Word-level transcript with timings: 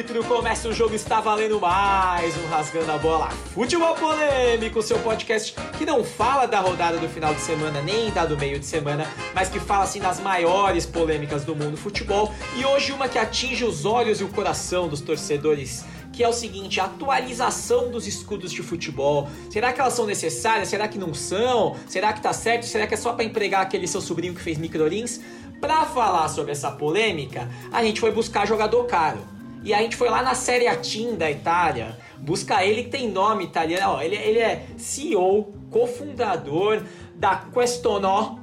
árbitro, 0.00 0.24
começa 0.24 0.66
o 0.66 0.72
jogo, 0.72 0.94
está 0.94 1.20
valendo 1.20 1.60
mais 1.60 2.34
um 2.38 2.46
Rasgando 2.48 2.90
a 2.90 2.96
Bola. 2.96 3.28
Futebol 3.52 3.94
Polêmico, 3.94 4.80
seu 4.80 4.98
podcast 5.00 5.54
que 5.76 5.84
não 5.84 6.02
fala 6.02 6.46
da 6.46 6.58
rodada 6.58 6.96
do 6.96 7.06
final 7.06 7.34
de 7.34 7.40
semana, 7.42 7.82
nem 7.82 8.10
da 8.10 8.24
do 8.24 8.34
meio 8.38 8.58
de 8.58 8.64
semana, 8.64 9.06
mas 9.34 9.50
que 9.50 9.60
fala 9.60 9.84
assim 9.84 10.00
das 10.00 10.18
maiores 10.18 10.86
polêmicas 10.86 11.44
do 11.44 11.54
mundo 11.54 11.76
futebol. 11.76 12.32
E 12.56 12.64
hoje 12.64 12.92
uma 12.92 13.10
que 13.10 13.18
atinge 13.18 13.62
os 13.62 13.84
olhos 13.84 14.22
e 14.22 14.24
o 14.24 14.28
coração 14.28 14.88
dos 14.88 15.02
torcedores 15.02 15.84
que 16.14 16.24
é 16.24 16.28
o 16.28 16.32
seguinte: 16.32 16.80
a 16.80 16.84
atualização 16.84 17.90
dos 17.90 18.06
escudos 18.06 18.52
de 18.52 18.62
futebol. 18.62 19.28
Será 19.50 19.70
que 19.70 19.82
elas 19.82 19.92
são 19.92 20.06
necessárias? 20.06 20.68
Será 20.68 20.88
que 20.88 20.98
não 20.98 21.12
são? 21.12 21.76
Será 21.86 22.14
que 22.14 22.22
tá 22.22 22.32
certo? 22.32 22.64
Será 22.64 22.86
que 22.86 22.94
é 22.94 22.96
só 22.96 23.12
para 23.12 23.24
empregar 23.24 23.60
aquele 23.60 23.86
seu 23.86 24.00
sobrinho 24.00 24.34
que 24.34 24.40
fez 24.40 24.56
microrins? 24.56 25.20
Para 25.60 25.84
falar 25.84 26.28
sobre 26.28 26.52
essa 26.52 26.70
polêmica, 26.70 27.50
a 27.70 27.84
gente 27.84 28.00
foi 28.00 28.10
buscar 28.10 28.46
jogador 28.46 28.84
caro. 28.84 29.39
E 29.62 29.74
a 29.74 29.78
gente 29.78 29.96
foi 29.96 30.08
lá 30.08 30.22
na 30.22 30.34
Série 30.34 30.64
Team 30.76 31.16
da 31.16 31.30
Itália, 31.30 31.96
buscar 32.18 32.64
ele 32.64 32.84
que 32.84 32.90
tem 32.90 33.10
nome 33.10 33.44
italiano. 33.44 34.02
Ele, 34.02 34.16
ele 34.16 34.38
é 34.38 34.64
CEO, 34.78 35.52
cofundador 35.70 36.82
da 37.14 37.36
Questonò 37.36 38.38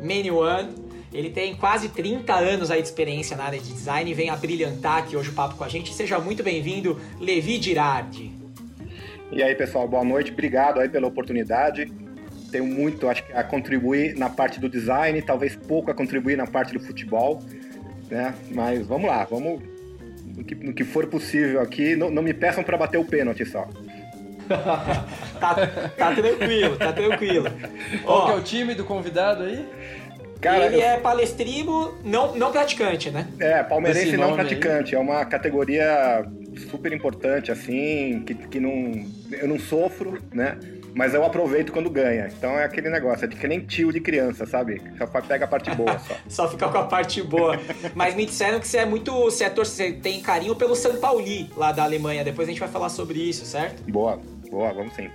Many 0.00 0.30
One. 0.30 0.74
Ele 1.12 1.30
tem 1.30 1.56
quase 1.56 1.88
30 1.88 2.34
anos 2.34 2.70
aí 2.70 2.82
de 2.82 2.88
experiência 2.88 3.36
na 3.36 3.44
área 3.44 3.58
de 3.58 3.72
design 3.72 4.10
e 4.10 4.14
vem 4.14 4.30
a 4.30 4.36
brilhantar 4.36 4.98
aqui 4.98 5.16
hoje 5.16 5.30
o 5.30 5.32
papo 5.32 5.56
com 5.56 5.64
a 5.64 5.68
gente. 5.68 5.92
Seja 5.94 6.18
muito 6.18 6.42
bem-vindo, 6.42 7.00
Levi 7.18 7.60
Girardi. 7.60 8.30
E 9.32 9.42
aí, 9.42 9.54
pessoal, 9.54 9.88
boa 9.88 10.04
noite. 10.04 10.30
Obrigado 10.30 10.78
aí 10.78 10.88
pela 10.88 11.06
oportunidade 11.06 11.90
tenho 12.50 12.66
muito, 12.66 13.08
acho 13.08 13.24
a 13.32 13.44
contribuir 13.44 14.16
na 14.16 14.28
parte 14.28 14.58
do 14.58 14.68
design, 14.68 15.22
talvez 15.22 15.54
pouco 15.54 15.90
a 15.90 15.94
contribuir 15.94 16.36
na 16.36 16.46
parte 16.46 16.72
do 16.72 16.80
futebol, 16.80 17.40
né? 18.10 18.34
Mas 18.50 18.86
vamos 18.86 19.08
lá, 19.08 19.24
vamos 19.24 19.62
no 20.36 20.44
que, 20.44 20.54
no 20.54 20.72
que 20.72 20.84
for 20.84 21.06
possível 21.06 21.60
aqui. 21.60 21.96
Não, 21.96 22.10
não 22.10 22.22
me 22.22 22.34
peçam 22.34 22.62
para 22.62 22.76
bater 22.76 22.98
o 22.98 23.04
pênalti 23.04 23.44
só. 23.44 23.68
tá, 25.38 25.66
tá 25.96 26.14
tranquilo, 26.14 26.76
tá 26.76 26.92
tranquilo. 26.92 27.46
Qual 28.04 28.26
que 28.26 28.32
é 28.32 28.34
o 28.34 28.42
time 28.42 28.74
do 28.74 28.84
convidado 28.84 29.44
aí? 29.44 29.64
Cara, 30.40 30.66
ele 30.66 30.76
eu... 30.76 30.80
é 30.80 30.98
palestrino 30.98 31.94
não, 32.02 32.34
não 32.34 32.50
praticante, 32.50 33.10
né? 33.10 33.28
É, 33.38 33.62
palmeirense 33.62 34.16
não 34.16 34.34
praticante. 34.34 34.94
Aí. 34.94 35.00
É 35.00 35.02
uma 35.02 35.24
categoria 35.24 36.24
super 36.70 36.92
importante, 36.92 37.52
assim, 37.52 38.22
que, 38.26 38.34
que 38.34 38.58
não, 38.58 39.04
eu 39.30 39.46
não 39.46 39.58
sofro, 39.58 40.18
né? 40.32 40.58
Mas 40.94 41.14
eu 41.14 41.24
aproveito 41.24 41.72
quando 41.72 41.90
ganha. 41.90 42.28
Então 42.36 42.52
é 42.58 42.64
aquele 42.64 42.90
negócio, 42.90 43.24
é 43.24 43.28
de 43.28 43.36
que 43.36 43.46
nem 43.46 43.60
tio 43.60 43.92
de 43.92 44.00
criança, 44.00 44.46
sabe? 44.46 44.82
Só 44.98 45.06
pega 45.06 45.44
a 45.44 45.48
parte 45.48 45.74
boa 45.74 45.98
só. 45.98 46.16
só 46.28 46.48
fica 46.48 46.68
com 46.68 46.78
a 46.78 46.84
parte 46.84 47.22
boa. 47.22 47.58
Mas 47.94 48.14
me 48.14 48.26
disseram 48.26 48.60
que 48.60 48.68
você 48.68 48.78
é 48.78 48.86
muito. 48.86 49.12
Você, 49.12 49.44
é 49.44 49.50
você 49.50 49.92
tem 49.92 50.20
carinho 50.20 50.54
pelo 50.56 50.74
São 50.74 50.96
Pauli 50.96 51.50
lá 51.56 51.72
da 51.72 51.84
Alemanha. 51.84 52.24
Depois 52.24 52.48
a 52.48 52.50
gente 52.50 52.60
vai 52.60 52.68
falar 52.68 52.88
sobre 52.88 53.18
isso, 53.18 53.44
certo? 53.44 53.82
Boa, 53.90 54.20
boa, 54.50 54.72
vamos 54.72 54.94
sim. 54.94 55.10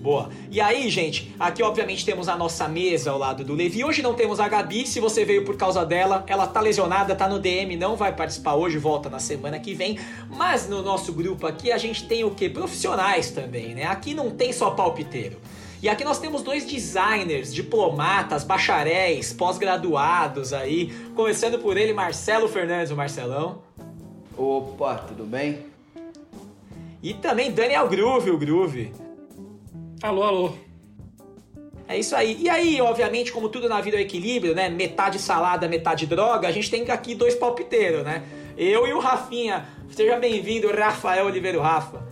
Boa. 0.00 0.30
E 0.50 0.62
aí, 0.62 0.88
gente, 0.88 1.34
aqui 1.38 1.62
obviamente 1.62 2.06
temos 2.06 2.26
a 2.26 2.34
nossa 2.34 2.66
mesa 2.66 3.10
ao 3.10 3.18
lado 3.18 3.44
do 3.44 3.52
Levi. 3.52 3.84
Hoje 3.84 4.00
não 4.00 4.14
temos 4.14 4.40
a 4.40 4.48
Gabi, 4.48 4.86
se 4.86 4.98
você 4.98 5.26
veio 5.26 5.44
por 5.44 5.58
causa 5.58 5.84
dela, 5.84 6.24
ela 6.26 6.46
tá 6.46 6.58
lesionada, 6.58 7.14
tá 7.14 7.28
no 7.28 7.38
DM, 7.38 7.76
não 7.76 7.96
vai 7.96 8.16
participar 8.16 8.54
hoje, 8.54 8.78
volta 8.78 9.10
na 9.10 9.18
semana 9.18 9.58
que 9.58 9.74
vem. 9.74 9.98
Mas 10.30 10.66
no 10.66 10.80
nosso 10.80 11.12
grupo 11.12 11.46
aqui 11.46 11.70
a 11.70 11.76
gente 11.76 12.08
tem 12.08 12.24
o 12.24 12.30
que? 12.30 12.48
Profissionais 12.48 13.30
também, 13.30 13.74
né? 13.74 13.84
Aqui 13.84 14.14
não 14.14 14.30
tem 14.30 14.54
só 14.54 14.70
palpiteiro. 14.70 15.36
E 15.82 15.88
aqui 15.88 16.02
nós 16.02 16.18
temos 16.18 16.42
dois 16.42 16.64
designers, 16.64 17.52
diplomatas, 17.52 18.42
bacharéis, 18.42 19.34
pós-graduados 19.34 20.54
aí. 20.54 20.90
Começando 21.14 21.58
por 21.58 21.76
ele, 21.76 21.92
Marcelo 21.92 22.48
Fernandes, 22.48 22.90
o 22.90 22.96
Marcelão. 22.96 23.62
Opa, 24.34 24.94
tudo 24.96 25.24
bem? 25.24 25.66
E 27.02 27.12
também 27.12 27.50
Daniel 27.50 27.86
Groove, 27.86 28.30
o 28.30 28.38
Groove. 28.38 29.09
Alô, 30.02 30.22
alô. 30.22 30.52
É 31.86 31.98
isso 31.98 32.16
aí. 32.16 32.38
E 32.40 32.48
aí, 32.48 32.80
obviamente, 32.80 33.30
como 33.32 33.48
tudo 33.48 33.68
na 33.68 33.80
vida 33.80 33.98
é 33.98 34.00
equilíbrio, 34.00 34.54
né? 34.54 34.70
Metade 34.70 35.18
salada, 35.18 35.68
metade 35.68 36.06
droga, 36.06 36.48
a 36.48 36.52
gente 36.52 36.70
tem 36.70 36.88
aqui 36.90 37.14
dois 37.14 37.34
palpiteiros, 37.34 38.02
né? 38.02 38.22
Eu 38.56 38.86
e 38.86 38.92
o 38.94 38.98
Rafinha. 38.98 39.66
Seja 39.90 40.16
bem-vindo, 40.16 40.70
Rafael 40.72 41.26
Oliveira 41.26 41.60
Rafa. 41.60 42.02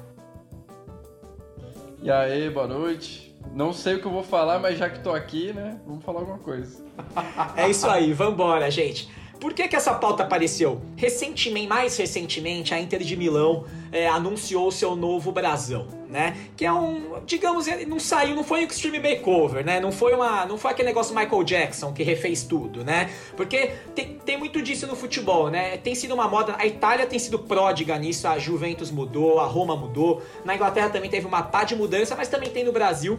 E 2.02 2.10
aí, 2.10 2.50
boa 2.50 2.66
noite. 2.66 3.34
Não 3.54 3.72
sei 3.72 3.94
o 3.94 4.00
que 4.00 4.06
eu 4.06 4.12
vou 4.12 4.22
falar, 4.22 4.58
mas 4.58 4.76
já 4.76 4.90
que 4.90 5.00
tô 5.00 5.12
aqui, 5.12 5.52
né? 5.54 5.80
Vamos 5.86 6.04
falar 6.04 6.20
alguma 6.20 6.38
coisa. 6.38 6.84
é 7.56 7.70
isso 7.70 7.88
aí, 7.88 8.12
vambora, 8.12 8.70
gente. 8.70 9.08
Por 9.40 9.54
que, 9.54 9.68
que 9.68 9.76
essa 9.76 9.94
pauta 9.94 10.24
apareceu? 10.24 10.80
Recentemente, 10.96 11.68
mais 11.68 11.96
recentemente, 11.96 12.74
a 12.74 12.80
Inter 12.80 13.00
de 13.00 13.16
Milão 13.16 13.64
é, 13.92 14.08
anunciou 14.08 14.70
seu 14.72 14.96
novo 14.96 15.30
brasão, 15.30 15.86
né? 16.08 16.36
Que 16.56 16.64
é 16.64 16.72
um, 16.72 17.20
digamos, 17.24 17.66
não 17.86 18.00
saiu, 18.00 18.34
não 18.34 18.42
foi 18.42 18.64
um 18.64 18.66
extreme 18.66 18.98
makeover, 18.98 19.64
né? 19.64 19.78
Não 19.78 19.92
foi 19.92 20.12
uma, 20.12 20.44
não 20.44 20.58
foi 20.58 20.72
aquele 20.72 20.88
negócio 20.88 21.14
Michael 21.14 21.44
Jackson 21.44 21.92
que 21.92 22.02
refez 22.02 22.42
tudo, 22.42 22.84
né? 22.84 23.10
Porque 23.36 23.70
tem, 23.94 24.18
tem 24.18 24.36
muito 24.36 24.60
disso 24.60 24.86
no 24.86 24.96
futebol, 24.96 25.48
né? 25.48 25.76
Tem 25.76 25.94
sido 25.94 26.14
uma 26.14 26.26
moda, 26.26 26.56
a 26.58 26.66
Itália 26.66 27.06
tem 27.06 27.18
sido 27.18 27.38
pródiga 27.38 27.96
nisso, 27.96 28.26
a 28.26 28.38
Juventus 28.38 28.90
mudou, 28.90 29.38
a 29.38 29.46
Roma 29.46 29.76
mudou, 29.76 30.20
na 30.44 30.54
Inglaterra 30.56 30.90
também 30.90 31.10
teve 31.10 31.26
uma 31.26 31.42
pá 31.42 31.62
de 31.62 31.76
mudança, 31.76 32.16
mas 32.16 32.28
também 32.28 32.50
tem 32.50 32.64
no 32.64 32.72
Brasil. 32.72 33.18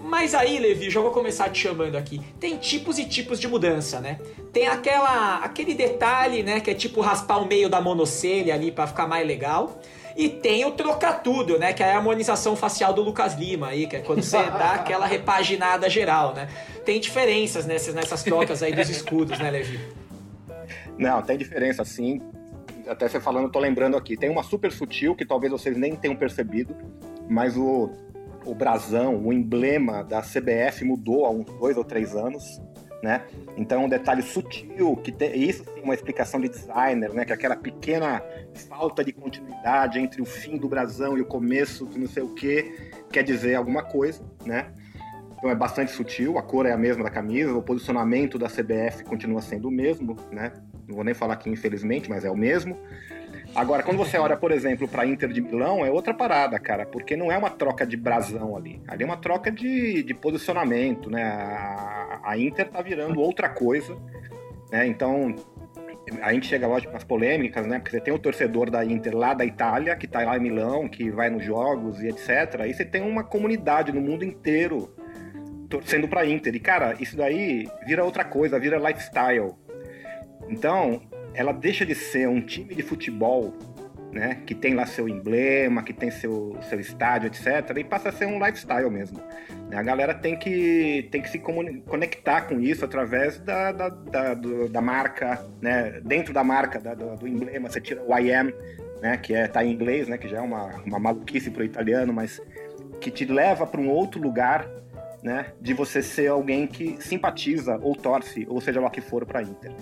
Mas 0.00 0.34
aí, 0.34 0.58
Levi, 0.58 0.90
já 0.90 1.00
vou 1.00 1.10
começar 1.10 1.48
te 1.50 1.60
chamando 1.60 1.96
aqui. 1.96 2.20
Tem 2.38 2.56
tipos 2.56 2.98
e 2.98 3.04
tipos 3.04 3.40
de 3.40 3.48
mudança, 3.48 4.00
né? 4.00 4.20
Tem 4.52 4.68
aquela, 4.68 5.38
aquele 5.38 5.74
detalhe, 5.74 6.42
né, 6.42 6.60
que 6.60 6.70
é 6.70 6.74
tipo 6.74 7.00
raspar 7.00 7.38
o 7.38 7.46
meio 7.46 7.68
da 7.68 7.80
monocelha 7.80 8.54
ali 8.54 8.70
para 8.70 8.86
ficar 8.86 9.06
mais 9.06 9.26
legal. 9.26 9.80
E 10.16 10.30
tem 10.30 10.64
o 10.64 10.70
trocar 10.70 11.22
tudo, 11.22 11.58
né? 11.58 11.72
Que 11.74 11.82
é 11.82 11.92
a 11.92 11.96
harmonização 11.96 12.56
facial 12.56 12.94
do 12.94 13.02
Lucas 13.02 13.34
Lima 13.34 13.68
aí, 13.68 13.86
que 13.86 13.96
é 13.96 14.00
quando 14.00 14.22
você 14.22 14.38
dá 14.38 14.72
aquela 14.80 15.06
repaginada 15.06 15.90
geral, 15.90 16.34
né? 16.34 16.48
Tem 16.84 16.98
diferenças 16.98 17.66
nessas, 17.66 17.94
nessas 17.94 18.22
trocas 18.22 18.62
aí 18.62 18.72
dos 18.72 18.88
escudos, 18.88 19.38
né, 19.38 19.50
Levi? 19.50 19.78
Não, 20.96 21.20
tem 21.20 21.36
diferença 21.36 21.84
sim. 21.84 22.22
Até 22.86 23.08
você 23.08 23.20
falando, 23.20 23.44
eu 23.44 23.50
tô 23.50 23.58
lembrando 23.58 23.96
aqui. 23.96 24.16
Tem 24.16 24.30
uma 24.30 24.42
super 24.42 24.72
sutil 24.72 25.14
que 25.14 25.26
talvez 25.26 25.52
vocês 25.52 25.76
nem 25.76 25.94
tenham 25.94 26.16
percebido, 26.16 26.74
mas 27.28 27.56
o 27.56 27.90
o 28.46 28.54
brasão, 28.54 29.16
o 29.16 29.32
emblema 29.32 30.02
da 30.04 30.22
CBF 30.22 30.84
mudou 30.84 31.26
há 31.26 31.30
uns 31.30 31.46
dois 31.58 31.76
ou 31.76 31.84
três 31.84 32.14
anos, 32.14 32.60
né? 33.02 33.26
Então, 33.56 33.84
um 33.84 33.88
detalhe 33.88 34.22
sutil, 34.22 34.96
que 34.96 35.12
tem, 35.12 35.38
isso 35.38 35.64
sim 35.64 35.80
é 35.80 35.82
uma 35.82 35.94
explicação 35.94 36.40
de 36.40 36.48
designer, 36.48 37.12
né? 37.12 37.24
Que 37.24 37.32
é 37.32 37.34
aquela 37.34 37.56
pequena 37.56 38.22
falta 38.68 39.04
de 39.04 39.12
continuidade 39.12 39.98
entre 39.98 40.22
o 40.22 40.24
fim 40.24 40.56
do 40.56 40.68
brasão 40.68 41.18
e 41.18 41.20
o 41.20 41.26
começo 41.26 41.84
do 41.84 41.98
não 41.98 42.06
sei 42.06 42.22
o 42.22 42.34
que, 42.34 42.90
quer 43.10 43.22
dizer 43.22 43.56
alguma 43.56 43.82
coisa, 43.82 44.22
né? 44.44 44.72
Então 45.36 45.50
é 45.50 45.54
bastante 45.54 45.90
sutil, 45.90 46.38
a 46.38 46.42
cor 46.42 46.64
é 46.64 46.72
a 46.72 46.78
mesma 46.78 47.04
da 47.04 47.10
camisa, 47.10 47.52
o 47.52 47.62
posicionamento 47.62 48.38
da 48.38 48.46
CBF 48.46 49.04
continua 49.04 49.42
sendo 49.42 49.68
o 49.68 49.70
mesmo, 49.70 50.16
né? 50.32 50.52
Não 50.88 50.94
vou 50.94 51.04
nem 51.04 51.14
falar 51.14 51.34
aqui, 51.34 51.50
infelizmente, 51.50 52.08
mas 52.08 52.24
é 52.24 52.30
o 52.30 52.36
mesmo. 52.36 52.78
Agora, 53.56 53.82
quando 53.82 53.96
você 53.96 54.18
olha, 54.18 54.36
por 54.36 54.52
exemplo, 54.52 54.86
para 54.86 55.06
Inter 55.06 55.32
de 55.32 55.40
Milão, 55.40 55.84
é 55.84 55.90
outra 55.90 56.12
parada, 56.12 56.58
cara, 56.58 56.84
porque 56.84 57.16
não 57.16 57.32
é 57.32 57.38
uma 57.38 57.48
troca 57.48 57.86
de 57.86 57.96
brasão 57.96 58.54
ali. 58.54 58.82
Ali 58.86 59.02
é 59.02 59.06
uma 59.06 59.16
troca 59.16 59.50
de, 59.50 60.02
de 60.02 60.12
posicionamento, 60.12 61.08
né? 61.08 61.22
A, 61.24 62.20
a 62.22 62.38
Inter 62.38 62.68
tá 62.68 62.82
virando 62.82 63.18
outra 63.18 63.48
coisa, 63.48 63.96
né? 64.70 64.86
Então, 64.86 65.34
a 66.20 66.34
gente 66.34 66.46
chega, 66.46 66.66
lógico, 66.66 66.92
nas 66.92 67.02
polêmicas, 67.02 67.66
né? 67.66 67.78
Porque 67.78 67.92
você 67.92 68.00
tem 68.00 68.12
o 68.12 68.18
torcedor 68.18 68.70
da 68.70 68.84
Inter 68.84 69.16
lá 69.16 69.32
da 69.32 69.44
Itália, 69.44 69.96
que 69.96 70.06
tá 70.06 70.22
lá 70.22 70.36
em 70.36 70.40
Milão, 70.40 70.86
que 70.86 71.10
vai 71.10 71.30
nos 71.30 71.42
jogos 71.42 72.02
e 72.02 72.08
etc. 72.08 72.60
Aí 72.60 72.74
você 72.74 72.84
tem 72.84 73.00
uma 73.00 73.24
comunidade 73.24 73.90
no 73.90 74.02
mundo 74.02 74.22
inteiro 74.22 74.94
torcendo 75.70 76.06
pra 76.06 76.26
Inter. 76.26 76.54
E, 76.54 76.60
cara, 76.60 76.94
isso 77.00 77.16
daí 77.16 77.66
vira 77.86 78.04
outra 78.04 78.22
coisa, 78.22 78.60
vira 78.60 78.76
lifestyle. 78.76 79.54
Então, 80.46 81.00
ela 81.36 81.52
deixa 81.52 81.84
de 81.84 81.94
ser 81.94 82.26
um 82.28 82.40
time 82.40 82.74
de 82.74 82.82
futebol, 82.82 83.54
né, 84.10 84.38
que 84.46 84.54
tem 84.54 84.74
lá 84.74 84.86
seu 84.86 85.06
emblema, 85.06 85.82
que 85.82 85.92
tem 85.92 86.10
seu, 86.10 86.56
seu 86.62 86.80
estádio, 86.80 87.26
etc., 87.26 87.76
e 87.76 87.84
passa 87.84 88.08
a 88.08 88.12
ser 88.12 88.26
um 88.26 88.42
lifestyle 88.44 88.90
mesmo. 88.90 89.20
A 89.70 89.82
galera 89.82 90.14
tem 90.14 90.38
que, 90.38 91.06
tem 91.10 91.20
que 91.20 91.28
se 91.28 91.38
conectar 91.38 92.42
com 92.42 92.58
isso 92.58 92.84
através 92.84 93.38
da, 93.40 93.72
da, 93.72 93.88
da, 93.90 94.34
do, 94.34 94.68
da 94.70 94.80
marca, 94.80 95.44
né, 95.60 96.00
dentro 96.02 96.32
da 96.32 96.42
marca, 96.42 96.80
da, 96.80 96.94
do, 96.94 97.14
do, 97.16 97.28
emblema, 97.28 97.68
você 97.68 97.80
tira 97.80 98.02
o 98.02 98.18
I 98.18 98.32
am, 98.32 98.52
né, 99.02 99.18
que 99.18 99.34
é, 99.34 99.46
tá 99.46 99.62
em 99.62 99.72
inglês, 99.72 100.08
né, 100.08 100.16
que 100.16 100.28
já 100.28 100.38
é 100.38 100.40
uma, 100.40 100.68
uma 100.86 100.98
maluquice 100.98 101.50
pro 101.50 101.62
italiano, 101.62 102.12
mas 102.12 102.40
que 102.98 103.10
te 103.10 103.26
leva 103.26 103.66
para 103.66 103.80
um 103.80 103.90
outro 103.90 104.18
lugar 104.18 104.66
né, 105.22 105.52
de 105.60 105.74
você 105.74 106.02
ser 106.02 106.28
alguém 106.28 106.66
que 106.66 106.96
simpatiza 107.02 107.78
ou 107.82 107.94
torce, 107.94 108.46
ou 108.48 108.62
seja 108.62 108.80
lá 108.80 108.88
que 108.88 109.02
for, 109.02 109.26
para 109.26 109.42
Inter. 109.42 109.72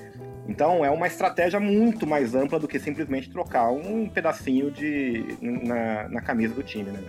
Então 0.49 0.85
é 0.85 0.91
uma 0.91 1.07
estratégia 1.07 1.59
muito 1.59 2.07
mais 2.07 2.35
ampla 2.35 2.59
do 2.59 2.69
que 2.69 2.79
simplesmente 2.79 3.31
trocar 3.31 3.71
um 3.71 4.09
pedacinho 4.09 4.71
de 4.71 5.37
na, 5.41 6.09
na 6.09 6.21
camisa 6.21 6.55
do 6.55 6.63
time, 6.63 6.91
né? 6.91 7.03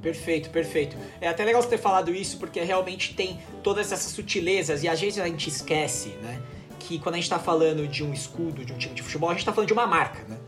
Perfeito, 0.00 0.50
perfeito. 0.50 0.96
É 1.20 1.28
até 1.28 1.44
legal 1.44 1.60
você 1.60 1.70
ter 1.70 1.78
falado 1.78 2.14
isso 2.14 2.38
porque 2.38 2.60
realmente 2.60 3.14
tem 3.14 3.38
todas 3.62 3.92
essas 3.92 4.12
sutilezas 4.12 4.82
e 4.82 4.88
às 4.88 5.00
vezes 5.00 5.18
a 5.18 5.26
gente 5.26 5.48
esquece, 5.48 6.10
né? 6.22 6.40
que 6.86 6.98
quando 6.98 7.16
a 7.16 7.18
gente 7.18 7.24
está 7.24 7.38
falando 7.38 7.86
de 7.88 8.04
um 8.04 8.12
escudo, 8.12 8.64
de 8.64 8.72
um 8.72 8.78
time 8.78 8.94
de 8.94 9.02
futebol, 9.02 9.28
a 9.28 9.32
gente 9.32 9.40
está 9.40 9.52
falando 9.52 9.66
de 9.66 9.72
uma 9.72 9.86
marca, 9.86 10.20
né? 10.28 10.38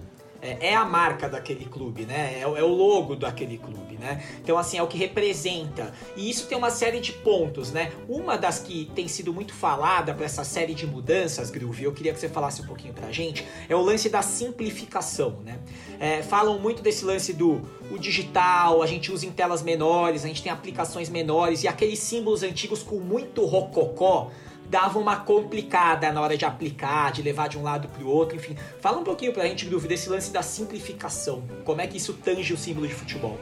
É, 0.40 0.68
é, 0.68 0.74
a 0.74 0.84
marca 0.84 1.28
daquele 1.28 1.64
clube, 1.64 2.04
né? 2.04 2.34
É, 2.36 2.42
é, 2.42 2.46
o 2.46 2.68
logo 2.68 3.16
daquele 3.16 3.58
clube, 3.58 3.96
né? 3.98 4.22
Então, 4.40 4.56
assim, 4.56 4.78
é 4.78 4.82
o 4.82 4.86
que 4.86 4.96
representa. 4.96 5.92
E 6.16 6.30
isso 6.30 6.46
tem 6.46 6.56
uma 6.56 6.70
série 6.70 7.00
de 7.00 7.12
pontos, 7.12 7.72
né? 7.72 7.90
Uma 8.08 8.36
das 8.36 8.60
que 8.60 8.88
tem 8.94 9.08
sido 9.08 9.34
muito 9.34 9.52
falada 9.52 10.14
para 10.14 10.24
essa 10.24 10.44
série 10.44 10.74
de 10.74 10.86
mudanças, 10.86 11.50
Groove, 11.50 11.82
eu 11.82 11.92
queria 11.92 12.12
que 12.12 12.20
você 12.20 12.28
falasse 12.28 12.62
um 12.62 12.66
pouquinho 12.66 12.94
pra 12.94 13.10
gente, 13.10 13.44
é 13.68 13.74
o 13.74 13.80
lance 13.80 14.08
da 14.08 14.22
simplificação, 14.22 15.38
né? 15.44 15.58
É, 15.98 16.22
falam 16.22 16.58
muito 16.58 16.82
desse 16.82 17.04
lance 17.04 17.32
do 17.32 17.60
o 17.90 17.98
digital, 17.98 18.82
a 18.82 18.86
gente 18.86 19.10
usa 19.10 19.26
em 19.26 19.32
telas 19.32 19.62
menores, 19.62 20.24
a 20.24 20.28
gente 20.28 20.42
tem 20.42 20.52
aplicações 20.52 21.08
menores 21.08 21.64
e 21.64 21.68
aqueles 21.68 21.98
símbolos 21.98 22.42
antigos 22.42 22.82
com 22.82 22.96
muito 22.96 23.44
rococó 23.44 24.30
dava 24.68 24.98
uma 24.98 25.16
complicada 25.16 26.12
na 26.12 26.20
hora 26.20 26.36
de 26.36 26.44
aplicar, 26.44 27.12
de 27.12 27.22
levar 27.22 27.48
de 27.48 27.58
um 27.58 27.62
lado 27.62 27.88
para 27.88 28.02
o 28.02 28.08
outro, 28.08 28.36
enfim. 28.36 28.56
Fala 28.80 28.98
um 28.98 29.04
pouquinho 29.04 29.32
para 29.32 29.44
a 29.44 29.46
gente, 29.46 29.64
Groove, 29.64 29.88
desse 29.88 30.08
lance 30.08 30.32
da 30.32 30.42
simplificação. 30.42 31.42
Como 31.64 31.80
é 31.80 31.86
que 31.86 31.96
isso 31.96 32.12
tange 32.12 32.52
o 32.52 32.56
símbolo 32.56 32.86
de 32.86 32.94
futebol? 32.94 33.38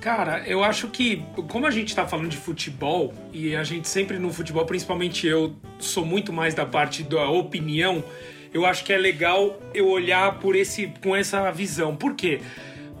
Cara, 0.00 0.46
eu 0.46 0.62
acho 0.62 0.88
que, 0.88 1.24
como 1.48 1.66
a 1.66 1.70
gente 1.70 1.88
está 1.88 2.06
falando 2.06 2.28
de 2.28 2.36
futebol, 2.36 3.12
e 3.32 3.56
a 3.56 3.64
gente 3.64 3.88
sempre 3.88 4.18
no 4.18 4.32
futebol, 4.32 4.64
principalmente 4.64 5.26
eu, 5.26 5.54
sou 5.78 6.04
muito 6.04 6.32
mais 6.32 6.54
da 6.54 6.64
parte 6.64 7.02
da 7.02 7.28
opinião, 7.28 8.04
eu 8.52 8.64
acho 8.64 8.84
que 8.84 8.92
é 8.92 8.98
legal 8.98 9.60
eu 9.74 9.88
olhar 9.88 10.38
por 10.38 10.54
esse, 10.54 10.92
com 11.02 11.14
essa 11.14 11.50
visão. 11.50 11.96
Por 11.96 12.14
quê? 12.14 12.40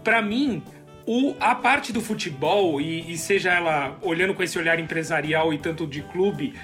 Para 0.02 0.20
mim, 0.20 0.62
o, 1.06 1.34
a 1.40 1.54
parte 1.54 1.92
do 1.92 2.00
futebol, 2.00 2.80
e, 2.80 3.12
e, 3.12 3.16
seja 3.16 3.52
ela 3.52 3.96
olhando 4.02 4.34
com 4.34 4.42
esse 4.42 4.58
olhar 4.58 4.78
empresarial 4.78 5.54
e 5.54 5.58
tanto 5.58 5.86
de 5.86 6.02
clube, 6.02 6.54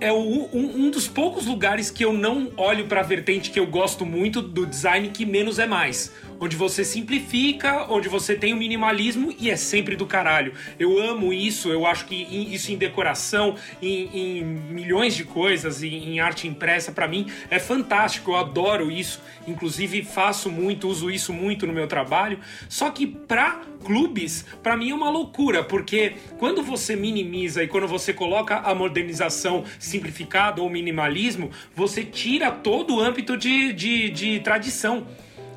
é 0.00 0.12
o, 0.12 0.16
um, 0.16 0.86
um, 0.86 0.90
dos 0.90 1.06
poucos 1.06 1.46
lugares 1.46 1.90
que 1.90 2.04
eu 2.04 2.12
não 2.12 2.50
olho 2.56 2.86
para 2.86 3.00
a 3.00 3.04
vertente 3.04 3.50
que 3.50 3.58
eu 3.58 3.66
gosto 3.66 4.04
muito 4.04 4.42
do 4.42 4.66
design, 4.66 5.08
que 5.10 5.24
menos 5.24 5.58
é 5.58 5.66
mais 5.66 6.12
onde 6.40 6.56
você 6.56 6.84
simplifica, 6.84 7.86
onde 7.88 8.08
você 8.08 8.34
tem 8.34 8.52
o 8.52 8.56
minimalismo 8.56 9.34
e 9.38 9.50
é 9.50 9.56
sempre 9.56 9.96
do 9.96 10.06
caralho. 10.06 10.52
Eu 10.78 10.98
amo 10.98 11.32
isso, 11.32 11.70
eu 11.70 11.86
acho 11.86 12.06
que 12.06 12.14
isso 12.14 12.72
em 12.72 12.76
decoração, 12.76 13.56
em, 13.80 14.38
em 14.38 14.44
milhões 14.44 15.14
de 15.14 15.24
coisas, 15.24 15.82
em, 15.82 16.14
em 16.14 16.20
arte 16.20 16.46
impressa, 16.46 16.92
para 16.92 17.08
mim 17.08 17.26
é 17.50 17.58
fantástico, 17.58 18.32
eu 18.32 18.36
adoro 18.36 18.90
isso. 18.90 19.20
Inclusive 19.46 20.02
faço 20.02 20.50
muito, 20.50 20.88
uso 20.88 21.10
isso 21.10 21.32
muito 21.32 21.66
no 21.66 21.72
meu 21.72 21.86
trabalho. 21.86 22.38
Só 22.68 22.90
que 22.90 23.06
para 23.06 23.62
clubes, 23.82 24.44
para 24.62 24.76
mim 24.76 24.90
é 24.90 24.94
uma 24.94 25.10
loucura, 25.10 25.62
porque 25.64 26.14
quando 26.38 26.62
você 26.62 26.94
minimiza 26.94 27.62
e 27.62 27.68
quando 27.68 27.88
você 27.88 28.12
coloca 28.12 28.58
a 28.58 28.74
modernização 28.74 29.64
simplificada 29.78 30.62
ou 30.62 30.70
minimalismo, 30.70 31.50
você 31.74 32.04
tira 32.04 32.50
todo 32.50 32.96
o 32.96 33.00
âmbito 33.00 33.36
de, 33.36 33.72
de, 33.72 34.10
de 34.10 34.40
tradição. 34.40 35.06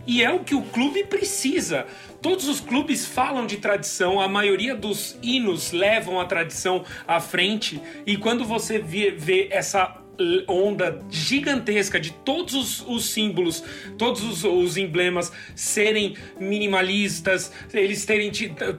E 0.08 0.24
é 0.24 0.32
o 0.32 0.40
que 0.40 0.56
o 0.56 0.62
clube 0.62 1.04
precisa. 1.06 1.86
Todos 2.22 2.48
os 2.48 2.60
clubes 2.60 3.06
falam 3.06 3.46
de 3.46 3.58
tradição, 3.58 4.20
a 4.20 4.28
maioria 4.28 4.76
dos 4.76 5.18
hinos 5.22 5.72
levam 5.72 6.20
a 6.20 6.26
tradição 6.26 6.84
à 7.08 7.20
frente. 7.20 7.82
E 8.06 8.18
quando 8.18 8.46
você 8.46 8.80
vê, 8.80 9.48
essa 9.52 10.05
onda 10.48 11.02
gigantesca 11.10 12.00
de 12.00 12.12
todos 12.12 12.54
os, 12.54 12.86
os 12.88 13.10
símbolos, 13.10 13.64
todos 13.98 14.24
os, 14.24 14.44
os, 14.44 14.78
emblemas 14.78 15.32
serem 15.56 16.16
minimalistas, 16.40 17.52
eles 17.74 18.06
terem. 18.06 18.32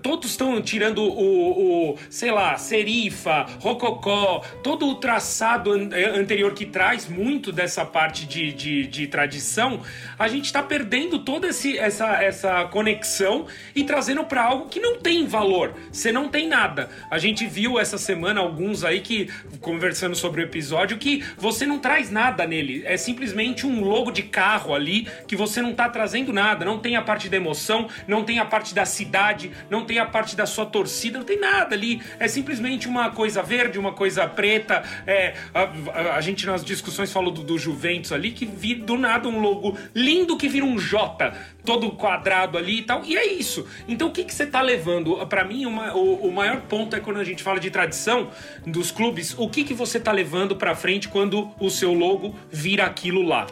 Todos 0.02 0.30
estão 0.30 0.60
tirando 0.60 1.02
o, 1.02 1.92
o, 1.92 1.98
sei 2.10 2.30
lá, 2.30 2.56
serifa, 2.56 3.46
rococó, 3.60 4.42
todo 4.62 4.86
o 4.88 4.94
traçado 4.96 5.72
anterior 5.72 6.52
que 6.54 6.66
traz 6.66 7.08
muito 7.08 7.52
dessa 7.52 7.84
parte 7.84 8.26
de, 8.26 8.52
de, 8.52 8.86
de 8.86 9.06
tradição. 9.06 9.80
A 10.18 10.28
gente 10.28 10.46
está 10.46 10.62
perdendo 10.62 11.18
toda 11.20 11.48
esse, 11.48 11.78
essa, 11.78 12.22
essa 12.22 12.64
conexão 12.66 13.46
e 13.74 13.84
trazendo 13.84 14.24
para 14.24 14.42
algo 14.42 14.68
que 14.68 14.80
não 14.80 14.98
tem 14.98 15.26
valor. 15.26 15.74
Você 15.90 16.12
não 16.12 16.28
tem 16.28 16.48
nada. 16.48 16.88
A 17.10 17.18
gente 17.18 17.46
viu 17.46 17.78
essa 17.78 17.98
semana 17.98 18.40
alguns 18.40 18.84
aí 18.84 19.00
que, 19.00 19.28
conversando 19.60 20.14
sobre 20.14 20.42
o 20.42 20.44
episódio, 20.44 20.98
que 20.98 21.24
você 21.36 21.66
não 21.66 21.78
traz 21.78 22.10
nada 22.10 22.46
nele. 22.46 22.82
É 22.84 22.96
simplesmente 22.96 23.66
um 23.66 23.82
logo 23.82 24.10
de 24.10 24.22
carro 24.22 24.74
ali 24.74 25.08
que 25.26 25.36
você 25.36 25.62
não 25.62 25.70
está 25.70 25.88
trazendo 25.88 26.32
nada. 26.32 26.64
Não 26.64 26.78
tem 26.78 26.96
a 26.96 27.02
parte 27.02 27.28
da 27.28 27.36
emoção, 27.36 27.88
não 28.06 28.24
tem 28.24 28.38
a 28.38 28.44
parte 28.44 28.74
da 28.74 28.84
cidade, 28.84 29.50
não 29.70 29.84
tem 29.84 29.98
a 29.98 30.06
parte 30.06 30.36
da 30.36 30.46
sua 30.46 30.66
torcida, 30.66 31.18
não 31.18 31.24
tem 31.24 31.38
nada 31.38 31.74
ali. 31.74 32.02
É 32.18 32.28
simplesmente 32.28 32.88
uma 32.88 33.10
coisa 33.10 33.42
verde, 33.42 33.78
uma 33.78 33.92
coisa 33.92 34.26
preta. 34.26 34.82
É, 35.06 35.34
a, 35.54 35.62
a, 35.62 36.16
a 36.16 36.20
gente 36.20 36.46
nas 36.46 36.64
discussões 36.64 37.12
falou 37.12 37.32
do, 37.32 37.42
do 37.42 37.58
Juventus 37.58 38.12
ali 38.12 38.30
que 38.30 38.46
vi 38.46 38.74
do 38.74 38.96
nada 38.96 39.28
um 39.28 39.40
logo 39.40 39.76
lindo 39.94 40.36
que 40.36 40.48
vira 40.48 40.64
um 40.64 40.78
J, 40.78 41.32
todo 41.66 41.90
quadrado 41.90 42.56
ali 42.56 42.78
e 42.78 42.82
tal. 42.82 43.04
E 43.04 43.16
é 43.16 43.26
isso. 43.26 43.66
Então 43.86 44.08
o 44.08 44.12
que, 44.12 44.24
que 44.24 44.32
você 44.32 44.44
está 44.44 44.62
levando? 44.62 45.14
Para 45.26 45.44
mim, 45.44 45.66
uma, 45.66 45.94
o, 45.94 46.28
o 46.28 46.32
maior 46.32 46.62
ponto 46.62 46.96
é 46.96 47.00
quando 47.00 47.18
a 47.18 47.24
gente 47.24 47.42
fala 47.42 47.60
de 47.60 47.70
tradição 47.70 48.30
dos 48.64 48.90
clubes, 48.90 49.34
o 49.36 49.50
que, 49.50 49.64
que 49.64 49.74
você 49.74 49.98
está 49.98 50.12
levando 50.12 50.56
para 50.56 50.74
frente 50.74 51.08
quando 51.08 51.50
o 51.60 51.68
seu 51.68 51.92
logo 51.92 52.34
vira 52.50 52.86
aquilo 52.86 53.22
lá. 53.22 53.46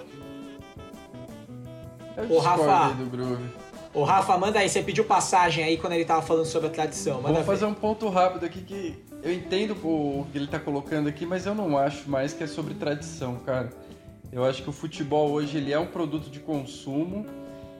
Ô 2.31 2.38
Rafa, 2.38 2.96
Ô 3.93 4.02
Rafa, 4.02 4.37
manda 4.38 4.58
aí, 4.58 4.69
você 4.69 4.82
pediu 4.82 5.05
passagem 5.05 5.64
aí 5.64 5.76
quando 5.76 5.93
ele 5.93 6.05
tava 6.05 6.22
falando 6.22 6.46
sobre 6.46 6.69
a 6.69 6.70
tradição. 6.70 7.20
Manda 7.20 7.34
Vou 7.34 7.44
fazer 7.44 7.64
um 7.64 7.75
ponto 7.75 8.08
rápido 8.08 8.44
aqui 8.44 8.60
que 8.60 9.05
eu 9.22 9.32
entendo 9.32 9.72
o 9.84 10.26
que 10.31 10.38
ele 10.38 10.46
tá 10.46 10.58
colocando 10.58 11.08
aqui, 11.08 11.26
mas 11.26 11.46
eu 11.46 11.55
não 11.55 11.76
acho 11.76 12.08
mais 12.08 12.32
que 12.32 12.43
é 12.43 12.46
sobre 12.46 12.75
tradição, 12.75 13.37
cara. 13.37 13.70
Eu 14.32 14.44
acho 14.44 14.62
que 14.64 14.69
o 14.69 14.72
futebol 14.72 15.31
hoje 15.31 15.58
ele 15.58 15.72
é 15.72 15.78
um 15.78 15.87
produto 15.87 16.28
de 16.28 16.40
consumo 16.40 17.25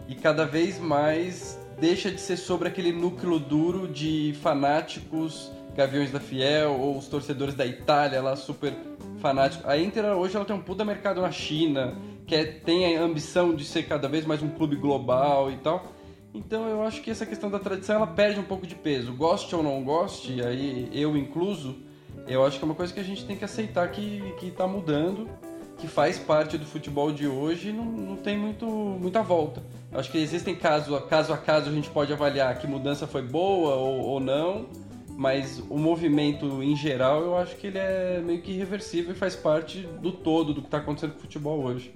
e 0.09 0.15
cada 0.15 0.45
vez 0.45 0.79
mais 0.79 1.59
deixa 1.81 2.11
de 2.11 2.21
ser 2.21 2.37
sobre 2.37 2.69
aquele 2.69 2.93
núcleo 2.93 3.39
duro 3.39 3.89
de 3.89 4.35
fanáticos 4.41 5.51
Gaviões 5.75 6.13
da 6.13 6.21
Fiel 6.21 6.79
ou 6.81 6.97
os 6.97 7.09
torcedores 7.09 7.55
da 7.55 7.67
Itália 7.67 8.23
lá 8.23 8.37
super 8.37 8.73
fanáticos. 9.21 9.69
A 9.69 9.77
Inter 9.77 10.05
hoje 10.17 10.37
ela 10.37 10.45
tem 10.45 10.55
um 10.55 10.61
puta 10.61 10.85
mercado 10.85 11.21
na 11.21 11.33
China, 11.33 11.97
que 12.27 12.35
é, 12.35 12.45
tem 12.45 12.97
a 12.97 13.03
ambição 13.03 13.55
de 13.55 13.65
ser 13.65 13.83
cada 13.85 14.09
vez 14.09 14.25
mais 14.25 14.41
um 14.41 14.49
clube 14.49 14.77
global 14.77 15.51
e 15.51 15.57
tal. 15.57 15.85
Então 16.33 16.69
eu 16.69 16.83
acho 16.83 17.03
que 17.03 17.11
essa 17.11 17.27
questão 17.27 17.51
da 17.51 17.59
tradição 17.59 17.97
ela 17.97 18.07
perde 18.07 18.39
um 18.39 18.45
pouco 18.45 18.67
de 18.67 18.75
peso. 18.75 19.13
Goste 19.13 19.55
ou 19.55 19.63
não 19.63 19.83
goste, 19.83 20.41
aí 20.43 20.89
eu 20.93 21.17
incluso, 21.17 21.77
eu 22.29 22.45
acho 22.45 22.59
que 22.59 22.65
é 22.65 22.67
uma 22.67 22.75
coisa 22.75 22.93
que 22.93 23.01
a 23.01 23.05
gente 23.05 23.25
tem 23.25 23.37
que 23.37 23.45
aceitar 23.45 23.89
que, 23.91 24.33
que 24.39 24.51
tá 24.51 24.67
mudando, 24.67 25.29
que 25.85 25.91
faz 25.91 26.19
parte 26.19 26.57
do 26.57 26.65
futebol 26.65 27.13
de 27.13 27.27
hoje 27.27 27.71
não, 27.71 27.85
não 27.85 28.17
tem 28.17 28.39
muito, 28.39 28.67
muita 28.67 29.23
volta. 29.23 29.63
Acho 29.93 30.11
que 30.11 30.19
existem 30.19 30.57
casos, 30.57 30.99
caso 31.09 31.33
a 31.33 31.37
caso 31.37 31.69
a 31.69 31.73
gente 31.73 31.91
pode 31.91 32.13
avaliar 32.13 32.59
que 32.59 32.67
mudança 32.67 33.07
foi 33.07 33.23
boa 33.23 33.75
ou, 33.75 34.01
ou 34.01 34.21
não 34.21 34.67
mas 35.17 35.63
o 35.71 35.79
movimento 35.79 36.61
em 36.61 36.75
geral 36.75 37.23
eu 37.23 37.39
acho 37.39 37.55
que 37.55 37.69
ele 37.69 37.79
é 37.79 38.21
meio 38.21 38.43
que 38.43 38.51
irreversível 38.51 39.13
e 39.13 39.15
faz 39.15 39.37
parte 39.37 39.87
do 40.01 40.11
todo 40.11 40.53
do 40.53 40.61
que 40.61 40.67
está 40.67 40.79
acontecendo 40.79 41.13
com 41.13 41.19
o 41.19 41.21
futebol 41.21 41.63
hoje. 41.63 41.95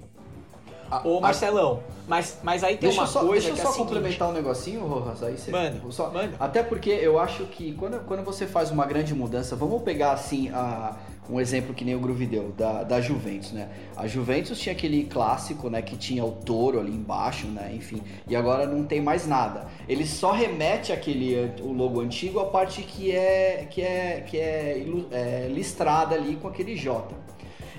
Ô 1.03 1.19
Marcelão, 1.19 1.83
mas, 2.07 2.39
mas 2.41 2.63
aí 2.63 2.77
tem 2.77 2.89
deixa 2.89 3.01
uma 3.01 3.07
só, 3.07 3.19
coisa 3.19 3.33
Deixa 3.33 3.49
eu 3.49 3.55
que 3.55 3.61
só 3.61 3.69
é 3.69 3.77
complementar 3.77 4.27
seguinte. 4.27 4.31
um 4.31 4.33
negocinho, 4.33 4.85
Rojas, 4.85 5.23
aí 5.23 5.37
você... 5.37 5.51
Manda, 5.51 5.79
só. 5.91 6.11
Até 6.39 6.63
porque 6.63 6.89
eu 6.89 7.19
acho 7.19 7.45
que 7.45 7.73
quando, 7.73 8.03
quando 8.05 8.23
você 8.23 8.47
faz 8.47 8.71
uma 8.71 8.85
grande 8.85 9.13
mudança, 9.13 9.55
vamos 9.55 9.83
pegar 9.83 10.13
assim 10.13 10.49
a, 10.49 10.95
um 11.29 11.39
exemplo 11.39 11.73
que 11.73 11.85
nem 11.85 11.95
o 11.95 11.99
Groove 11.99 12.25
deu, 12.25 12.51
da, 12.57 12.83
da 12.83 12.99
Juventus, 12.99 13.51
né? 13.51 13.69
A 13.95 14.07
Juventus 14.07 14.59
tinha 14.59 14.73
aquele 14.73 15.03
clássico, 15.03 15.69
né, 15.69 15.81
que 15.81 15.95
tinha 15.95 16.25
o 16.25 16.31
touro 16.31 16.79
ali 16.79 16.91
embaixo, 16.91 17.45
né, 17.47 17.71
enfim, 17.75 18.01
e 18.27 18.35
agora 18.35 18.65
não 18.65 18.83
tem 18.83 19.01
mais 19.01 19.27
nada. 19.27 19.67
Ele 19.87 20.05
só 20.07 20.31
remete 20.31 20.91
aquele 20.91 21.53
o 21.61 21.71
logo 21.71 22.01
antigo 22.01 22.39
a 22.39 22.45
parte 22.45 22.81
que 22.81 23.11
é 23.11 23.67
que 23.69 23.81
é 23.81 24.21
que 24.27 24.37
é, 24.37 24.83
é 25.11 25.47
listrada 25.53 26.15
ali 26.15 26.35
com 26.35 26.47
aquele 26.47 26.75
J. 26.75 27.13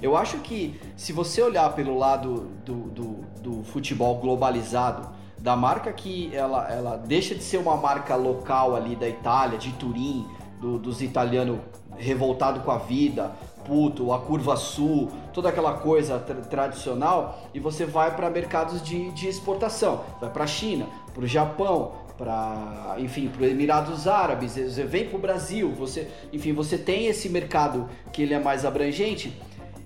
Eu 0.02 0.16
acho 0.16 0.38
que 0.38 0.80
se 0.96 1.12
você 1.12 1.42
olhar 1.42 1.74
pelo 1.74 1.96
lado 1.96 2.50
do, 2.64 2.74
do, 2.74 3.04
do 3.42 3.64
futebol 3.64 4.16
globalizado, 4.16 5.08
da 5.38 5.56
marca 5.56 5.92
que 5.92 6.34
ela, 6.34 6.70
ela 6.70 6.96
deixa 6.96 7.34
de 7.34 7.42
ser 7.42 7.58
uma 7.58 7.76
marca 7.76 8.14
local 8.14 8.76
ali 8.76 8.96
da 8.96 9.08
Itália, 9.08 9.58
de 9.58 9.72
Turim, 9.72 10.26
do, 10.60 10.78
dos 10.78 11.00
italianos 11.00 11.58
revoltado 11.96 12.60
com 12.60 12.70
a 12.70 12.78
vida, 12.78 13.32
puto, 13.64 14.12
a 14.12 14.18
curva 14.18 14.56
sul, 14.56 15.10
toda 15.32 15.48
aquela 15.48 15.74
coisa 15.74 16.18
tra 16.18 16.36
tradicional, 16.36 17.38
e 17.52 17.60
você 17.60 17.84
vai 17.84 18.14
para 18.14 18.30
mercados 18.30 18.82
de, 18.82 19.10
de 19.12 19.28
exportação, 19.28 20.02
vai 20.20 20.30
para 20.30 20.44
a 20.44 20.46
China, 20.46 20.86
para 21.12 21.24
o 21.24 21.26
Japão, 21.26 21.92
para 22.16 22.96
enfim 22.98 23.28
para 23.28 23.44
os 23.44 23.50
Emirados 23.50 24.06
Árabes, 24.06 24.52
você 24.52 24.84
vem 24.84 25.08
para 25.08 25.16
o 25.16 25.20
Brasil, 25.20 25.72
você 25.72 26.08
enfim 26.32 26.52
você 26.52 26.76
tem 26.76 27.06
esse 27.06 27.30
mercado 27.30 27.88
que 28.12 28.22
ele 28.22 28.34
é 28.34 28.38
mais 28.38 28.66
abrangente 28.66 29.40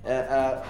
é, 0.04 0.12
é, 0.12 0.62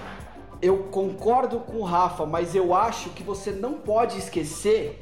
eu 0.62 0.78
concordo 0.90 1.60
com 1.60 1.78
o 1.78 1.82
Rafa, 1.82 2.24
mas 2.24 2.54
eu 2.54 2.74
acho 2.74 3.10
que 3.10 3.22
você 3.22 3.50
não 3.50 3.74
pode 3.74 4.18
esquecer 4.18 5.00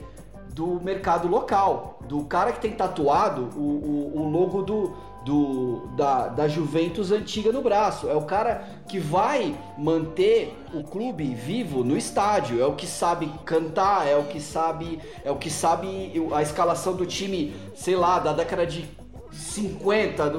do 0.55 0.81
mercado 0.83 1.29
local, 1.29 1.99
do 2.07 2.25
cara 2.25 2.53
que 2.53 2.61
tem 2.61 2.73
tatuado 2.73 3.49
o, 3.57 3.61
o, 3.61 4.21
o 4.21 4.29
logo 4.29 4.63
do, 4.63 4.95
do, 5.25 5.87
da, 5.97 6.29
da 6.29 6.49
Juventus 6.49 7.11
antiga 7.11 7.53
no 7.53 7.63
braço. 7.63 8.09
É 8.09 8.15
o 8.15 8.23
cara 8.23 8.65
que 8.87 8.99
vai 8.99 9.55
manter 9.79 10.57
o 10.75 10.83
clube 10.83 11.35
vivo 11.35 11.83
no 11.83 11.97
estádio. 11.97 12.61
É 12.61 12.67
o 12.67 12.75
que 12.75 12.87
sabe 12.87 13.33
cantar, 13.45 14.07
é 14.07 14.17
o 14.17 14.25
que 14.25 14.41
sabe, 14.41 15.01
é 15.25 15.31
o 15.31 15.37
que 15.37 15.51
sabe 15.51 16.13
a 16.35 16.43
escalação 16.43 16.95
do 16.95 17.07
time, 17.07 17.55
sei 17.75 17.97
lá, 17.97 18.19
da 18.19 18.33
década 18.33 18.67
de 18.67 18.89
50, 19.33 20.33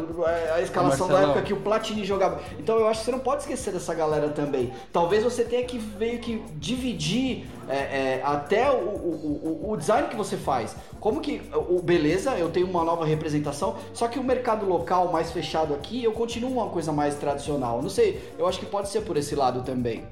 a 0.54 0.62
escalação 0.62 1.08
da 1.08 1.22
época 1.22 1.42
que 1.42 1.54
o 1.54 1.58
Platini 1.58 2.06
jogava. 2.06 2.42
Então 2.60 2.78
eu 2.78 2.88
acho 2.88 3.00
que 3.00 3.06
você 3.06 3.12
não 3.12 3.20
pode 3.20 3.42
esquecer 3.42 3.74
dessa 3.74 3.94
galera 3.94 4.30
também. 4.30 4.72
Talvez 4.92 5.24
você 5.24 5.44
tenha 5.44 5.64
que 5.64 5.80
meio 5.80 6.20
que 6.20 6.44
dividir 6.56 7.48
é, 7.68 7.76
é, 7.76 8.22
até 8.24 8.70
o, 8.70 8.76
o, 8.76 9.72
o, 9.72 9.78
design 9.78 10.08
que 10.08 10.16
você 10.16 10.38
faz. 10.38 10.76
Como 11.00 11.22
que, 11.22 11.42
o, 11.54 11.82
beleza, 11.82 12.32
eu 12.38 12.50
tenho 12.50 12.68
uma 12.68 12.84
nova 12.84 13.06
representação, 13.06 13.76
só 13.94 14.08
que 14.08 14.20
o 14.20 14.24
mercado 14.24 14.66
local 14.66 15.12
mais 15.12 15.32
fechado 15.32 15.74
aqui, 15.74 16.04
eu 16.04 16.12
continuo 16.12 16.52
uma 16.52 16.70
coisa 16.70 16.92
mais 16.92 17.16
tradicional. 17.16 17.82
Não 17.82 17.90
sei, 17.90 18.22
eu 18.38 18.48
acho 18.48 18.60
que 18.60 18.66
pode 18.66 18.90
ser 18.90 19.02
por 19.02 19.18
esse 19.18 19.36
lado 19.36 19.64
também. 19.64 20.04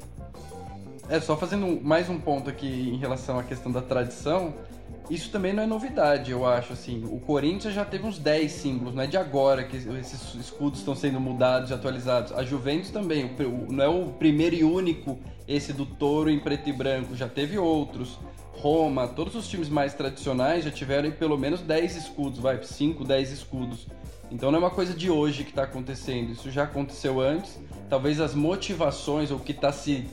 É, 1.11 1.19
só 1.19 1.35
fazendo 1.35 1.77
mais 1.83 2.09
um 2.09 2.17
ponto 2.17 2.49
aqui 2.49 2.89
em 2.89 2.95
relação 2.95 3.37
à 3.37 3.43
questão 3.43 3.69
da 3.69 3.81
tradição, 3.81 4.53
isso 5.09 5.29
também 5.29 5.51
não 5.51 5.61
é 5.61 5.65
novidade, 5.65 6.31
eu 6.31 6.47
acho, 6.47 6.71
assim. 6.71 7.03
O 7.03 7.19
Corinthians 7.19 7.73
já 7.73 7.83
teve 7.83 8.07
uns 8.07 8.17
10 8.17 8.49
símbolos, 8.49 8.95
não 8.95 9.03
é 9.03 9.07
de 9.07 9.17
agora 9.17 9.65
que 9.65 9.75
esses 9.75 10.33
escudos 10.35 10.79
estão 10.79 10.95
sendo 10.95 11.19
mudados 11.19 11.69
e 11.69 11.73
atualizados. 11.73 12.31
A 12.31 12.45
Juventus 12.45 12.91
também, 12.91 13.29
não 13.69 13.83
é 13.83 13.89
o 13.89 14.05
primeiro 14.13 14.55
e 14.55 14.63
único 14.63 15.19
esse 15.45 15.73
do 15.73 15.85
touro 15.85 16.29
em 16.29 16.39
preto 16.39 16.69
e 16.69 16.71
branco, 16.71 17.13
já 17.13 17.27
teve 17.27 17.57
outros. 17.57 18.17
Roma, 18.53 19.05
todos 19.05 19.35
os 19.35 19.49
times 19.49 19.67
mais 19.67 19.93
tradicionais 19.93 20.63
já 20.63 20.71
tiveram 20.71 21.11
pelo 21.11 21.37
menos 21.37 21.59
10 21.59 21.93
escudos, 21.97 22.39
vai, 22.39 22.63
5, 22.63 23.03
10 23.03 23.31
escudos. 23.31 23.85
Então 24.31 24.49
não 24.49 24.59
é 24.59 24.61
uma 24.61 24.69
coisa 24.69 24.93
de 24.93 25.09
hoje 25.09 25.43
que 25.43 25.49
está 25.49 25.63
acontecendo, 25.63 26.31
isso 26.31 26.49
já 26.49 26.63
aconteceu 26.63 27.19
antes. 27.19 27.59
Talvez 27.89 28.21
as 28.21 28.33
motivações, 28.33 29.29
ou 29.29 29.35
o 29.35 29.41
que 29.41 29.51
está 29.51 29.73
se 29.73 30.07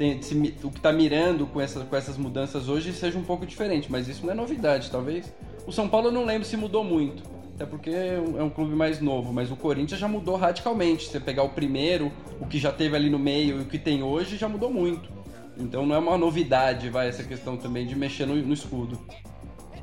tem, 0.00 0.22
se, 0.22 0.34
o 0.64 0.70
que 0.70 0.78
está 0.78 0.90
mirando 0.90 1.46
com, 1.46 1.60
essa, 1.60 1.80
com 1.80 1.94
essas 1.94 2.16
mudanças 2.16 2.70
hoje 2.70 2.90
seja 2.90 3.18
um 3.18 3.22
pouco 3.22 3.44
diferente, 3.44 3.92
mas 3.92 4.08
isso 4.08 4.24
não 4.24 4.32
é 4.32 4.34
novidade, 4.34 4.90
talvez. 4.90 5.30
O 5.66 5.72
São 5.72 5.90
Paulo 5.90 6.08
eu 6.08 6.12
não 6.12 6.24
lembro 6.24 6.48
se 6.48 6.56
mudou 6.56 6.82
muito, 6.82 7.22
até 7.54 7.66
porque 7.66 7.90
é 7.90 8.18
um, 8.18 8.40
é 8.40 8.42
um 8.42 8.48
clube 8.48 8.74
mais 8.74 8.98
novo, 8.98 9.30
mas 9.30 9.50
o 9.50 9.56
Corinthians 9.56 10.00
já 10.00 10.08
mudou 10.08 10.36
radicalmente. 10.36 11.04
Se 11.04 11.10
você 11.10 11.20
pegar 11.20 11.42
o 11.42 11.50
primeiro, 11.50 12.10
o 12.40 12.46
que 12.46 12.58
já 12.58 12.72
teve 12.72 12.96
ali 12.96 13.10
no 13.10 13.18
meio 13.18 13.58
e 13.58 13.60
o 13.60 13.66
que 13.66 13.78
tem 13.78 14.02
hoje, 14.02 14.38
já 14.38 14.48
mudou 14.48 14.72
muito. 14.72 15.10
Então 15.58 15.84
não 15.84 15.94
é 15.94 15.98
uma 15.98 16.16
novidade, 16.16 16.88
vai, 16.88 17.06
essa 17.06 17.22
questão 17.22 17.58
também 17.58 17.86
de 17.86 17.94
mexer 17.94 18.24
no, 18.24 18.34
no 18.36 18.54
escudo. 18.54 18.98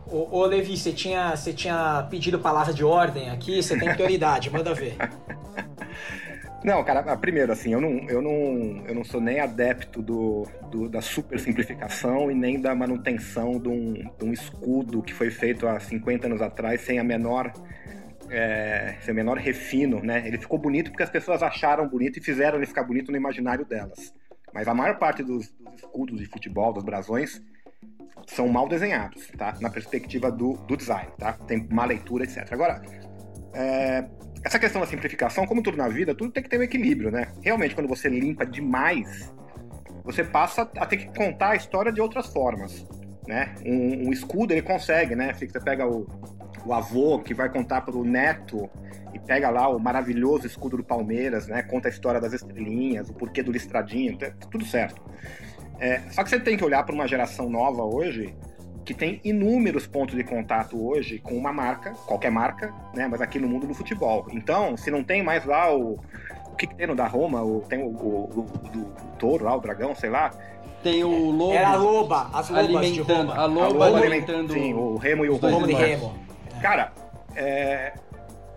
Ô, 0.08 0.40
ô, 0.40 0.46
Levi, 0.48 0.76
você 0.76 0.94
tinha, 0.94 1.36
você 1.36 1.54
tinha 1.54 2.08
pedido 2.10 2.40
palavra 2.40 2.74
de 2.74 2.84
ordem 2.84 3.30
aqui, 3.30 3.62
você 3.62 3.78
tem 3.78 3.94
prioridade, 3.94 4.50
manda 4.50 4.74
ver. 4.74 4.98
Não, 6.64 6.84
cara, 6.84 7.16
primeiro, 7.18 7.52
assim, 7.52 7.72
eu 7.72 7.80
não, 7.80 8.10
eu 8.10 8.22
não, 8.22 8.84
eu 8.88 8.96
não 8.96 9.04
sou 9.04 9.22
nem 9.22 9.40
adepto 9.40 10.02
do, 10.02 10.48
do 10.72 10.90
da 10.90 11.02
super 11.02 11.40
simplificação 11.40 12.32
e 12.32 12.36
nem 12.36 12.60
da 12.60 12.74
manutenção 12.74 13.60
de 13.60 13.70
um, 13.70 13.94
de 13.94 14.26
um, 14.26 14.34
escudo 14.34 15.04
que 15.04 15.14
foi 15.14 15.30
feito 15.30 15.68
há 15.68 15.80
50 15.80 16.28
anos 16.28 16.42
atrás 16.42 16.82
sem 16.82 17.00
a 17.00 17.04
menor. 17.04 17.54
É, 18.30 18.96
sem 19.04 19.14
o 19.14 19.16
menor 19.16 19.38
refino, 19.38 20.04
né? 20.04 20.28
Ele 20.28 20.38
ficou 20.38 20.60
bonito 20.60 20.92
porque 20.92 21.04
as 21.04 21.10
pessoas 21.10 21.42
acharam 21.42 21.88
bonito 21.88 22.20
e 22.20 22.22
fizeram 22.22 22.58
ele 22.58 22.66
ficar 22.66 22.84
bonito 22.84 23.10
no 23.10 23.16
imaginário 23.16 23.64
delas. 23.64 24.14
Mas 24.54 24.68
a 24.68 24.74
maior 24.74 24.98
parte 24.98 25.24
dos, 25.24 25.48
dos 25.50 25.76
escudos 25.76 26.20
de 26.20 26.26
futebol, 26.26 26.74
dos 26.74 26.84
brasões, 26.84 27.42
são 28.26 28.50
mal 28.50 28.68
desenhados, 28.68 29.28
tá? 29.38 29.56
Na 29.62 29.70
perspectiva 29.70 30.30
do, 30.30 30.54
do 30.54 30.76
design, 30.76 31.10
tá? 31.18 31.34
Tem 31.34 31.66
má 31.72 31.86
leitura, 31.86 32.26
etc. 32.26 32.52
Agora, 32.52 32.82
é, 33.54 34.06
essa 34.48 34.58
questão 34.58 34.80
da 34.80 34.88
simplificação, 34.88 35.46
como 35.46 35.62
tudo 35.62 35.76
na 35.76 35.90
vida, 35.90 36.16
tudo 36.16 36.32
tem 36.32 36.42
que 36.42 36.50
ter 36.50 36.58
um 36.58 36.64
equilíbrio, 36.64 37.12
né? 37.12 37.28
Realmente, 37.42 37.76
quando 37.76 37.88
você 37.88 38.08
limpa 38.08 38.46
demais, 38.46 39.30
você 40.06 40.24
passa 40.24 40.62
a 40.78 40.86
ter 40.86 40.98
que 40.98 41.08
contar 41.14 41.50
a 41.50 41.56
história 41.58 41.92
de 41.92 42.00
outras 42.00 42.28
formas, 42.28 42.88
né? 43.28 43.54
Um, 43.66 44.08
um 44.08 44.14
escudo, 44.14 44.54
ele 44.54 44.62
consegue, 44.62 45.18
né? 45.18 45.34
Você 45.34 45.60
pega 45.60 45.86
o, 45.86 46.08
o 46.66 46.74
avô 46.74 47.20
que 47.20 47.34
vai 47.34 47.50
contar 47.50 47.82
para 47.82 47.98
o 47.98 48.06
neto 48.06 48.70
e 49.14 49.20
pega 49.20 49.50
lá 49.50 49.68
o 49.68 49.78
maravilhoso 49.78 50.48
escudo 50.48 50.78
do 50.78 50.84
Palmeiras, 50.84 51.46
né? 51.48 51.62
Conta 51.64 51.90
a 51.90 51.92
história 51.92 52.22
das 52.22 52.32
estrelinhas, 52.32 53.10
o 53.10 53.14
porquê 53.14 53.44
do 53.44 53.52
listradinho, 53.52 54.18
tá 54.18 54.32
tudo 54.50 54.66
certo. 54.66 55.02
É, 55.78 56.04
só 56.12 56.24
que 56.24 56.30
você 56.30 56.40
tem 56.40 56.56
que 56.56 56.64
olhar 56.64 56.84
para 56.84 56.96
uma 56.96 57.06
geração 57.06 57.50
nova 57.50 57.84
hoje 57.84 58.34
que 58.88 58.94
tem 58.94 59.20
inúmeros 59.22 59.86
pontos 59.86 60.16
de 60.16 60.24
contato 60.24 60.82
hoje 60.88 61.20
com 61.20 61.36
uma 61.36 61.52
marca, 61.52 61.92
qualquer 62.06 62.32
marca, 62.32 62.74
né? 62.94 63.06
Mas 63.06 63.20
aqui 63.20 63.38
no 63.38 63.46
mundo 63.46 63.68
do 63.68 63.74
futebol. 63.74 64.26
Então, 64.32 64.78
se 64.78 64.90
não 64.90 65.04
tem 65.04 65.22
mais 65.22 65.46
lá 65.46 65.76
o. 65.76 66.00
O 66.46 66.56
que, 66.58 66.66
que 66.66 66.74
tem 66.74 66.88
no 66.88 66.96
da 66.96 67.06
Roma? 67.06 67.44
O, 67.44 67.62
tem 67.68 67.84
o, 67.84 67.88
o, 67.90 68.40
o 68.40 68.70
do, 68.70 68.86
touro 69.20 69.44
lá, 69.44 69.56
o 69.58 69.60
dragão, 69.60 69.94
sei 69.94 70.10
lá. 70.10 70.32
Tem 70.82 71.04
o 71.04 71.32
lobo. 71.32 71.54
Era 71.54 71.72
a 71.72 71.76
loba, 71.76 72.30
as 72.34 72.50
lobas 72.50 72.76
alimentando, 72.78 73.32
A 73.34 73.46
loba, 73.46 73.66
a 73.66 73.90
loba 73.90 73.98
alimentando. 73.98 74.54
Sim, 74.54 74.74
o 74.74 74.96
remo 74.96 75.26
e 75.26 75.30
o 75.30 75.38
remo. 75.38 76.16
Cara, 76.62 76.94
é, 77.36 77.94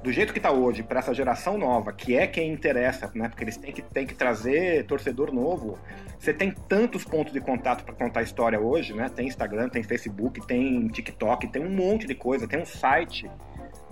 do 0.02 0.10
jeito 0.10 0.32
que 0.32 0.38
está 0.38 0.50
hoje, 0.50 0.82
para 0.82 1.00
essa 1.00 1.12
geração 1.12 1.58
nova, 1.58 1.92
que 1.92 2.16
é 2.16 2.26
quem 2.26 2.52
interessa, 2.52 3.10
né? 3.14 3.28
Porque 3.28 3.44
eles 3.44 3.56
têm 3.56 3.72
que, 3.72 3.82
têm 3.82 4.06
que 4.06 4.14
trazer 4.14 4.86
torcedor 4.86 5.32
novo. 5.32 5.78
Você 6.18 6.32
tem 6.32 6.52
tantos 6.68 7.04
pontos 7.04 7.32
de 7.32 7.40
contato 7.40 7.84
para 7.84 7.94
contar 7.94 8.22
história 8.22 8.58
hoje, 8.58 8.94
né? 8.94 9.10
Tem 9.14 9.26
Instagram, 9.26 9.68
tem 9.68 9.82
Facebook, 9.82 10.46
tem 10.46 10.88
TikTok, 10.88 11.48
tem 11.48 11.62
um 11.62 11.70
monte 11.70 12.06
de 12.06 12.14
coisa, 12.14 12.48
tem 12.48 12.60
um 12.60 12.64
site, 12.64 13.30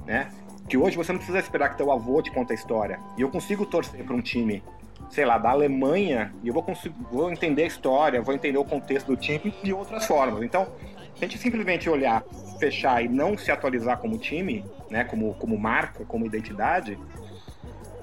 né? 0.07 0.31
Que 0.67 0.79
hoje 0.79 0.97
você 0.97 1.13
não 1.13 1.19
precisa 1.19 1.39
esperar 1.39 1.71
que 1.71 1.77
teu 1.77 1.93
avô 1.93 2.23
te 2.23 2.31
conte 2.31 2.53
a 2.53 2.55
história. 2.55 2.99
E 3.19 3.21
eu 3.21 3.29
consigo 3.29 3.67
torcer 3.67 4.03
para 4.03 4.15
um 4.15 4.23
time, 4.23 4.63
sei 5.11 5.27
lá, 5.27 5.37
da 5.37 5.51
Alemanha, 5.51 6.33
e 6.43 6.49
eu 6.49 6.55
vou, 6.55 6.65
vou 7.11 7.31
entender 7.31 7.65
a 7.65 7.67
história, 7.67 8.23
vou 8.23 8.35
entender 8.35 8.59
o 8.59 8.65
contexto 8.65 9.09
do 9.09 9.17
time 9.17 9.55
de 9.63 9.75
outras 9.75 10.07
formas. 10.07 10.43
Então, 10.43 10.69
a 11.17 11.21
gente 11.21 11.37
simplesmente 11.37 11.89
olhar, 11.91 12.23
fechar 12.59 13.05
e 13.05 13.09
não 13.09 13.37
se 13.37 13.51
atualizar 13.51 13.99
como 13.99 14.17
time, 14.19 14.65
né, 14.91 15.05
como, 15.05 15.35
como 15.35 15.59
marca, 15.59 16.05
como 16.05 16.27
identidade, 16.27 16.99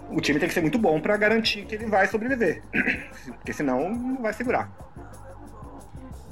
o 0.10 0.22
time 0.22 0.40
tem 0.40 0.48
que 0.48 0.54
ser 0.54 0.62
muito 0.62 0.78
bom 0.78 1.00
para 1.00 1.18
garantir 1.18 1.66
que 1.66 1.76
ele 1.76 1.88
vai 1.88 2.08
sobreviver. 2.08 2.62
Porque 3.38 3.54
senão 3.54 3.90
não 3.90 4.22
vai 4.22 4.34
segurar. 4.34 4.72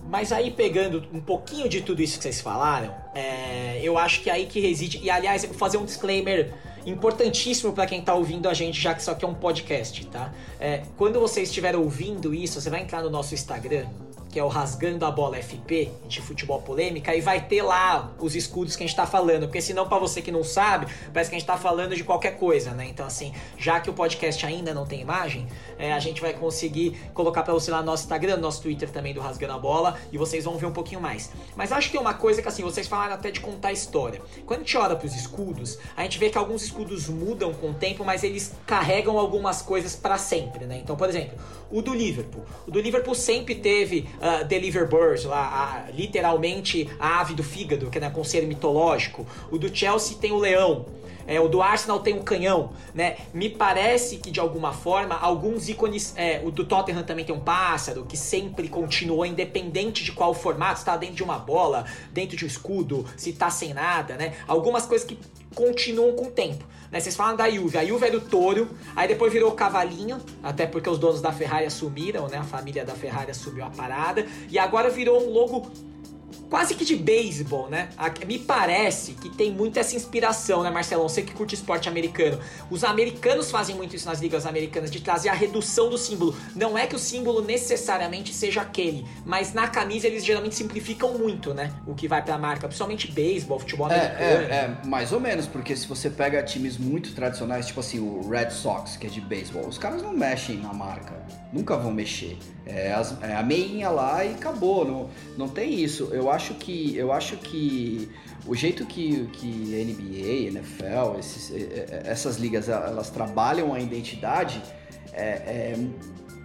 Mas 0.08 0.32
aí, 0.32 0.52
pegando 0.52 1.08
um 1.12 1.20
pouquinho 1.20 1.68
de 1.68 1.82
tudo 1.82 2.02
isso 2.02 2.18
que 2.18 2.24
vocês 2.24 2.40
falaram, 2.40 2.94
é, 3.16 3.80
eu 3.82 3.98
acho 3.98 4.22
que 4.22 4.30
é 4.30 4.34
aí 4.34 4.46
que 4.46 4.60
reside. 4.60 5.00
E 5.02 5.10
aliás, 5.10 5.44
eu 5.44 5.50
vou 5.50 5.58
fazer 5.58 5.78
um 5.78 5.86
disclaimer 5.86 6.54
importantíssimo 6.86 7.74
para 7.74 7.86
quem 7.88 8.02
tá 8.02 8.14
ouvindo 8.14 8.48
a 8.48 8.54
gente, 8.54 8.80
já 8.80 8.94
que 8.94 9.02
isso 9.02 9.10
aqui 9.10 9.26
é 9.26 9.28
um 9.28 9.34
podcast, 9.34 10.06
tá? 10.08 10.32
É, 10.60 10.84
quando 10.98 11.20
você 11.20 11.42
estiver 11.42 11.76
ouvindo 11.76 12.34
isso, 12.34 12.62
você 12.62 12.70
vai 12.70 12.82
entrar 12.82 13.02
no 13.02 13.10
nosso 13.10 13.34
Instagram, 13.34 13.88
que 14.34 14.40
é 14.40 14.44
o 14.44 14.48
Rasgando 14.48 15.06
a 15.06 15.12
Bola 15.12 15.38
FP, 15.38 15.92
de 16.08 16.20
futebol 16.20 16.60
polêmica, 16.60 17.16
e 17.16 17.22
vai 17.22 17.40
ter 17.40 17.62
lá 17.62 18.12
os 18.20 18.36
escudos 18.36 18.76
que 18.76 18.84
a 18.84 18.88
gente 18.88 18.96
tá 18.96 19.06
falando, 19.06 19.42
porque 19.42 19.62
senão 19.62 19.88
para 19.88 20.00
você 20.00 20.24
que 20.24 20.32
não 20.32 20.44
sabe, 20.44 20.88
parece 21.14 21.30
que 21.30 21.36
a 21.36 21.40
gente 21.40 21.48
tá 21.48 21.56
falando 21.56 21.96
de 21.96 22.04
qualquer 22.04 22.40
coisa, 22.40 22.72
né? 22.72 22.88
Então 22.90 23.06
assim, 23.06 23.32
já 23.60 23.80
que 23.80 23.92
o 23.92 23.94
podcast 23.94 24.44
ainda 24.44 24.74
não 24.74 24.88
tem 24.88 25.02
imagem, 25.02 25.48
é, 25.78 25.94
a 25.94 26.00
gente 26.00 26.20
vai 26.20 26.34
conseguir 26.34 27.00
colocar 27.14 27.44
para 27.44 27.54
você 27.54 27.70
lá 27.70 27.82
no 27.82 27.86
nosso 27.86 28.06
Instagram, 28.06 28.38
no 28.38 28.42
nosso 28.42 28.64
Twitter 28.64 28.90
também 28.90 29.14
do 29.14 29.22
Rasgando 29.22 29.54
a 29.54 29.60
Bola, 29.60 30.00
e 30.12 30.18
vocês 30.18 30.46
vão 30.46 30.58
ver 30.58 30.66
um 30.66 30.74
pouquinho 30.74 31.00
mais. 31.00 31.30
Mas 31.56 31.72
acho 31.72 31.90
que 31.90 31.92
tem 31.92 32.02
uma 32.02 32.16
coisa 32.16 32.42
que 32.42 32.48
assim, 32.48 32.64
vocês 32.64 32.88
falaram 32.88 33.14
até 33.14 33.30
de 33.30 33.40
contar 33.40 33.72
história. 33.72 34.20
Quando 34.48 34.62
a 34.62 34.64
gente 34.64 34.76
olha 34.78 34.96
pros 34.96 35.16
escudos, 35.16 35.78
a 35.96 36.02
gente 36.02 36.18
vê 36.18 36.32
que 36.32 36.40
alguns 36.40 36.64
escudos 36.64 37.08
mudam 37.08 37.54
com 37.54 37.70
o 37.70 37.74
tempo, 37.76 38.04
mas 38.04 38.24
eles 38.24 38.52
carregam 38.66 39.20
algumas 39.20 39.62
coisas 39.62 39.96
para 39.96 40.18
sempre, 40.18 40.66
né? 40.66 40.80
Então, 40.84 40.96
por 40.96 41.08
exemplo, 41.08 41.38
o 41.70 41.82
do 41.82 41.94
Liverpool. 41.94 42.44
O 42.68 42.72
do 42.72 42.80
Liverpool 42.80 43.16
sempre 43.16 43.56
teve 43.56 44.08
uh, 44.24 44.46
Deliver 44.46 44.88
Birds, 44.88 45.26
lá, 45.26 45.86
a, 45.88 45.92
literalmente 45.92 46.90
a 47.00 47.20
ave 47.20 47.34
do 47.34 47.44
fígado, 47.44 47.90
que 47.90 47.98
é 47.98 48.02
né, 48.02 48.10
conselho 48.10 48.48
mitológico. 48.48 49.28
O 49.52 49.58
do 49.58 49.76
Chelsea 49.76 50.18
tem 50.20 50.32
o 50.32 50.38
leão. 50.38 50.86
É, 51.26 51.40
o 51.40 51.48
do 51.48 51.62
Arsenal 51.62 52.02
tem 52.02 52.14
um 52.14 52.22
canhão, 52.22 52.74
né? 52.94 53.16
Me 53.34 53.50
parece 53.50 54.18
que 54.18 54.30
de 54.30 54.42
alguma 54.42 54.74
forma 54.74 55.16
alguns 55.16 55.70
ícones, 55.70 56.14
é, 56.18 56.42
o 56.44 56.52
do 56.52 56.66
Tottenham 56.66 57.04
também 57.04 57.24
tem 57.24 57.34
um 57.34 57.40
pássaro 57.40 58.06
que 58.06 58.18
sempre 58.18 58.68
continuou 58.68 59.26
independente 59.26 60.04
de 60.04 60.12
qual 60.12 60.34
formato, 60.34 60.80
está 60.80 60.98
dentro 60.98 61.16
de 61.16 61.24
uma 61.24 61.40
bola, 61.40 61.86
dentro 62.12 62.36
de 62.36 62.44
um 62.44 62.48
escudo, 62.48 63.06
se 63.16 63.30
está 63.30 63.50
sem 63.50 63.74
nada, 63.74 64.18
né? 64.18 64.34
Algumas 64.46 64.86
coisas 64.86 65.08
que 65.08 65.18
continuam 65.54 66.14
com 66.14 66.26
o 66.26 66.32
tempo. 66.32 66.66
Né? 66.92 67.00
Vocês 67.00 67.16
falam 67.16 67.36
da 67.36 67.50
Juve, 67.50 67.78
a 67.78 67.86
Juve 67.86 68.06
é 68.06 68.12
do 68.12 68.22
touro, 68.22 68.70
aí 68.96 69.08
depois 69.08 69.34
virou 69.34 69.52
cavalinho, 69.54 70.20
até 70.44 70.68
porque 70.68 70.90
os 70.90 71.00
donos 71.00 71.22
da 71.22 71.32
Ferrari 71.32 71.66
assumiram, 71.66 72.28
né? 72.28 72.38
A 72.38 72.44
família 72.44 72.86
da 72.86 72.94
Ferrari 72.94 73.32
assumiu 73.32 73.66
a 73.66 73.70
parada, 73.70 74.26
e 74.50 74.60
agora 74.60 74.90
virou 74.90 75.28
um 75.28 75.32
logo 75.32 75.72
quase 76.54 76.76
que 76.76 76.86
de 76.86 76.96
beisebol, 76.96 77.68
né? 77.68 77.90
Me 78.28 78.38
parece 78.38 79.14
que 79.14 79.28
tem 79.28 79.52
muito 79.52 79.80
essa 79.80 79.96
inspiração, 79.96 80.62
né, 80.62 80.70
Marcelão? 80.70 81.10
Você 81.10 81.24
que 81.24 81.34
curte 81.34 81.56
esporte 81.56 81.90
americano. 81.90 82.40
Os 82.70 82.84
americanos 82.84 83.50
fazem 83.50 83.76
muito 83.76 83.96
isso 83.96 84.06
nas 84.06 84.22
ligas 84.22 84.46
americanas, 84.46 84.92
de 84.92 85.02
trazer 85.02 85.30
a 85.30 85.34
redução 85.34 85.90
do 85.90 85.98
símbolo. 85.98 86.36
Não 86.56 86.78
é 86.78 86.86
que 86.86 86.96
o 86.96 87.00
símbolo 87.00 87.42
necessariamente 87.42 88.32
seja 88.36 88.62
aquele, 88.62 89.04
mas 89.26 89.52
na 89.52 89.68
camisa 89.68 90.06
eles 90.06 90.24
geralmente 90.24 90.54
simplificam 90.54 91.18
muito, 91.18 91.56
né? 91.56 91.74
O 91.88 91.96
que 91.96 92.08
vai 92.08 92.22
pra 92.22 92.38
marca, 92.38 92.68
principalmente 92.68 93.12
beisebol, 93.12 93.58
futebol 93.58 93.90
é, 93.90 93.96
americano. 93.96 94.54
É, 94.54 94.56
é, 94.56 94.88
mais 94.88 95.12
ou 95.12 95.20
menos, 95.20 95.48
porque 95.48 95.76
se 95.76 95.88
você 95.88 96.08
pega 96.08 96.44
times 96.44 96.78
muito 96.78 97.16
tradicionais, 97.16 97.66
tipo 97.66 97.80
assim, 97.80 97.98
o 97.98 98.30
Red 98.30 98.52
Sox, 98.52 98.96
que 98.96 99.08
é 99.08 99.10
de 99.10 99.22
beisebol, 99.22 99.68
os 99.68 99.80
caras 99.80 100.04
não 100.04 100.14
mexem 100.14 100.58
na 100.58 100.72
marca. 100.72 101.24
Nunca 101.52 101.78
vão 101.78 101.92
mexer. 101.92 102.38
É, 102.66 102.92
as, 102.94 103.16
é, 103.22 103.36
a 103.36 103.44
meinha 103.44 103.90
lá 103.90 104.26
e 104.26 104.34
acabou. 104.34 104.84
Não, 104.84 105.10
não 105.38 105.48
tem 105.48 105.80
isso. 105.80 106.10
Eu 106.12 106.32
acho 106.32 106.43
que. 106.56 106.96
Eu 106.98 107.12
acho 107.14 107.38
que 107.38 108.10
o 108.46 108.56
jeito 108.56 108.86
que, 108.86 109.28
que 109.28 109.48
NBA, 109.48 110.58
NFL, 110.58 111.20
esses, 111.20 111.52
é, 111.52 111.58
é, 111.58 112.02
essas 112.06 112.38
ligas 112.38 112.68
elas 112.68 113.10
trabalham 113.10 113.74
a 113.74 113.80
identidade 113.80 114.62
é, 115.14 115.24
é 115.24 115.76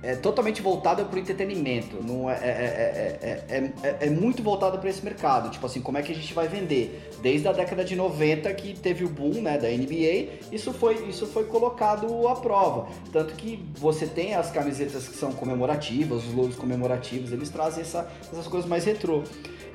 é 0.03 0.15
totalmente 0.15 0.63
voltada 0.63 1.05
para 1.05 1.17
o 1.17 1.19
entretenimento, 1.19 2.01
não 2.03 2.31
é, 2.31 2.35
é, 2.35 3.19
é, 3.51 3.73
é, 3.83 4.07
é 4.07 4.11
muito 4.11 4.43
voltada 4.43 4.79
para 4.79 4.89
esse 4.89 5.05
mercado. 5.05 5.51
Tipo 5.51 5.67
assim, 5.67 5.81
como 5.81 5.99
é 5.99 6.03
que 6.03 6.13
a 6.13 6.15
gente 6.15 6.33
vai 6.33 6.47
vender? 6.47 7.11
Desde 7.21 7.49
a 7.49 7.53
década 7.53 7.85
de 7.85 7.97
90 7.97 8.53
que 8.55 8.79
teve 8.79 9.05
o 9.05 9.09
boom 9.09 9.43
né, 9.43 9.59
da 9.59 9.69
NBA, 9.69 10.53
isso 10.53 10.73
foi, 10.73 11.09
isso 11.09 11.27
foi 11.27 11.45
colocado 11.45 12.29
à 12.29 12.37
prova. 12.37 12.89
Tanto 13.13 13.35
que 13.35 13.65
você 13.77 14.07
tem 14.07 14.35
as 14.35 14.51
camisetas 14.51 15.09
que 15.09 15.17
são 15.17 15.33
comemorativas, 15.33 16.25
os 16.25 16.33
logos 16.33 16.55
comemorativos, 16.55 17.33
eles 17.33 17.49
trazem 17.49 17.83
essa, 17.83 18.09
essas 18.33 18.47
coisas 18.47 18.69
mais 18.69 18.85
retrô. 18.85 19.25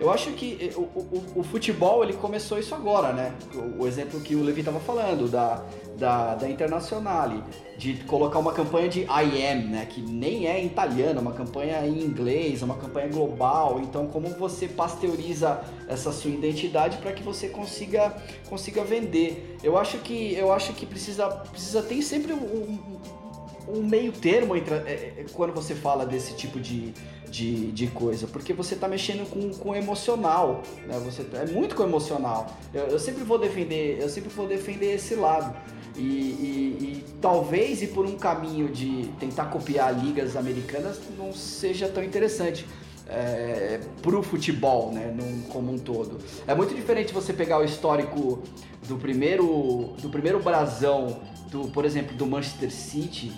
Eu 0.03 0.11
acho 0.11 0.31
que 0.31 0.69
o, 0.75 0.81
o, 0.81 1.23
o, 1.37 1.43
futebol 1.43 2.03
ele 2.03 2.11
começou 2.11 2.59
isso 2.59 2.75
agora, 2.75 3.13
né? 3.13 3.33
O, 3.55 3.83
o 3.83 3.87
exemplo 3.87 4.19
que 4.19 4.35
o 4.35 4.43
Levi 4.43 4.59
estava 4.59 4.81
falando 4.81 5.31
da, 5.31 5.63
da, 5.97 6.35
da 6.35 6.49
Internazionale, 6.49 7.41
de 7.77 7.93
colocar 8.03 8.37
uma 8.37 8.51
campanha 8.51 8.89
de 8.89 9.03
I 9.03 9.47
am, 9.47 9.69
né? 9.69 9.85
Que 9.89 10.01
nem 10.01 10.45
é 10.45 10.61
é 10.61 11.19
uma 11.19 11.31
campanha 11.31 11.87
em 11.87 12.03
inglês, 12.03 12.61
uma 12.61 12.75
campanha 12.75 13.07
global. 13.07 13.79
Então, 13.79 14.05
como 14.07 14.27
você 14.31 14.67
pasteuriza 14.67 15.61
essa 15.87 16.11
sua 16.11 16.31
identidade 16.31 16.97
para 16.97 17.13
que 17.13 17.23
você 17.23 17.47
consiga, 17.47 18.13
consiga 18.49 18.83
vender? 18.83 19.55
Eu 19.63 19.77
acho 19.77 19.99
que 19.99 20.33
eu 20.33 20.51
acho 20.51 20.73
que 20.73 20.85
precisa 20.85 21.29
precisa 21.29 21.81
ter 21.81 22.01
sempre 22.01 22.33
um, 22.33 22.99
um 23.69 23.81
meio 23.81 24.11
termo 24.11 24.53
entre, 24.53 24.75
é, 24.75 25.25
quando 25.31 25.53
você 25.53 25.73
fala 25.73 26.05
desse 26.05 26.35
tipo 26.35 26.59
de, 26.59 26.93
de, 27.33 27.71
de 27.71 27.87
coisa, 27.87 28.27
porque 28.27 28.53
você 28.53 28.75
está 28.75 28.87
mexendo 28.87 29.27
com, 29.27 29.49
com 29.49 29.75
emocional, 29.75 30.61
né? 30.85 31.01
Você 31.03 31.25
é 31.33 31.51
muito 31.51 31.73
com 31.73 31.81
emocional. 31.81 32.55
Eu, 32.71 32.83
eu, 32.83 32.99
sempre 32.99 33.23
vou 33.23 33.39
defender, 33.39 33.97
eu 33.99 34.07
sempre 34.07 34.29
vou 34.29 34.47
defender 34.47 34.93
esse 34.93 35.15
lado. 35.15 35.55
E, 35.97 36.01
e, 36.01 36.77
e, 36.79 37.05
talvez 37.19 37.81
ir 37.81 37.87
por 37.87 38.05
um 38.05 38.15
caminho 38.15 38.69
de 38.69 39.09
tentar 39.19 39.45
copiar 39.45 39.99
ligas 39.99 40.35
americanas 40.35 40.99
não 41.17 41.33
seja 41.33 41.87
tão 41.87 42.03
interessante 42.03 42.67
é, 43.07 43.79
pro 44.03 44.21
futebol, 44.21 44.91
né, 44.91 45.11
num, 45.15 45.41
como 45.49 45.73
um 45.73 45.79
todo. 45.79 46.19
É 46.45 46.53
muito 46.53 46.75
diferente 46.75 47.11
você 47.11 47.33
pegar 47.33 47.57
o 47.59 47.63
histórico 47.63 48.43
do 48.87 48.97
primeiro 48.97 49.95
do 49.99 50.09
primeiro 50.09 50.39
brasão, 50.39 51.19
do, 51.49 51.67
por 51.69 51.83
exemplo, 51.83 52.15
do 52.15 52.27
Manchester 52.27 52.71
City 52.71 53.31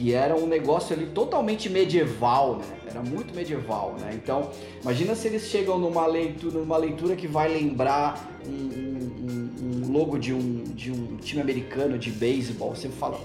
que 0.00 0.14
era 0.14 0.34
um 0.34 0.46
negócio 0.46 0.96
ali 0.96 1.04
totalmente 1.04 1.68
medieval, 1.68 2.56
né? 2.56 2.64
Era 2.88 3.02
muito 3.02 3.34
medieval, 3.34 3.94
né? 4.00 4.12
Então, 4.14 4.50
imagina 4.80 5.14
se 5.14 5.28
eles 5.28 5.42
chegam 5.42 5.78
numa 5.78 6.06
leitura, 6.06 6.58
numa 6.58 6.78
leitura 6.78 7.14
que 7.14 7.26
vai 7.26 7.48
lembrar 7.48 8.18
um, 8.46 8.50
um, 8.50 9.50
um 9.62 9.92
logo 9.92 10.18
de 10.18 10.32
um, 10.32 10.64
de 10.64 10.90
um 10.90 11.18
time 11.18 11.42
americano 11.42 11.98
de 11.98 12.10
beisebol. 12.10 12.74
Você 12.74 12.88
fala, 12.88 13.20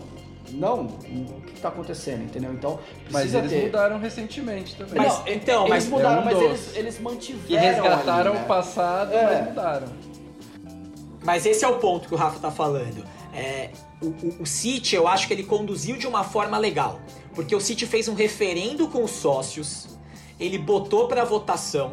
não, 0.52 0.82
o 0.82 1.42
que 1.46 1.54
está 1.54 1.70
acontecendo, 1.70 2.26
entendeu? 2.26 2.52
Então, 2.52 2.78
mas 3.10 3.34
eles 3.34 3.50
ter... 3.50 3.64
mudaram 3.64 3.98
recentemente 3.98 4.76
também. 4.76 4.96
Mas, 4.98 5.14
não, 5.14 5.28
então, 5.30 5.60
eles 5.62 5.70
mas 5.70 5.88
mudaram, 5.88 6.26
mas 6.26 6.42
eles, 6.42 6.76
eles 6.76 7.00
mantiveram. 7.00 7.64
E 7.64 7.68
resgataram 7.68 8.32
ali, 8.32 8.40
né? 8.40 8.44
o 8.44 8.48
passado, 8.48 9.14
é. 9.14 9.24
mas 9.24 9.46
mudaram. 9.46 9.88
Mas 11.24 11.46
esse 11.46 11.64
é 11.64 11.68
o 11.70 11.78
ponto 11.78 12.10
que 12.10 12.14
o 12.14 12.18
Rafa 12.18 12.36
está 12.36 12.52
falando. 12.52 13.15
É, 13.36 13.70
o, 14.02 14.08
o, 14.08 14.36
o 14.44 14.46
City, 14.46 14.96
eu 14.96 15.08
acho 15.08 15.28
que 15.28 15.34
ele 15.34 15.44
conduziu 15.44 15.98
de 15.98 16.08
uma 16.08 16.24
forma 16.24 16.58
legal. 16.58 17.02
Porque 17.34 17.54
o 17.54 17.60
City 17.60 17.86
fez 17.86 18.08
um 18.08 18.14
referendo 18.14 18.88
com 18.88 19.04
os 19.04 19.12
sócios, 19.12 19.88
ele 20.40 20.58
botou 20.58 21.08
para 21.08 21.26
votação, 21.26 21.92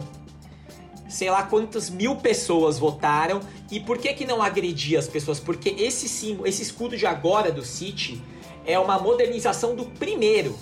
sei 1.09 1.28
lá 1.31 1.42
quantas 1.42 1.90
mil 1.90 2.16
pessoas 2.16 2.78
votaram. 2.78 3.40
E 3.70 3.81
por 3.81 3.98
que 3.98 4.14
que 4.14 4.24
não 4.24 4.40
agredia 4.40 5.00
as 5.00 5.09
pessoas? 5.09 5.40
Porque 5.40 5.70
esse 5.70 6.09
símbolo, 6.09 6.46
esse 6.46 6.62
escudo 6.62 6.96
de 6.96 7.07
agora 7.07 7.50
do 7.50 7.64
City 7.64 8.22
é 8.64 8.78
uma 8.78 8.98
modernização 8.98 9.74
do 9.74 9.85
primeiro, 9.85 10.57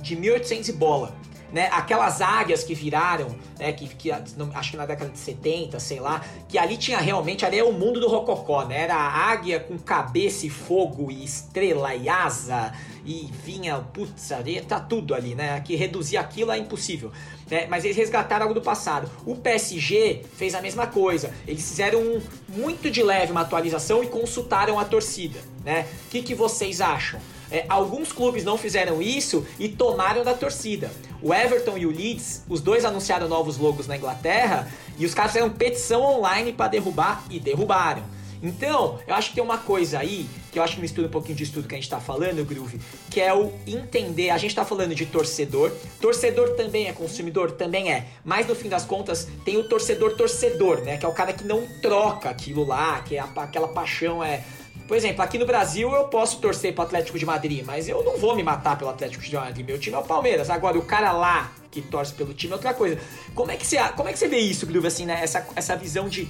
de 0.00 0.14
1800 0.14 0.68
e 0.68 0.72
bola 0.72 1.22
né? 1.52 1.68
Aquelas 1.72 2.20
águias 2.20 2.64
que 2.64 2.74
viraram, 2.74 3.36
né? 3.58 3.72
Que, 3.72 3.88
que 3.88 4.10
acho 4.10 4.70
que 4.70 4.76
na 4.76 4.86
década 4.86 5.10
de 5.10 5.18
70, 5.18 5.78
sei 5.78 6.00
lá, 6.00 6.24
que 6.48 6.58
ali 6.58 6.76
tinha 6.76 6.98
realmente, 6.98 7.44
ali 7.44 7.58
é 7.58 7.64
o 7.64 7.72
mundo 7.72 8.00
do 8.00 8.08
rococó, 8.08 8.64
né? 8.64 8.82
Era 8.82 8.96
a 8.96 9.30
águia 9.30 9.60
com 9.60 9.78
cabeça 9.78 10.46
e 10.46 10.50
fogo 10.50 11.10
e 11.10 11.22
estrela 11.24 11.94
e 11.94 12.08
asa 12.08 12.72
e 13.04 13.28
vinha, 13.44 13.78
putz, 13.78 14.32
ali, 14.32 14.60
tá 14.60 14.80
tudo 14.80 15.14
ali, 15.14 15.34
né? 15.34 15.60
Que 15.60 15.76
reduzir 15.76 16.16
aquilo 16.16 16.52
é 16.52 16.58
impossível. 16.58 17.12
Né? 17.50 17.66
Mas 17.68 17.84
eles 17.84 17.96
resgataram 17.96 18.44
algo 18.44 18.54
do 18.54 18.62
passado. 18.62 19.10
O 19.26 19.36
PSG 19.36 20.22
fez 20.36 20.54
a 20.54 20.62
mesma 20.62 20.86
coisa. 20.86 21.32
Eles 21.46 21.68
fizeram 21.68 22.00
um, 22.00 22.22
muito 22.48 22.90
de 22.90 23.02
leve 23.02 23.32
uma 23.32 23.42
atualização 23.42 24.02
e 24.02 24.06
consultaram 24.06 24.78
a 24.78 24.84
torcida, 24.84 25.40
né? 25.64 25.86
O 26.06 26.10
que, 26.10 26.22
que 26.22 26.34
vocês 26.34 26.80
acham? 26.80 27.20
É, 27.52 27.66
alguns 27.68 28.12
clubes 28.12 28.44
não 28.44 28.56
fizeram 28.56 29.02
isso 29.02 29.46
e 29.58 29.68
tomaram 29.68 30.24
da 30.24 30.32
torcida. 30.32 30.90
O 31.20 31.34
Everton 31.34 31.76
e 31.76 31.84
o 31.84 31.90
Leeds, 31.90 32.42
os 32.48 32.62
dois 32.62 32.84
anunciaram 32.84 33.28
novos 33.28 33.58
logos 33.58 33.86
na 33.86 33.96
Inglaterra 33.96 34.72
e 34.98 35.04
os 35.04 35.12
caras 35.12 35.32
fizeram 35.32 35.50
petição 35.50 36.02
online 36.02 36.52
para 36.52 36.68
derrubar 36.68 37.22
e 37.28 37.38
derrubaram. 37.38 38.02
Então, 38.42 38.98
eu 39.06 39.14
acho 39.14 39.28
que 39.28 39.36
tem 39.36 39.44
uma 39.44 39.58
coisa 39.58 40.00
aí, 40.00 40.28
que 40.50 40.58
eu 40.58 40.64
acho 40.64 40.74
que 40.74 40.80
mistura 40.80 41.06
um 41.06 41.10
pouquinho 41.10 41.36
de 41.36 41.44
estudo 41.44 41.68
que 41.68 41.74
a 41.74 41.78
gente 41.78 41.88
tá 41.88 42.00
falando, 42.00 42.44
Groove, 42.44 42.80
que 43.08 43.20
é 43.20 43.32
o 43.32 43.52
entender. 43.66 44.30
A 44.30 44.38
gente 44.38 44.52
tá 44.52 44.64
falando 44.64 44.96
de 44.96 45.06
torcedor. 45.06 45.70
Torcedor 46.00 46.56
também 46.56 46.88
é 46.88 46.92
consumidor? 46.92 47.52
Também 47.52 47.92
é. 47.92 48.08
Mas 48.24 48.48
no 48.48 48.56
fim 48.56 48.68
das 48.68 48.84
contas, 48.84 49.28
tem 49.44 49.58
o 49.58 49.64
torcedor 49.64 50.16
torcedor, 50.16 50.80
né? 50.80 50.96
Que 50.96 51.06
é 51.06 51.08
o 51.08 51.12
cara 51.12 51.32
que 51.32 51.44
não 51.44 51.64
troca 51.80 52.30
aquilo 52.30 52.66
lá, 52.66 53.00
que 53.02 53.16
é 53.16 53.20
a, 53.20 53.28
aquela 53.36 53.68
paixão 53.68 54.24
é 54.24 54.42
por 54.86 54.96
exemplo, 54.96 55.22
aqui 55.22 55.38
no 55.38 55.46
Brasil 55.46 55.90
eu 55.92 56.04
posso 56.04 56.38
torcer 56.38 56.74
pro 56.74 56.84
Atlético 56.84 57.18
de 57.18 57.24
Madrid, 57.24 57.64
mas 57.64 57.88
eu 57.88 58.02
não 58.04 58.18
vou 58.18 58.34
me 58.34 58.42
matar 58.42 58.76
pelo 58.76 58.90
Atlético 58.90 59.22
de 59.22 59.34
Madrid. 59.34 59.66
Meu 59.66 59.78
time 59.78 59.96
é 59.96 59.98
o 59.98 60.02
Palmeiras. 60.02 60.50
Agora, 60.50 60.78
o 60.78 60.82
cara 60.82 61.12
lá 61.12 61.52
que 61.70 61.80
torce 61.80 62.12
pelo 62.12 62.34
time 62.34 62.52
é 62.52 62.56
outra 62.56 62.74
coisa. 62.74 62.98
Como 63.34 63.50
é 63.50 63.56
que 63.56 63.66
você, 63.66 63.78
como 63.96 64.08
é 64.08 64.12
que 64.12 64.18
você 64.18 64.28
vê 64.28 64.38
isso, 64.38 64.66
Groove, 64.66 64.86
assim, 64.86 65.06
né? 65.06 65.20
Essa, 65.22 65.46
essa 65.56 65.74
visão 65.74 66.08
de 66.08 66.28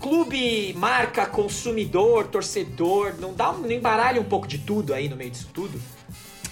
clube, 0.00 0.74
marca, 0.74 1.26
consumidor, 1.26 2.26
torcedor, 2.26 3.14
não 3.20 3.32
dá 3.32 3.52
não 3.52 3.70
embaralha 3.70 4.20
um 4.20 4.24
pouco 4.24 4.48
de 4.48 4.58
tudo 4.58 4.92
aí 4.92 5.08
no 5.08 5.14
meio 5.14 5.30
disso 5.30 5.48
tudo? 5.54 5.80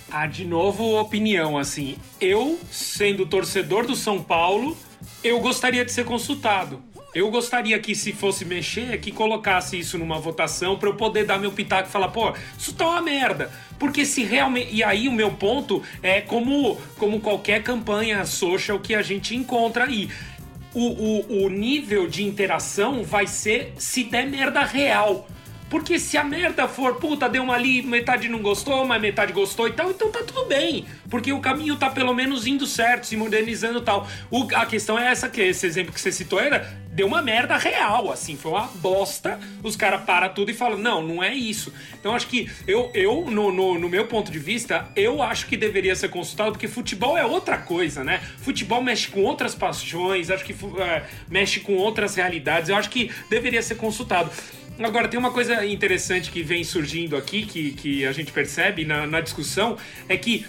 Ah, 0.08 0.26
de 0.26 0.44
novo, 0.44 1.00
opinião, 1.00 1.56
assim, 1.56 1.96
eu, 2.20 2.58
sendo 2.70 3.26
torcedor 3.26 3.86
do 3.86 3.96
São 3.96 4.22
Paulo, 4.22 4.76
eu 5.22 5.40
gostaria 5.40 5.84
de 5.84 5.92
ser 5.92 6.04
consultado. 6.04 6.80
Eu 7.12 7.28
gostaria 7.28 7.78
que, 7.80 7.94
se 7.94 8.12
fosse 8.12 8.44
mexer, 8.44 9.00
que 9.00 9.10
colocasse 9.10 9.78
isso 9.78 9.98
numa 9.98 10.18
votação 10.18 10.78
para 10.78 10.88
eu 10.88 10.94
poder 10.94 11.24
dar 11.24 11.38
meu 11.38 11.50
pitaco 11.50 11.88
e 11.88 11.92
falar, 11.92 12.08
pô, 12.08 12.32
isso 12.56 12.72
tá 12.72 12.86
uma 12.86 13.02
merda. 13.02 13.50
Porque 13.78 14.04
se 14.04 14.22
realmente. 14.22 14.72
E 14.72 14.84
aí 14.84 15.08
o 15.08 15.12
meu 15.12 15.32
ponto 15.32 15.82
é 16.02 16.20
como, 16.20 16.80
como 16.96 17.20
qualquer 17.20 17.62
campanha 17.62 18.24
social 18.24 18.78
que 18.78 18.94
a 18.94 19.02
gente 19.02 19.34
encontra 19.34 19.84
aí. 19.84 20.08
O, 20.72 20.84
o, 20.84 21.44
o 21.46 21.50
nível 21.50 22.06
de 22.06 22.22
interação 22.22 23.02
vai 23.02 23.26
ser 23.26 23.72
se 23.76 24.04
der 24.04 24.28
merda 24.28 24.62
real. 24.62 25.26
Porque 25.70 26.00
se 26.00 26.18
a 26.18 26.24
merda 26.24 26.66
for, 26.66 26.96
puta, 26.96 27.28
deu 27.28 27.44
uma 27.44 27.54
ali, 27.54 27.80
metade 27.80 28.28
não 28.28 28.40
gostou, 28.40 28.84
mas 28.84 29.00
metade 29.00 29.32
gostou 29.32 29.68
e 29.68 29.72
tal, 29.72 29.88
então 29.90 30.10
tá 30.10 30.20
tudo 30.24 30.44
bem. 30.46 30.84
Porque 31.08 31.32
o 31.32 31.38
caminho 31.38 31.76
tá 31.76 31.88
pelo 31.88 32.12
menos 32.12 32.44
indo 32.44 32.66
certo, 32.66 33.06
se 33.06 33.16
modernizando 33.16 33.78
e 33.78 33.82
tal. 33.82 34.06
O, 34.28 34.48
a 34.52 34.66
questão 34.66 34.98
é 34.98 35.06
essa 35.06 35.28
que 35.28 35.40
esse 35.40 35.64
exemplo 35.64 35.92
que 35.92 36.00
você 36.00 36.10
citou 36.10 36.40
era, 36.40 36.68
deu 36.92 37.06
uma 37.06 37.22
merda 37.22 37.56
real, 37.56 38.10
assim, 38.10 38.36
foi 38.36 38.52
uma 38.52 38.66
bosta. 38.66 39.38
Os 39.62 39.76
caras 39.76 40.02
param 40.04 40.32
tudo 40.34 40.50
e 40.50 40.54
falam, 40.54 40.78
não, 40.78 41.02
não 41.02 41.22
é 41.22 41.32
isso. 41.32 41.72
Então 41.98 42.14
acho 42.14 42.26
que 42.26 42.50
eu, 42.66 42.90
eu 42.94 43.30
no, 43.30 43.52
no, 43.52 43.78
no, 43.78 43.88
meu 43.88 44.06
ponto 44.06 44.30
de 44.30 44.38
vista, 44.38 44.88
eu 44.96 45.22
acho 45.22 45.46
que 45.46 45.56
deveria 45.56 45.94
ser 45.94 46.08
consultado, 46.08 46.52
porque 46.52 46.68
futebol 46.68 47.16
é 47.16 47.24
outra 47.24 47.58
coisa, 47.58 48.02
né? 48.02 48.20
Futebol 48.38 48.82
mexe 48.82 49.08
com 49.08 49.22
outras 49.22 49.54
paixões, 49.54 50.30
acho 50.30 50.44
que 50.44 50.52
é, 50.52 51.04
mexe 51.28 51.60
com 51.60 51.74
outras 51.74 52.14
realidades, 52.16 52.68
eu 52.68 52.76
acho 52.76 52.90
que 52.90 53.10
deveria 53.28 53.62
ser 53.62 53.76
consultado. 53.76 54.30
Agora, 54.78 55.08
tem 55.08 55.20
uma 55.20 55.30
coisa 55.30 55.64
interessante 55.66 56.30
que 56.30 56.42
vem 56.42 56.64
surgindo 56.64 57.14
aqui, 57.14 57.44
que, 57.44 57.72
que 57.72 58.06
a 58.06 58.12
gente 58.12 58.32
percebe 58.32 58.84
na, 58.84 59.06
na 59.06 59.20
discussão, 59.20 59.76
é 60.08 60.16
que 60.16 60.46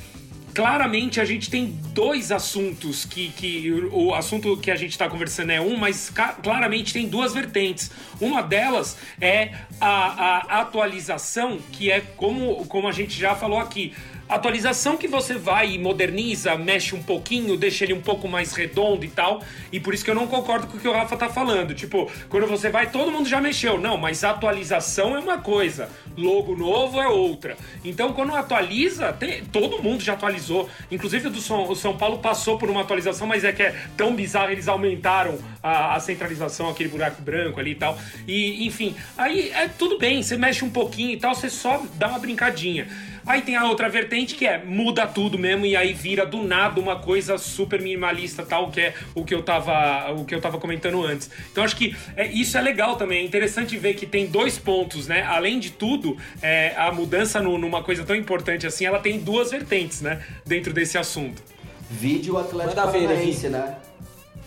claramente 0.54 1.20
a 1.20 1.26
gente 1.26 1.50
tem 1.50 1.68
dois 1.94 2.32
assuntos 2.32 3.06
que, 3.06 3.30
que 3.30 3.72
o 3.92 4.14
assunto 4.14 4.58
que 4.58 4.70
a 4.72 4.76
gente 4.76 4.92
está 4.92 5.10
conversando 5.10 5.52
é 5.52 5.62
um, 5.62 5.78
mas 5.78 6.12
claramente 6.44 6.94
tem 6.94 7.08
duas 7.08 7.34
vertentes. 7.34 7.92
Uma 8.20 8.42
delas 8.42 8.98
é 9.20 9.54
a, 9.80 10.58
a 10.58 10.62
atualização, 10.62 11.60
que 11.72 11.92
é 11.92 12.02
como, 12.02 12.66
como 12.66 12.88
a 12.88 12.92
gente 12.92 13.20
já 13.20 13.36
falou 13.36 13.60
aqui 13.60 13.94
atualização 14.36 14.96
que 14.96 15.08
você 15.08 15.36
vai 15.36 15.74
e 15.74 15.78
moderniza, 15.78 16.56
mexe 16.56 16.96
um 16.96 17.04
pouquinho, 17.04 17.58
deixa 17.58 17.84
ele 17.84 17.94
um 17.94 18.02
pouco 18.02 18.28
mais 18.28 18.54
redondo 18.54 19.04
e 19.04 19.10
tal. 19.10 19.44
E 19.72 19.80
por 19.80 19.94
isso 19.94 20.06
que 20.06 20.10
eu 20.10 20.16
não 20.16 20.26
concordo 20.26 20.68
com 20.68 20.78
o 20.78 20.80
que 20.80 20.88
o 20.88 20.94
Rafa 20.94 21.18
tá 21.18 21.30
falando. 21.30 21.74
Tipo, 21.74 22.10
quando 22.30 22.48
você 22.48 22.70
vai, 22.70 22.90
todo 22.90 23.12
mundo 23.12 23.28
já 23.28 23.42
mexeu. 23.42 23.78
Não, 23.78 23.98
mas 23.98 24.24
atualização 24.24 25.16
é 25.16 25.20
uma 25.20 25.38
coisa, 25.38 25.90
logo 26.18 26.56
novo 26.56 27.00
é 27.02 27.08
outra. 27.08 27.58
Então, 27.84 28.14
quando 28.14 28.34
atualiza, 28.34 29.12
tem, 29.12 29.44
todo 29.46 29.84
mundo 29.84 30.02
já 30.02 30.14
atualizou. 30.14 30.70
Inclusive 30.90 31.28
o 31.28 31.32
do 31.32 31.42
São, 31.42 31.70
o 31.70 31.76
São 31.76 31.98
Paulo 31.98 32.20
passou 32.20 32.58
por 32.58 32.70
uma 32.70 32.82
atualização, 32.82 33.28
mas 33.28 33.44
é 33.44 33.52
que 33.52 33.64
é 33.64 33.76
tão 33.98 34.16
bizarro, 34.16 34.52
eles 34.52 34.68
aumentaram 34.68 35.38
a, 35.62 35.96
a 35.96 36.00
centralização, 36.00 36.70
aquele 36.70 36.90
buraco 36.90 37.22
branco 37.22 37.60
ali 37.60 37.72
e 37.72 37.76
tal. 37.76 37.98
E, 38.28 38.66
enfim, 38.66 38.96
aí 39.18 39.52
é 39.52 39.68
tudo 39.68 39.98
bem, 39.98 40.24
você 40.24 40.38
mexe 40.38 40.64
um 40.64 40.70
pouquinho 40.70 41.12
e 41.12 41.18
tal, 41.18 41.36
você 41.36 41.50
só 41.50 41.84
dá 41.96 42.08
uma 42.08 42.20
brincadinha. 42.20 42.88
Aí 43.26 43.42
tem 43.42 43.56
a 43.56 43.66
outra 43.66 43.90
vertente 43.90 44.36
que 44.36 44.46
é 44.46 44.58
muda 44.58 45.06
tudo 45.08 45.38
mesmo 45.38 45.66
e 45.66 45.76
aí 45.76 45.94
vira 45.94 46.26
do 46.26 46.44
nada 46.44 46.80
uma 46.80 46.98
coisa 46.98 47.38
super 47.38 47.82
minimalista 47.82 48.44
tal, 48.44 48.70
que 48.72 48.82
é 48.82 48.94
o 49.14 49.24
que 49.24 49.34
eu 49.34 49.44
tava, 49.44 50.12
o 50.14 50.26
que 50.26 50.34
eu 50.34 50.42
tava 50.42 50.58
comentando 50.58 51.04
antes. 51.04 51.30
Então 51.52 51.64
acho 51.64 51.76
que 51.76 51.96
é, 52.16 52.28
isso 52.28 52.58
é 52.58 52.62
legal 52.62 52.96
também. 52.96 53.20
É 53.20 53.26
interessante 53.26 53.78
ver 53.78 53.94
que 53.94 54.06
tem 54.06 54.28
dois 54.28 54.58
pontos, 54.58 55.08
né? 55.08 55.24
Além 55.24 55.60
de 55.60 55.72
tudo, 55.72 56.18
é, 56.42 56.74
a 56.76 56.92
mudança 56.92 57.42
no, 57.42 57.58
numa 57.58 57.84
coisa 57.84 58.04
tão 58.04 58.16
importante 58.16 58.66
assim, 58.66 58.86
ela 58.86 59.00
tem 59.00 59.20
duas 59.20 59.52
vertentes, 59.52 60.02
né? 60.02 60.22
Dentro 60.46 60.74
desse 60.74 60.98
assunto. 60.98 61.42
Vídeo 61.90 62.38
Atlético 62.38 62.76
Paranaense, 62.76 63.50
né? 63.50 63.76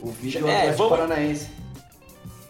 O 0.00 0.10
vídeo 0.10 0.48
é, 0.48 0.58
Atlético 0.58 0.88
vamos... 0.88 0.98
Paranaense. 0.98 1.63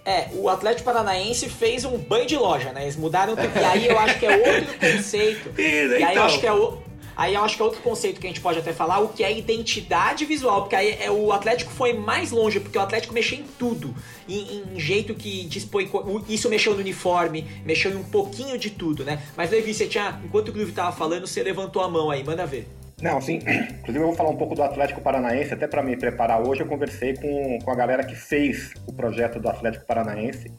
É, 0.04 0.28
o 0.34 0.50
Atlético 0.50 0.84
Paranaense 0.84 1.48
fez 1.48 1.84
um 1.84 1.96
banho 1.96 2.26
de 2.26 2.36
loja, 2.36 2.72
né? 2.72 2.82
Eles 2.82 2.96
mudaram 2.96 3.34
tudo. 3.34 3.58
E 3.58 3.64
aí 3.64 3.86
eu 3.86 3.98
acho 3.98 4.18
que 4.18 4.26
é 4.26 4.36
outro 4.36 4.74
conceito. 4.78 5.50
e 5.58 5.62
aí 5.62 6.02
eu 6.02 6.10
então. 6.10 6.24
acho 6.24 6.40
que 6.40 6.46
é 6.46 6.52
o. 6.52 6.84
Aí 7.16 7.34
eu 7.34 7.44
acho 7.44 7.56
que 7.56 7.62
é 7.62 7.64
outro 7.64 7.80
conceito 7.80 8.20
que 8.20 8.26
a 8.26 8.30
gente 8.30 8.40
pode 8.40 8.58
até 8.58 8.72
falar, 8.72 8.98
o 8.98 9.08
que 9.08 9.22
é 9.22 9.36
identidade 9.36 10.24
visual, 10.24 10.62
porque 10.62 10.74
aí 10.74 10.98
é, 11.00 11.10
o 11.10 11.32
Atlético 11.32 11.70
foi 11.70 11.92
mais 11.92 12.32
longe, 12.32 12.58
porque 12.58 12.76
o 12.76 12.80
Atlético 12.80 13.14
mexeu 13.14 13.38
em 13.38 13.44
tudo, 13.56 13.94
em, 14.28 14.64
em 14.74 14.80
jeito 14.80 15.14
que 15.14 15.44
dispõe, 15.44 15.88
isso 16.28 16.48
mexeu 16.48 16.74
no 16.74 16.80
uniforme, 16.80 17.46
mexeu 17.64 17.92
em 17.92 17.96
um 17.96 18.02
pouquinho 18.02 18.58
de 18.58 18.70
tudo, 18.70 19.04
né? 19.04 19.22
Mas 19.36 19.48
Levi, 19.48 19.72
você 19.72 19.86
tinha, 19.86 20.20
enquanto 20.24 20.48
o 20.48 20.52
Groove 20.52 20.72
tava 20.72 20.90
falando, 20.90 21.26
você 21.26 21.40
levantou 21.40 21.82
a 21.82 21.88
mão 21.88 22.10
aí, 22.10 22.24
manda 22.24 22.44
ver. 22.44 22.68
Não, 23.02 23.20
sim. 23.20 23.40
Inclusive 23.80 23.98
eu 23.98 24.06
vou 24.06 24.14
falar 24.14 24.30
um 24.30 24.36
pouco 24.36 24.54
do 24.54 24.62
Atlético 24.62 25.00
Paranaense, 25.00 25.52
até 25.52 25.66
para 25.66 25.82
me 25.82 25.96
preparar 25.96 26.46
hoje 26.46 26.62
eu 26.62 26.66
conversei 26.66 27.14
com, 27.16 27.58
com 27.58 27.70
a 27.70 27.74
galera 27.74 28.04
que 28.04 28.14
fez 28.14 28.72
o 28.86 28.92
projeto 28.92 29.40
do 29.40 29.48
Atlético 29.48 29.86
Paranaense. 29.86 30.50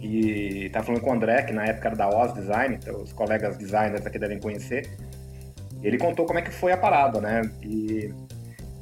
E 0.00 0.70
tá 0.70 0.82
falando 0.82 1.00
com 1.00 1.10
o 1.10 1.12
André, 1.12 1.42
que 1.42 1.52
na 1.52 1.64
época 1.64 1.88
era 1.88 1.96
da 1.96 2.08
Oz 2.08 2.32
Design, 2.32 2.76
então 2.76 3.02
os 3.02 3.12
colegas 3.12 3.56
designers 3.56 4.06
aqui 4.06 4.18
devem 4.18 4.38
conhecer. 4.38 4.88
Ele 5.82 5.98
contou 5.98 6.24
como 6.24 6.38
é 6.38 6.42
que 6.42 6.52
foi 6.52 6.72
a 6.72 6.76
parada, 6.76 7.20
né? 7.20 7.50
E 7.62 8.12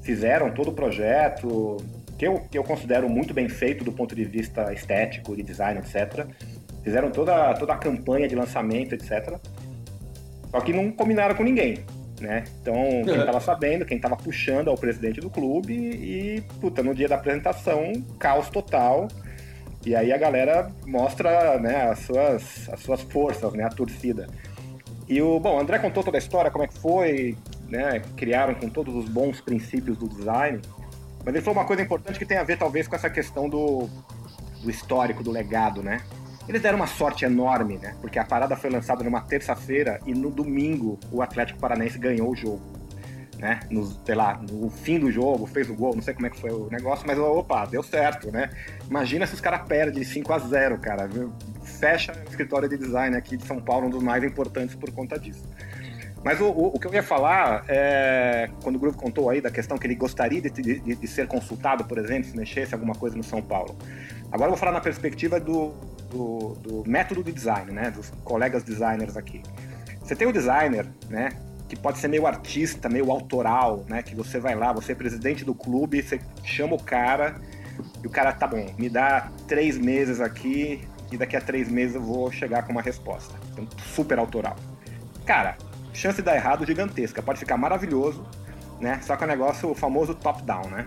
fizeram 0.03 0.51
todo 0.51 0.69
o 0.69 0.73
projeto, 0.73 1.79
que 2.19 2.27
eu, 2.27 2.41
que 2.51 2.59
eu 2.59 2.63
considero 2.63 3.09
muito 3.09 3.33
bem 3.33 3.49
feito 3.49 3.83
do 3.83 3.93
ponto 3.93 4.15
de 4.15 4.25
vista 4.25 4.73
estético, 4.73 5.35
de 5.35 5.43
design, 5.43 5.81
etc. 5.81 6.27
Fizeram 6.85 7.11
toda, 7.11 7.55
toda 7.55 7.73
a 7.73 7.79
campanha 7.79 8.29
de 8.29 8.35
lançamento, 8.35 8.95
etc. 8.95 9.39
Só 10.51 10.61
que 10.61 10.73
não 10.73 10.93
combinaram 10.93 11.35
com 11.35 11.43
ninguém 11.43 11.79
né? 12.21 12.45
Então, 12.61 12.75
quem 13.05 13.19
estava 13.19 13.41
sabendo, 13.41 13.85
quem 13.85 13.97
estava 13.97 14.17
puxando 14.17 14.69
é 14.69 14.71
o 14.71 14.77
presidente 14.77 15.21
do 15.21 15.31
clube 15.31 15.75
e, 15.75 16.43
puta, 16.61 16.83
no 16.83 16.95
dia 16.95 17.09
da 17.09 17.17
apresentação, 17.17 17.93
caos 18.19 18.49
total. 18.49 19.09
E 19.85 19.95
aí 19.95 20.13
a 20.13 20.19
galera 20.19 20.71
mostra, 20.85 21.59
né, 21.61 21.91
as 21.91 22.01
suas, 22.01 22.69
as 22.71 22.81
suas 22.81 23.03
forças, 23.03 23.53
né, 23.53 23.65
a 23.65 23.69
torcida. 23.69 24.27
E 25.09 25.23
o, 25.23 25.39
bom, 25.39 25.57
o 25.57 25.61
André 25.61 25.79
contou 25.79 26.03
toda 26.03 26.17
a 26.17 26.19
história, 26.19 26.51
como 26.51 26.65
é 26.65 26.67
que 26.67 26.79
foi, 26.79 27.37
né, 27.69 28.03
criaram 28.17 28.55
com 28.55 28.69
todos 28.69 28.95
os 28.95 29.09
bons 29.09 29.41
princípios 29.41 29.97
do 29.97 30.09
design. 30.09 30.61
Mas 31.25 31.35
ele 31.35 31.45
falou 31.45 31.61
uma 31.61 31.67
coisa 31.67 31.83
importante 31.83 32.19
que 32.19 32.27
tem 32.27 32.37
a 32.37 32.43
ver, 32.43 32.59
talvez, 32.59 32.89
com 32.89 32.97
essa 32.97 33.11
questão 33.11 33.49
do, 33.49 33.89
do 34.63 34.71
histórico, 34.71 35.23
do 35.23 35.31
legado, 35.31 35.83
né? 35.83 36.03
Eles 36.49 36.63
deram 36.63 36.77
uma 36.77 36.87
sorte 36.87 37.25
enorme, 37.25 37.79
né? 37.79 37.97
Porque 38.01 38.19
a 38.19 38.25
parada 38.25 38.57
foi 38.57 38.71
lançada 38.71 39.03
numa 39.03 39.21
terça-feira 39.21 39.99
e 40.07 40.15
no 40.15 40.31
domingo 40.31 40.99
o 41.11 41.21
Atlético 41.21 41.59
Paranaense 41.59 41.99
ganhou 41.99 42.31
o 42.31 42.37
jogo. 42.37 42.63
Né? 43.39 43.61
No, 43.71 43.85
sei 43.85 44.15
lá, 44.15 44.41
no 44.51 44.71
fim 44.71 44.99
do 44.99 45.11
jogo, 45.11 45.45
fez 45.45 45.69
o 45.69 45.75
gol, 45.75 45.95
não 45.95 46.01
sei 46.01 46.15
como 46.15 46.27
é 46.27 46.31
que 46.31 46.41
foi 46.41 46.51
o 46.51 46.71
negócio, 46.71 47.07
mas 47.07 47.19
opa, 47.19 47.67
deu 47.67 47.83
certo, 47.83 48.33
né? 48.33 48.49
Imagina 48.89 49.27
se 49.27 49.35
os 49.35 49.43
caras 49.43 49.67
perdem 49.69 50.01
de 50.01 50.09
5 50.09 50.33
a 50.33 50.39
0 50.39 50.79
cara. 50.79 51.07
Fecha 51.63 52.13
o 52.13 52.31
escritório 52.31 52.67
de 52.67 52.79
design 52.79 53.15
aqui 53.15 53.37
de 53.37 53.45
São 53.45 53.61
Paulo, 53.61 53.89
um 53.89 53.91
dos 53.91 54.03
mais 54.03 54.25
importantes 54.25 54.75
por 54.75 54.91
conta 54.91 55.19
disso. 55.19 55.45
Mas 56.25 56.41
o, 56.41 56.47
o, 56.47 56.67
o, 56.75 56.81
que 56.81 56.87
eu 56.87 56.95
ia 56.95 57.03
falar 57.03 57.65
é 57.69 58.49
quando 58.63 58.77
o 58.77 58.79
grupo 58.79 58.97
contou 58.99 59.29
aí 59.29 59.41
da 59.41 59.51
questão 59.51 59.77
que 59.77 59.87
ele 59.87 59.95
gostaria 59.95 60.41
de, 60.41 60.51
de, 60.51 60.81
de, 60.97 61.07
ser 61.07 61.29
consultado, 61.29 61.85
por 61.85 61.99
exemplo, 61.99 62.29
se 62.29 62.37
mexesse 62.37 62.75
alguma 62.75 62.95
coisa 62.95 63.17
no 63.17 63.23
São 63.23 63.43
Paulo. 63.43 63.77
Agora 64.33 64.47
eu 64.47 64.51
vou 64.51 64.57
falar 64.57 64.73
na 64.73 64.81
perspectiva 64.81 65.39
do, 65.39 65.75
do, 66.17 66.55
do 66.55 66.89
método 66.89 67.23
de 67.23 67.33
design, 67.33 67.73
né? 67.73 67.91
Dos 67.91 68.11
colegas 68.25 68.63
designers 68.63 69.17
aqui. 69.17 69.43
Você 70.03 70.17
tem 70.17 70.27
o 70.27 70.33
designer, 70.33 70.87
né? 71.09 71.31
Que 71.69 71.77
pode 71.77 71.99
ser 71.99 72.09
meio 72.09 72.27
artista, 72.27 72.89
meio 72.89 73.11
autoral, 73.11 73.85
né? 73.89 74.03
Que 74.03 74.15
você 74.15 74.39
vai 74.39 74.55
lá, 74.55 74.73
você 74.73 74.93
é 74.93 74.95
presidente 74.95 75.45
do 75.45 75.55
clube, 75.55 76.03
você 76.03 76.21
chama 76.45 76.75
o 76.75 76.83
cara 76.83 77.41
e 78.03 78.07
o 78.07 78.11
cara, 78.11 78.33
tá 78.33 78.47
bom, 78.47 78.67
me 78.79 78.89
dá 78.89 79.31
três 79.47 79.77
meses 79.77 80.21
aqui 80.21 80.87
e 81.11 81.17
daqui 81.17 81.37
a 81.37 81.41
três 81.41 81.69
meses 81.69 81.97
eu 81.97 82.03
vou 82.03 82.31
chegar 82.33 82.63
com 82.65 82.73
uma 82.73 82.83
resposta. 82.83 83.35
Então, 83.53 83.67
super 83.95 84.19
autoral. 84.19 84.57
Cara, 85.25 85.57
chance 85.93 86.17
de 86.17 86.23
dar 86.23 86.37
errado 86.37 86.65
gigantesca. 86.65 87.23
Pode 87.23 87.39
ficar 87.39 87.57
maravilhoso, 87.57 88.25
né? 88.81 89.01
Só 89.03 89.17
que 89.17 89.25
um 89.25 89.29
negócio, 89.29 89.71
o 89.71 89.75
famoso 89.75 90.15
top-down, 90.15 90.69
né? 90.69 90.87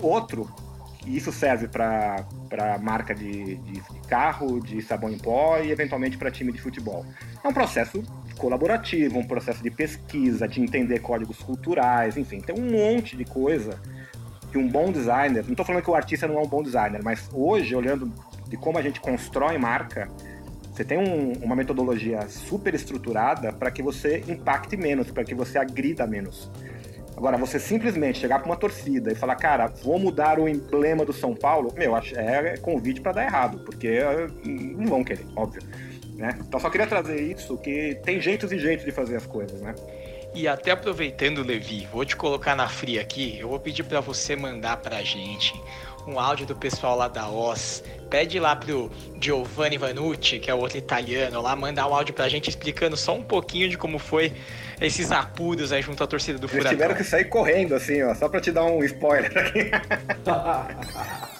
Outro 0.00 0.48
e 1.06 1.16
isso 1.16 1.30
serve 1.30 1.68
para 1.68 2.26
marca 2.82 3.14
de, 3.14 3.56
de, 3.56 3.82
carro, 4.08 4.60
de 4.60 4.82
sabão 4.82 5.10
em 5.10 5.18
pó 5.18 5.58
e 5.58 5.70
eventualmente 5.70 6.18
para 6.18 6.30
time 6.30 6.52
de 6.52 6.60
futebol. 6.60 7.06
É 7.42 7.48
um 7.48 7.52
processo 7.52 8.02
colaborativo, 8.36 9.18
um 9.18 9.26
processo 9.26 9.62
de 9.62 9.70
pesquisa, 9.70 10.46
de 10.48 10.60
entender 10.60 10.98
códigos 10.98 11.38
culturais, 11.38 12.16
enfim, 12.16 12.40
tem 12.40 12.54
um 12.54 12.70
monte 12.70 13.16
de 13.16 13.24
coisa 13.24 13.80
que 14.50 14.58
um 14.58 14.68
bom 14.68 14.90
designer. 14.90 15.44
Não 15.44 15.52
estou 15.52 15.64
falando 15.64 15.82
que 15.82 15.90
o 15.90 15.94
artista 15.94 16.26
não 16.26 16.38
é 16.38 16.42
um 16.42 16.48
bom 16.48 16.62
designer, 16.62 17.02
mas 17.02 17.30
hoje, 17.32 17.74
olhando 17.74 18.12
de 18.48 18.56
como 18.56 18.76
a 18.76 18.82
gente 18.82 19.00
constrói 19.00 19.56
marca, 19.58 20.08
você 20.72 20.84
tem 20.84 20.98
um, 20.98 21.32
uma 21.42 21.56
metodologia 21.56 22.28
super 22.28 22.74
estruturada 22.74 23.52
para 23.52 23.70
que 23.70 23.82
você 23.82 24.22
impacte 24.28 24.76
menos, 24.76 25.10
para 25.10 25.24
que 25.24 25.34
você 25.34 25.58
agrida 25.58 26.06
menos. 26.06 26.50
Agora, 27.16 27.38
você 27.38 27.58
simplesmente 27.58 28.18
chegar 28.18 28.40
para 28.40 28.46
uma 28.46 28.56
torcida 28.56 29.10
e 29.10 29.14
falar, 29.14 29.36
cara, 29.36 29.68
vou 29.68 29.98
mudar 29.98 30.38
o 30.38 30.46
emblema 30.46 31.04
do 31.04 31.14
São 31.14 31.34
Paulo, 31.34 31.72
meu, 31.74 31.96
é 31.96 32.56
convite 32.58 33.00
para 33.00 33.12
dar 33.12 33.24
errado, 33.24 33.58
porque 33.64 33.88
eh, 33.88 34.26
não 34.44 34.86
vão 34.86 35.02
querer, 35.02 35.24
óbvio. 35.34 35.62
Né? 36.14 36.38
Então, 36.46 36.60
só 36.60 36.68
queria 36.68 36.86
trazer 36.86 37.20
isso, 37.20 37.56
que 37.56 37.98
tem 38.04 38.20
jeitos 38.20 38.52
e 38.52 38.58
jeitos 38.58 38.84
de 38.84 38.92
fazer 38.92 39.16
as 39.16 39.26
coisas, 39.26 39.60
né? 39.60 39.74
E 40.34 40.46
até 40.46 40.70
aproveitando, 40.70 41.42
Levi, 41.42 41.88
vou 41.90 42.04
te 42.04 42.14
colocar 42.14 42.54
na 42.54 42.68
fria 42.68 43.00
aqui. 43.00 43.38
Eu 43.38 43.48
vou 43.48 43.58
pedir 43.58 43.82
para 43.84 44.00
você 44.00 44.36
mandar 44.36 44.76
pra 44.76 45.02
gente 45.02 45.54
um 46.06 46.18
áudio 46.20 46.46
do 46.46 46.54
pessoal 46.54 46.96
lá 46.96 47.08
da 47.08 47.28
OS. 47.28 47.82
Pede 48.08 48.38
lá 48.38 48.54
pro 48.54 48.90
Giovanni 49.20 49.76
Vanucci, 49.76 50.38
que 50.38 50.50
é 50.50 50.54
outro 50.54 50.78
italiano, 50.78 51.42
lá 51.42 51.56
mandar 51.56 51.88
um 51.88 51.94
áudio 51.94 52.14
pra 52.14 52.28
gente 52.28 52.48
explicando 52.48 52.96
só 52.96 53.16
um 53.16 53.22
pouquinho 53.22 53.68
de 53.68 53.76
como 53.76 53.98
foi 53.98 54.32
esses 54.80 55.10
apuros 55.10 55.72
aí 55.72 55.82
junto 55.82 56.02
à 56.04 56.06
torcida 56.06 56.38
do 56.38 56.46
Furacão. 56.46 56.70
Eles 56.70 56.78
tiveram 56.78 56.94
que 56.94 57.04
sair 57.04 57.24
correndo, 57.24 57.74
assim, 57.74 58.02
ó, 58.02 58.14
só 58.14 58.28
pra 58.28 58.40
te 58.40 58.52
dar 58.52 58.64
um 58.64 58.84
spoiler 58.84 59.36
aqui. 59.36 59.70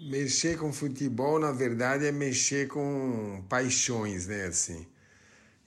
mexer 0.00 0.56
com 0.56 0.72
futebol, 0.72 1.38
na 1.38 1.52
verdade, 1.52 2.06
é 2.06 2.12
mexer 2.12 2.68
com 2.68 3.42
paixões, 3.48 4.26
né, 4.26 4.46
assim. 4.46 4.86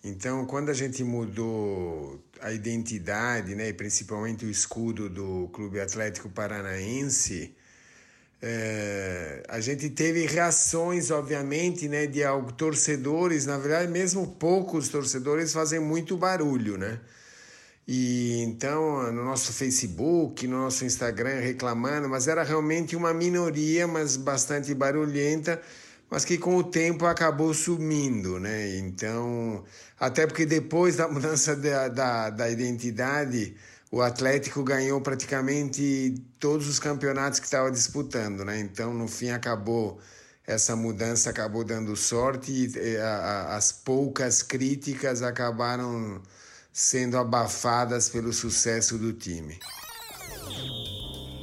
Então, 0.03 0.45
quando 0.45 0.69
a 0.69 0.73
gente 0.73 1.03
mudou 1.03 2.19
a 2.41 2.51
identidade, 2.51 3.53
né, 3.53 3.71
principalmente 3.71 4.45
o 4.45 4.49
escudo 4.49 5.07
do 5.09 5.47
Clube 5.53 5.79
Atlético 5.79 6.27
Paranaense, 6.29 7.55
é, 8.41 9.43
a 9.47 9.59
gente 9.59 9.89
teve 9.91 10.25
reações, 10.25 11.11
obviamente, 11.11 11.87
né, 11.87 12.07
de 12.07 12.21
torcedores, 12.57 13.45
na 13.45 13.57
verdade, 13.59 13.91
mesmo 13.91 14.25
poucos 14.27 14.89
torcedores 14.89 15.53
fazem 15.53 15.79
muito 15.79 16.17
barulho, 16.17 16.77
né? 16.77 16.99
E 17.87 18.41
então, 18.43 19.11
no 19.11 19.23
nosso 19.23 19.53
Facebook, 19.53 20.47
no 20.47 20.57
nosso 20.57 20.85
Instagram, 20.85 21.39
reclamando, 21.39 22.09
mas 22.09 22.27
era 22.27 22.41
realmente 22.43 22.95
uma 22.95 23.13
minoria, 23.13 23.87
mas 23.87 24.17
bastante 24.17 24.73
barulhenta, 24.73 25.61
mas 26.11 26.25
que 26.25 26.37
com 26.37 26.57
o 26.57 26.63
tempo 26.63 27.05
acabou 27.05 27.53
sumindo, 27.53 28.37
né? 28.37 28.77
Então, 28.77 29.63
até 29.97 30.27
porque 30.27 30.45
depois 30.45 30.97
da 30.97 31.07
mudança 31.07 31.55
da, 31.55 31.87
da, 31.87 32.29
da 32.29 32.49
identidade, 32.49 33.55
o 33.89 34.01
Atlético 34.01 34.61
ganhou 34.61 34.99
praticamente 34.99 36.21
todos 36.37 36.67
os 36.67 36.79
campeonatos 36.79 37.39
que 37.39 37.45
estava 37.45 37.71
disputando, 37.71 38.43
né? 38.43 38.59
Então, 38.59 38.93
no 38.93 39.07
fim, 39.07 39.29
acabou 39.29 39.99
essa 40.45 40.75
mudança 40.75 41.29
acabou 41.29 41.63
dando 41.63 41.95
sorte 41.95 42.51
e 42.51 42.97
a, 42.97 43.07
a, 43.07 43.55
as 43.55 43.71
poucas 43.71 44.41
críticas 44.41 45.21
acabaram 45.21 46.21
sendo 46.73 47.17
abafadas 47.17 48.09
pelo 48.09 48.33
sucesso 48.33 48.97
do 48.97 49.13
time 49.13 49.59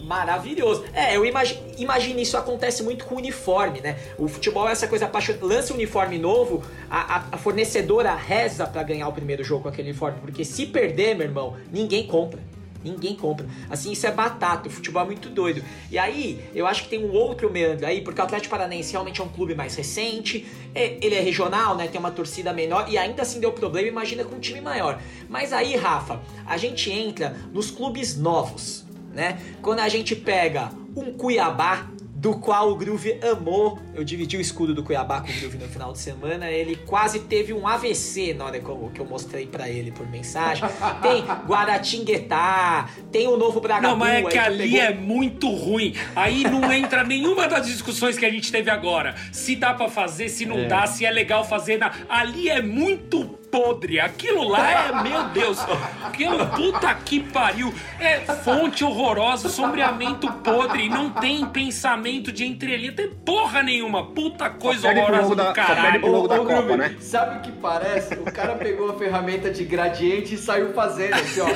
maravilhoso. 0.09 0.85
É, 0.95 1.15
eu 1.15 1.25
imagino, 1.25 1.61
imagino 1.77 2.19
isso 2.19 2.37
acontece 2.37 2.83
muito 2.83 3.05
com 3.05 3.17
uniforme, 3.17 3.81
né? 3.83 3.99
O 4.17 4.27
futebol 4.27 4.67
é 4.67 4.73
essa 4.73 4.89
coisa 4.89 5.05
apaixonante. 5.05 5.45
Lança 5.45 5.73
um 5.73 5.77
uniforme 5.77 6.19
novo, 6.19 6.65
a, 6.91 7.25
a 7.31 7.37
fornecedora 7.37 8.15
reza 8.15 8.67
para 8.67 8.83
ganhar 8.83 9.07
o 9.07 9.13
primeiro 9.13 9.45
jogo 9.45 9.65
com 9.65 9.69
aquele 9.69 9.91
uniforme, 9.91 10.19
porque 10.21 10.45
se 10.45 10.65
perder, 10.67 11.15
meu 11.15 11.27
irmão, 11.27 11.57
ninguém 11.71 12.07
compra. 12.07 12.41
Ninguém 12.83 13.17
compra. 13.17 13.45
Assim, 13.69 13.91
isso 13.91 14.07
é 14.07 14.13
batata. 14.13 14.69
O 14.69 14.71
futebol 14.71 15.03
é 15.03 15.07
muito 15.07 15.29
doido. 15.29 15.63
E 15.91 15.99
aí, 15.99 16.49
eu 16.55 16.65
acho 16.65 16.85
que 16.85 16.89
tem 16.89 17.05
um 17.05 17.13
outro 17.13 17.51
meandro 17.51 17.85
aí, 17.85 18.01
porque 18.01 18.21
o 18.21 18.25
Atlético 18.25 18.53
Paranaense 18.53 18.93
realmente 18.93 19.21
é 19.21 19.25
um 19.25 19.29
clube 19.29 19.53
mais 19.55 19.75
recente. 19.75 20.47
É, 20.73 20.97
ele 21.03 21.17
é 21.17 21.21
regional, 21.21 21.77
né? 21.77 21.89
Tem 21.89 21.99
uma 21.99 22.13
torcida 22.13 22.53
menor 22.53 22.87
e 22.89 22.97
ainda 22.97 23.23
assim 23.23 23.41
deu 23.41 23.53
problema. 23.53 23.89
Imagina 23.89 24.25
com 24.25 24.37
um 24.37 24.41
time 24.41 24.61
maior. 24.61 25.01
Mas 25.29 25.53
aí, 25.53 25.75
Rafa, 25.75 26.21
a 26.47 26.57
gente 26.57 26.89
entra 26.91 27.37
nos 27.53 27.69
clubes 27.69 28.17
novos 28.17 28.88
né? 29.13 29.41
Quando 29.63 29.81
a 29.81 29.89
gente 29.89 30.15
pega 30.15 30.71
um 30.97 31.13
Cuiabá, 31.13 31.89
do 32.19 32.37
qual 32.37 32.73
o 32.73 32.75
Groove 32.75 33.17
amou. 33.23 33.79
Eu 33.95 34.03
dividi 34.03 34.37
o 34.37 34.41
escudo 34.41 34.75
do 34.75 34.83
Cuiabá 34.83 35.21
com 35.21 35.31
o 35.31 35.35
Groove 35.35 35.57
no 35.59 35.69
final 35.69 35.93
de 35.93 36.01
semana. 36.01 36.51
Ele 36.51 36.75
quase 36.75 37.21
teve 37.21 37.53
um 37.53 37.67
AVC 37.67 38.35
na 38.35 38.47
hora 38.47 38.59
que 38.59 38.69
eu, 38.69 38.91
que 38.93 39.01
eu 39.01 39.07
mostrei 39.07 39.47
para 39.47 39.69
ele 39.69 39.93
por 39.93 40.07
mensagem. 40.09 40.69
Tem 41.01 41.23
Guaratinguetá, 41.47 42.91
tem 43.13 43.29
o 43.29 43.37
novo 43.37 43.61
Bragantino. 43.61 43.91
Não, 43.93 43.97
mas 43.97 44.25
é 44.25 44.29
que 44.29 44.39
ali 44.39 44.73
pegou... 44.73 44.81
é 44.81 44.95
muito 44.95 45.49
ruim. 45.49 45.95
Aí 46.17 46.43
não 46.43 46.73
entra 46.73 47.05
nenhuma 47.05 47.47
das 47.47 47.67
discussões 47.67 48.19
que 48.19 48.27
a 48.27 48.31
gente 48.31 48.51
teve 48.51 48.69
agora. 48.69 49.15
Se 49.33 49.55
dá 49.55 49.73
para 49.73 49.89
fazer, 49.89 50.29
se 50.29 50.45
não 50.45 50.59
é. 50.59 50.67
dá, 50.67 50.87
se 50.87 51.07
é 51.07 51.11
legal 51.13 51.45
fazer. 51.45 51.79
Na... 51.79 51.93
Ali 52.09 52.49
é 52.49 52.61
muito 52.61 53.38
podre. 53.51 54.01
Aquilo 54.01 54.49
lá 54.49 54.71
é, 54.71 55.03
meu 55.03 55.25
Deus, 55.29 55.59
aquilo 56.05 56.47
puta 56.47 56.95
que 56.95 57.21
pariu. 57.21 57.73
É 57.99 58.21
fonte 58.21 58.85
horrorosa, 58.85 59.49
sombreamento 59.49 60.31
podre, 60.33 60.89
não 60.89 61.11
tem 61.11 61.45
pensamento 61.47 62.33
de 62.33 62.47
entrelinha, 62.47 62.93
tem 62.93 63.09
porra 63.09 63.63
nenhuma. 63.63 64.07
Puta 64.07 64.51
coisa 64.51 64.89
horrorosa 64.89 65.35
do 65.35 65.53
caralho. 65.53 66.07
Ô, 66.07 66.25
ô, 66.25 66.29
da 66.29 66.39
Copa, 66.39 66.77
né? 66.77 66.97
Sabe 67.01 67.39
o 67.39 67.41
que 67.43 67.53
parece? 67.53 68.15
O 68.15 68.25
cara 68.25 68.55
pegou 68.55 68.91
a 68.91 68.99
ferramenta 68.99 69.51
de 69.51 69.65
gradiente 69.65 70.35
e 70.35 70.39
saiu 70.39 70.73
fazendo 70.73 71.15
assim, 71.15 71.41
ó. 71.41 71.49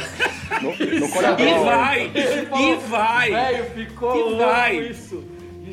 No, 0.61 0.71
no 0.71 0.77
e 0.77 1.65
vai, 1.65 2.11
e 2.15 2.75
vai. 2.89 3.31
Velho, 3.31 3.65
ficou 3.71 4.33
e 4.33 4.39
vai. 4.39 4.77
isso. 4.79 5.25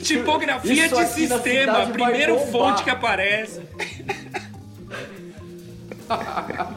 Tipografia 0.01 0.85
isso 0.85 0.95
de 0.95 1.05
sistema, 1.07 1.87
primeiro 1.87 2.39
fonte 2.39 2.83
que 2.83 2.89
aparece. 2.89 3.61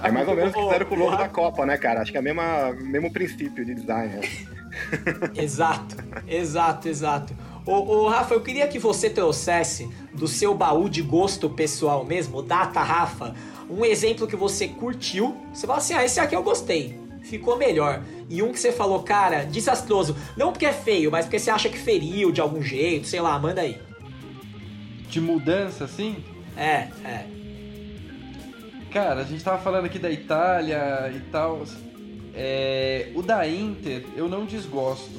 É 0.02 0.10
mais 0.10 0.28
ou 0.28 0.34
menos 0.34 0.52
o 0.52 0.54
que 0.54 0.62
fizeram 0.62 0.86
com 0.86 0.94
o 0.94 0.98
logo 0.98 1.16
da 1.16 1.28
Copa, 1.28 1.64
né, 1.64 1.76
cara? 1.76 2.02
Acho 2.02 2.12
que 2.12 2.18
é 2.18 2.20
o 2.20 2.24
mesmo 2.24 3.12
princípio 3.12 3.64
de 3.64 3.74
design. 3.74 4.16
Né? 4.16 4.20
exato, 5.36 5.96
exato, 6.26 6.88
exato. 6.88 7.34
Ô, 7.64 7.72
ô, 7.72 8.08
Rafa, 8.08 8.34
eu 8.34 8.40
queria 8.40 8.66
que 8.66 8.78
você 8.78 9.08
trouxesse 9.08 9.88
do 10.12 10.26
seu 10.26 10.54
baú 10.54 10.88
de 10.88 11.02
gosto 11.02 11.48
pessoal 11.48 12.04
mesmo, 12.04 12.42
Data 12.42 12.82
Rafa, 12.82 13.34
um 13.70 13.84
exemplo 13.84 14.26
que 14.26 14.36
você 14.36 14.68
curtiu. 14.68 15.36
Você 15.52 15.66
fala 15.66 15.78
assim: 15.78 15.94
ah, 15.94 16.04
esse 16.04 16.18
aqui 16.18 16.34
eu 16.34 16.42
gostei, 16.42 16.98
ficou 17.22 17.56
melhor. 17.56 18.02
E 18.28 18.42
um 18.42 18.50
que 18.50 18.58
você 18.58 18.72
falou, 18.72 19.02
cara, 19.02 19.44
desastroso. 19.44 20.16
Não 20.36 20.52
porque 20.52 20.66
é 20.66 20.72
feio, 20.72 21.10
mas 21.10 21.26
porque 21.26 21.38
você 21.38 21.50
acha 21.50 21.68
que 21.68 21.78
feriu 21.78 22.32
de 22.32 22.40
algum 22.40 22.62
jeito, 22.62 23.06
sei 23.06 23.20
lá, 23.20 23.38
manda 23.38 23.60
aí. 23.60 23.80
De 25.08 25.20
mudança, 25.20 25.84
assim? 25.84 26.16
É, 26.56 26.88
é. 27.04 27.26
Cara, 28.92 29.22
a 29.22 29.24
gente 29.24 29.42
tava 29.42 29.57
falando 29.57 29.87
aqui 29.87 29.98
da 29.98 30.11
Itália 30.11 31.11
e 31.16 31.20
tal. 31.31 31.64
É, 32.35 33.11
o 33.14 33.22
da 33.22 33.48
Inter 33.48 34.05
eu 34.14 34.28
não 34.28 34.44
desgosto. 34.44 35.18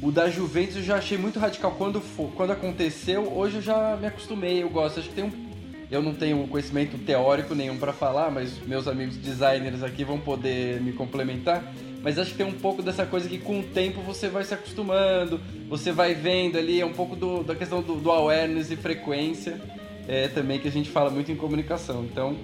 O 0.00 0.10
da 0.10 0.30
Juventus 0.30 0.76
eu 0.76 0.82
já 0.82 0.96
achei 0.96 1.18
muito 1.18 1.38
radical 1.38 1.72
quando, 1.72 2.00
for, 2.00 2.32
quando 2.32 2.52
aconteceu. 2.52 3.30
Hoje 3.30 3.56
eu 3.56 3.62
já 3.62 3.96
me 4.00 4.06
acostumei, 4.06 4.62
eu 4.62 4.70
gosto. 4.70 5.00
Acho 5.00 5.10
que 5.10 5.14
tem 5.14 5.24
um. 5.24 5.52
Eu 5.90 6.00
não 6.00 6.14
tenho 6.14 6.48
conhecimento 6.48 6.96
teórico 6.96 7.54
nenhum 7.54 7.76
para 7.76 7.92
falar, 7.92 8.30
mas 8.30 8.58
meus 8.66 8.88
amigos 8.88 9.18
designers 9.18 9.82
aqui 9.82 10.02
vão 10.02 10.18
poder 10.18 10.80
me 10.80 10.94
complementar. 10.94 11.62
Mas 12.02 12.18
acho 12.18 12.30
que 12.30 12.38
tem 12.38 12.46
um 12.46 12.52
pouco 12.52 12.82
dessa 12.82 13.04
coisa 13.04 13.28
que 13.28 13.36
com 13.36 13.60
o 13.60 13.62
tempo 13.62 14.00
você 14.00 14.28
vai 14.28 14.44
se 14.44 14.54
acostumando, 14.54 15.38
você 15.68 15.92
vai 15.92 16.14
vendo 16.14 16.56
ali, 16.56 16.80
é 16.80 16.86
um 16.86 16.94
pouco 16.94 17.14
do, 17.14 17.44
da 17.44 17.54
questão 17.54 17.82
do, 17.82 17.96
do 17.96 18.10
awareness 18.10 18.70
e 18.70 18.76
frequência 18.76 19.60
é, 20.08 20.28
também 20.28 20.58
que 20.58 20.68
a 20.68 20.70
gente 20.70 20.90
fala 20.90 21.10
muito 21.10 21.30
em 21.30 21.36
comunicação. 21.36 22.04
Então, 22.04 22.36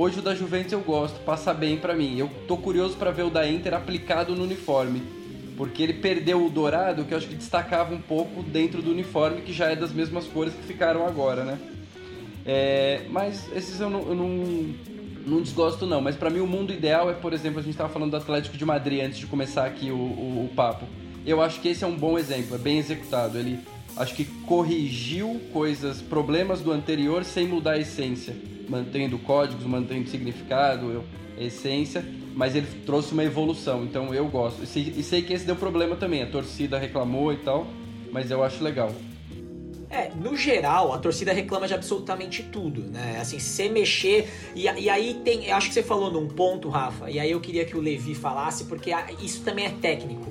Hoje 0.00 0.20
o 0.20 0.22
da 0.22 0.32
Juventus 0.32 0.70
eu 0.72 0.78
gosto, 0.78 1.18
passa 1.24 1.52
bem 1.52 1.76
para 1.76 1.92
mim. 1.92 2.16
Eu 2.16 2.30
tô 2.46 2.56
curioso 2.56 2.96
para 2.96 3.10
ver 3.10 3.24
o 3.24 3.30
da 3.30 3.48
Inter 3.48 3.74
aplicado 3.74 4.32
no 4.36 4.44
uniforme, 4.44 5.02
porque 5.56 5.82
ele 5.82 5.94
perdeu 5.94 6.46
o 6.46 6.48
dourado, 6.48 7.04
que 7.04 7.12
eu 7.12 7.18
acho 7.18 7.26
que 7.26 7.34
destacava 7.34 7.92
um 7.92 8.00
pouco 8.00 8.40
dentro 8.40 8.80
do 8.80 8.92
uniforme, 8.92 9.42
que 9.42 9.52
já 9.52 9.72
é 9.72 9.74
das 9.74 9.92
mesmas 9.92 10.24
cores 10.28 10.54
que 10.54 10.62
ficaram 10.62 11.04
agora, 11.04 11.42
né? 11.42 11.58
É, 12.46 13.06
mas 13.10 13.50
esses 13.52 13.80
eu 13.80 13.90
não, 13.90 14.02
eu 14.02 14.14
não, 14.14 14.74
não 15.26 15.42
desgosto 15.42 15.84
não. 15.84 16.00
Mas 16.00 16.14
para 16.14 16.30
mim 16.30 16.38
o 16.38 16.46
mundo 16.46 16.72
ideal 16.72 17.10
é, 17.10 17.14
por 17.14 17.32
exemplo, 17.32 17.58
a 17.58 17.62
gente 17.62 17.72
estava 17.72 17.92
falando 17.92 18.12
do 18.12 18.18
Atlético 18.18 18.56
de 18.56 18.64
Madrid 18.64 19.02
antes 19.02 19.18
de 19.18 19.26
começar 19.26 19.66
aqui 19.66 19.90
o, 19.90 19.96
o, 19.96 20.44
o 20.44 20.54
papo. 20.54 20.86
Eu 21.26 21.42
acho 21.42 21.60
que 21.60 21.66
esse 21.66 21.82
é 21.82 21.86
um 21.88 21.96
bom 21.96 22.16
exemplo, 22.16 22.54
é 22.54 22.58
bem 22.58 22.78
executado. 22.78 23.36
Ele 23.36 23.58
acho 23.96 24.14
que 24.14 24.24
corrigiu 24.24 25.40
coisas, 25.52 26.00
problemas 26.00 26.60
do 26.60 26.70
anterior 26.70 27.24
sem 27.24 27.48
mudar 27.48 27.72
a 27.72 27.78
essência 27.80 28.36
mantendo 28.68 29.18
códigos, 29.18 29.64
mantendo 29.64 30.08
significado, 30.08 31.04
essência, 31.38 32.04
mas 32.34 32.54
ele 32.54 32.66
trouxe 32.84 33.12
uma 33.12 33.24
evolução, 33.24 33.84
então 33.84 34.14
eu 34.14 34.26
gosto. 34.28 34.62
E 34.62 35.02
sei 35.02 35.22
que 35.22 35.32
esse 35.32 35.44
deu 35.44 35.56
problema 35.56 35.96
também, 35.96 36.22
a 36.22 36.26
torcida 36.26 36.78
reclamou 36.78 37.32
e 37.32 37.38
tal, 37.38 37.66
mas 38.12 38.30
eu 38.30 38.42
acho 38.42 38.62
legal. 38.62 38.92
É, 39.90 40.10
no 40.14 40.36
geral, 40.36 40.92
a 40.92 40.98
torcida 40.98 41.32
reclama 41.32 41.66
de 41.66 41.72
absolutamente 41.72 42.42
tudo, 42.42 42.82
né? 42.82 43.18
Assim, 43.20 43.38
se 43.38 43.70
mexer. 43.70 44.28
E, 44.54 44.64
e 44.64 44.90
aí 44.90 45.14
tem. 45.24 45.50
Acho 45.50 45.68
que 45.68 45.74
você 45.74 45.82
falou 45.82 46.10
num 46.10 46.28
ponto, 46.28 46.68
Rafa, 46.68 47.10
e 47.10 47.18
aí 47.18 47.30
eu 47.30 47.40
queria 47.40 47.64
que 47.64 47.74
o 47.74 47.80
Levi 47.80 48.14
falasse, 48.14 48.64
porque 48.64 48.90
isso 49.22 49.42
também 49.42 49.64
é 49.64 49.70
técnico. 49.70 50.30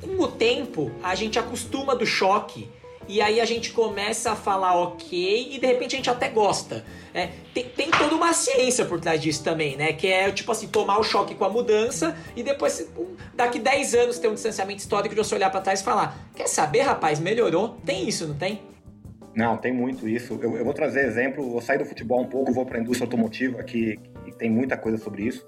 Com 0.00 0.20
o 0.20 0.26
tempo, 0.26 0.90
a 1.02 1.14
gente 1.14 1.38
acostuma 1.38 1.94
do 1.94 2.04
choque 2.04 2.68
e 3.08 3.20
aí 3.20 3.40
a 3.40 3.44
gente 3.44 3.72
começa 3.72 4.32
a 4.32 4.36
falar 4.36 4.74
ok 4.74 5.48
e 5.52 5.58
de 5.58 5.66
repente 5.66 5.94
a 5.94 5.96
gente 5.96 6.10
até 6.10 6.28
gosta. 6.28 6.84
É, 7.14 7.30
tem, 7.54 7.64
tem, 7.64 7.90
toda 7.90 8.14
uma 8.14 8.32
ciência 8.32 8.84
por 8.84 9.00
trás 9.00 9.20
disso 9.20 9.42
também, 9.42 9.76
né? 9.76 9.92
Que 9.92 10.08
é 10.08 10.30
tipo 10.30 10.50
assim, 10.52 10.68
tomar 10.68 10.98
o 10.98 11.02
choque 11.02 11.34
com 11.34 11.44
a 11.44 11.48
mudança 11.48 12.16
e 12.34 12.42
depois, 12.42 12.90
daqui 13.34 13.58
10 13.58 13.94
anos, 13.94 14.18
ter 14.18 14.28
um 14.28 14.34
distanciamento 14.34 14.80
histórico 14.80 15.14
de 15.14 15.22
você 15.22 15.34
olhar 15.34 15.50
para 15.50 15.60
trás 15.60 15.80
e 15.80 15.84
falar: 15.84 16.18
Quer 16.34 16.48
saber, 16.48 16.80
rapaz, 16.80 17.18
melhorou? 17.18 17.76
Tem 17.86 18.06
isso, 18.08 18.26
não 18.26 18.34
tem? 18.34 18.60
Não, 19.34 19.56
tem 19.56 19.72
muito 19.72 20.08
isso. 20.08 20.38
Eu, 20.42 20.56
eu 20.56 20.64
vou 20.64 20.74
trazer 20.74 21.06
exemplo, 21.06 21.48
vou 21.48 21.60
sair 21.60 21.78
do 21.78 21.84
futebol 21.84 22.22
um 22.22 22.26
pouco, 22.26 22.52
vou 22.52 22.66
para 22.66 22.78
a 22.78 22.80
indústria 22.80 23.06
automotiva, 23.06 23.62
que, 23.62 23.98
que, 24.24 24.32
tem 24.32 24.50
muita 24.50 24.76
coisa 24.76 24.98
sobre 24.98 25.24
isso. 25.24 25.46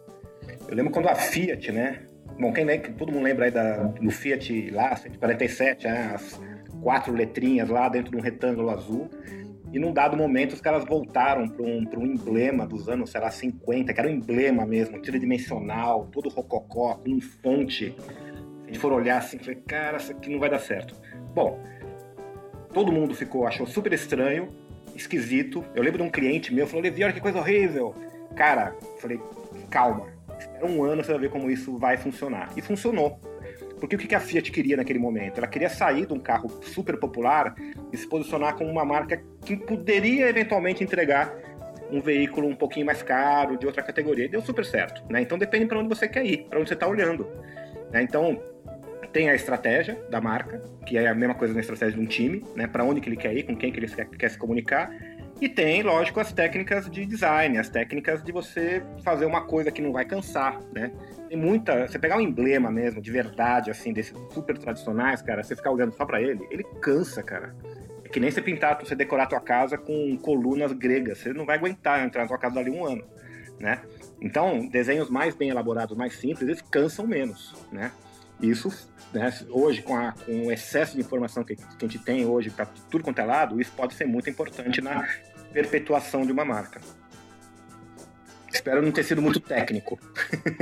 Eu 0.69 0.75
lembro 0.75 0.93
quando 0.93 1.09
a 1.09 1.15
Fiat, 1.15 1.73
né? 1.73 2.01
Bom, 2.39 2.53
quem 2.53 2.65
lembra, 2.65 2.93
todo 2.93 3.11
mundo 3.11 3.25
lembra 3.25 3.47
aí 3.47 3.51
da, 3.51 3.85
do 3.85 4.11
Fiat 4.11 4.71
lá, 4.71 4.95
147, 4.95 5.87
né? 5.87 6.13
as 6.15 6.39
quatro 6.83 7.13
letrinhas 7.13 7.69
lá 7.69 7.89
dentro 7.89 8.11
de 8.11 8.17
um 8.17 8.21
retângulo 8.21 8.71
azul. 8.71 9.09
E 9.73 9.79
num 9.79 9.93
dado 9.93 10.17
momento 10.17 10.55
os 10.55 10.61
caras 10.61 10.85
voltaram 10.85 11.47
para 11.47 11.63
um, 11.63 11.87
um 11.97 12.07
emblema 12.07 12.67
dos 12.67 12.89
anos, 12.89 13.11
sei 13.11 13.21
lá, 13.21 13.31
50, 13.31 13.93
que 13.93 14.01
era 14.01 14.09
um 14.09 14.13
emblema 14.13 14.65
mesmo, 14.65 15.01
tridimensional, 15.01 16.07
todo 16.07 16.31
rococó, 16.31 16.95
com 16.95 17.21
fonte. 17.21 17.95
Se 17.95 18.65
a 18.65 18.67
gente 18.67 18.79
for 18.79 18.93
olhar 18.93 19.19
assim, 19.19 19.39
falei, 19.39 19.57
cara, 19.67 19.99
isso 19.99 20.13
aqui 20.13 20.31
não 20.31 20.39
vai 20.39 20.49
dar 20.49 20.59
certo. 20.59 20.95
Bom, 21.35 21.63
todo 22.73 22.91
mundo 22.91 23.15
ficou, 23.15 23.47
achou 23.47 23.67
super 23.67 23.93
estranho, 23.93 24.49
esquisito. 24.95 25.63
Eu 25.75 25.83
lembro 25.83 26.03
de 26.03 26.09
um 26.09 26.11
cliente 26.11 26.53
meu, 26.53 26.67
falou, 26.67 26.83
Levi, 26.83 27.05
olha 27.05 27.13
que 27.13 27.21
coisa 27.21 27.39
horrível. 27.39 27.95
Cara, 28.35 28.75
falei, 29.01 29.21
calma, 29.69 30.07
espera 30.39 30.67
um 30.67 30.83
ano 30.83 31.05
você 31.05 31.13
vai 31.13 31.21
ver 31.23 31.31
como 31.31 31.51
isso 31.51 31.77
vai 31.77 31.99
funcionar. 31.99 32.51
E 32.57 32.63
funcionou. 32.63 33.21
Porque 33.79 33.97
o 33.97 33.99
que 33.99 34.15
a 34.15 34.21
Fiat 34.21 34.51
queria 34.51 34.77
naquele 34.77 34.99
momento? 34.99 35.39
Ela 35.39 35.47
queria 35.47 35.69
sair 35.69 36.07
de 36.07 36.13
um 36.13 36.19
carro 36.19 36.49
super 36.63 36.99
popular 36.99 37.55
e 37.93 37.97
se 37.97 38.07
posicionar 38.09 38.57
como 38.57 38.71
uma 38.71 38.85
marca 38.85 39.23
que 39.45 39.57
poderia 39.57 40.29
eventualmente 40.29 40.83
entregar 40.83 41.35
um 41.91 42.01
veículo 42.01 42.49
um 42.49 42.55
pouquinho 42.55 42.85
mais 42.85 43.03
caro, 43.03 43.57
de 43.57 43.67
outra 43.67 43.83
categoria. 43.83 44.27
E 44.27 44.29
deu 44.29 44.43
super 44.43 44.65
certo. 44.65 45.03
Né? 45.11 45.23
Então 45.23 45.39
depende 45.39 45.67
para 45.67 45.79
onde 45.79 45.89
você 45.89 46.07
quer 46.07 46.25
ir, 46.25 46.47
para 46.49 46.59
onde 46.59 46.69
você 46.69 46.75
está 46.75 46.87
olhando. 46.87 47.27
Né? 47.91 48.03
Então, 48.03 48.41
tem 49.13 49.31
a 49.31 49.35
estratégia 49.35 49.95
da 50.11 50.21
marca, 50.21 50.63
que 50.87 50.99
é 50.99 51.09
a 51.09 51.15
mesma 51.15 51.35
coisa 51.35 51.55
na 51.55 51.61
estratégia 51.61 51.95
de 51.95 52.01
um 52.01 52.07
time, 52.07 52.45
né? 52.55 52.67
Para 52.67 52.85
onde 52.85 53.01
que 53.01 53.09
ele 53.09 53.17
quer 53.17 53.35
ir, 53.35 53.45
com 53.45 53.57
quem 53.57 53.73
que 53.73 53.79
ele 53.79 53.89
quer, 53.89 54.07
quer 54.07 54.31
se 54.31 54.39
comunicar. 54.39 54.91
E 55.41 55.49
tem, 55.49 55.83
lógico, 55.83 56.19
as 56.19 56.33
técnicas 56.33 56.91
de 56.91 57.07
design, 57.07 57.59
as 57.59 57.69
técnicas 57.69 58.23
de 58.25 58.33
você 58.33 58.83
fazer 59.05 59.25
uma 59.25 59.43
coisa 59.43 59.71
que 59.71 59.81
não 59.81 59.93
vai 59.93 60.05
cansar, 60.05 60.61
né? 60.73 60.91
Tem 61.29 61.39
muita. 61.39 61.87
Você 61.87 61.99
pegar 61.99 62.17
um 62.17 62.21
emblema 62.21 62.71
mesmo, 62.73 63.01
de 63.01 63.11
verdade, 63.13 63.71
assim, 63.71 63.93
desses 63.93 64.15
super 64.33 64.59
tradicionais, 64.59 65.23
cara, 65.23 65.43
você 65.43 65.55
ficar 65.55 65.71
olhando 65.71 65.93
só 65.93 66.05
para 66.05 66.21
ele, 66.21 66.45
ele 66.51 66.65
cansa, 66.81 67.23
cara. 67.23 67.55
É 68.05 68.09
que 68.09 68.19
nem 68.19 68.31
você 68.31 68.43
pintar, 68.43 68.79
você 68.81 68.97
decorar 68.97 69.27
tua 69.27 69.41
casa 69.41 69.79
com 69.79 70.17
colunas 70.17 70.73
gregas. 70.73 71.19
Você 71.19 71.33
não 71.33 71.47
vai 71.47 71.57
aguentar 71.57 72.05
entrar 72.05 72.23
na 72.23 72.29
tua 72.29 72.39
casa 72.39 72.59
ali 72.59 72.71
um 72.71 72.85
ano, 72.85 73.05
né? 73.61 73.81
Então, 74.21 74.67
desenhos 74.67 75.09
mais 75.09 75.37
bem 75.37 75.51
elaborados, 75.51 75.97
mais 75.97 76.15
simples, 76.15 76.49
eles 76.49 76.63
cansam 76.63 77.07
menos, 77.07 77.55
né? 77.71 77.93
Isso, 78.41 78.73
né, 79.13 79.33
hoje, 79.51 79.83
com, 79.83 79.97
a, 79.97 80.13
com 80.13 80.47
o 80.47 80.53
excesso 80.53 80.95
de 80.95 81.01
informação 81.01 81.43
que, 81.43 81.57
que 81.57 81.63
a 81.85 81.89
gente 81.89 81.99
tem 81.99 82.25
hoje 82.25 82.51
para 82.51 82.67
tudo 82.91 83.03
quanto 83.03 83.21
é 83.21 83.25
lado, 83.25 83.61
isso 83.61 83.73
pode 83.77 83.95
ser 83.95 84.07
muito 84.07 84.31
importante 84.31 84.81
na 84.81 85.09
perpetuação 85.53 86.25
de 86.25 86.33
uma 86.33 86.45
marca. 86.45 86.81
Espero 88.53 88.81
não 88.81 88.91
ter 88.91 89.05
sido 89.05 89.21
muito 89.21 89.41
técnico. 89.41 89.99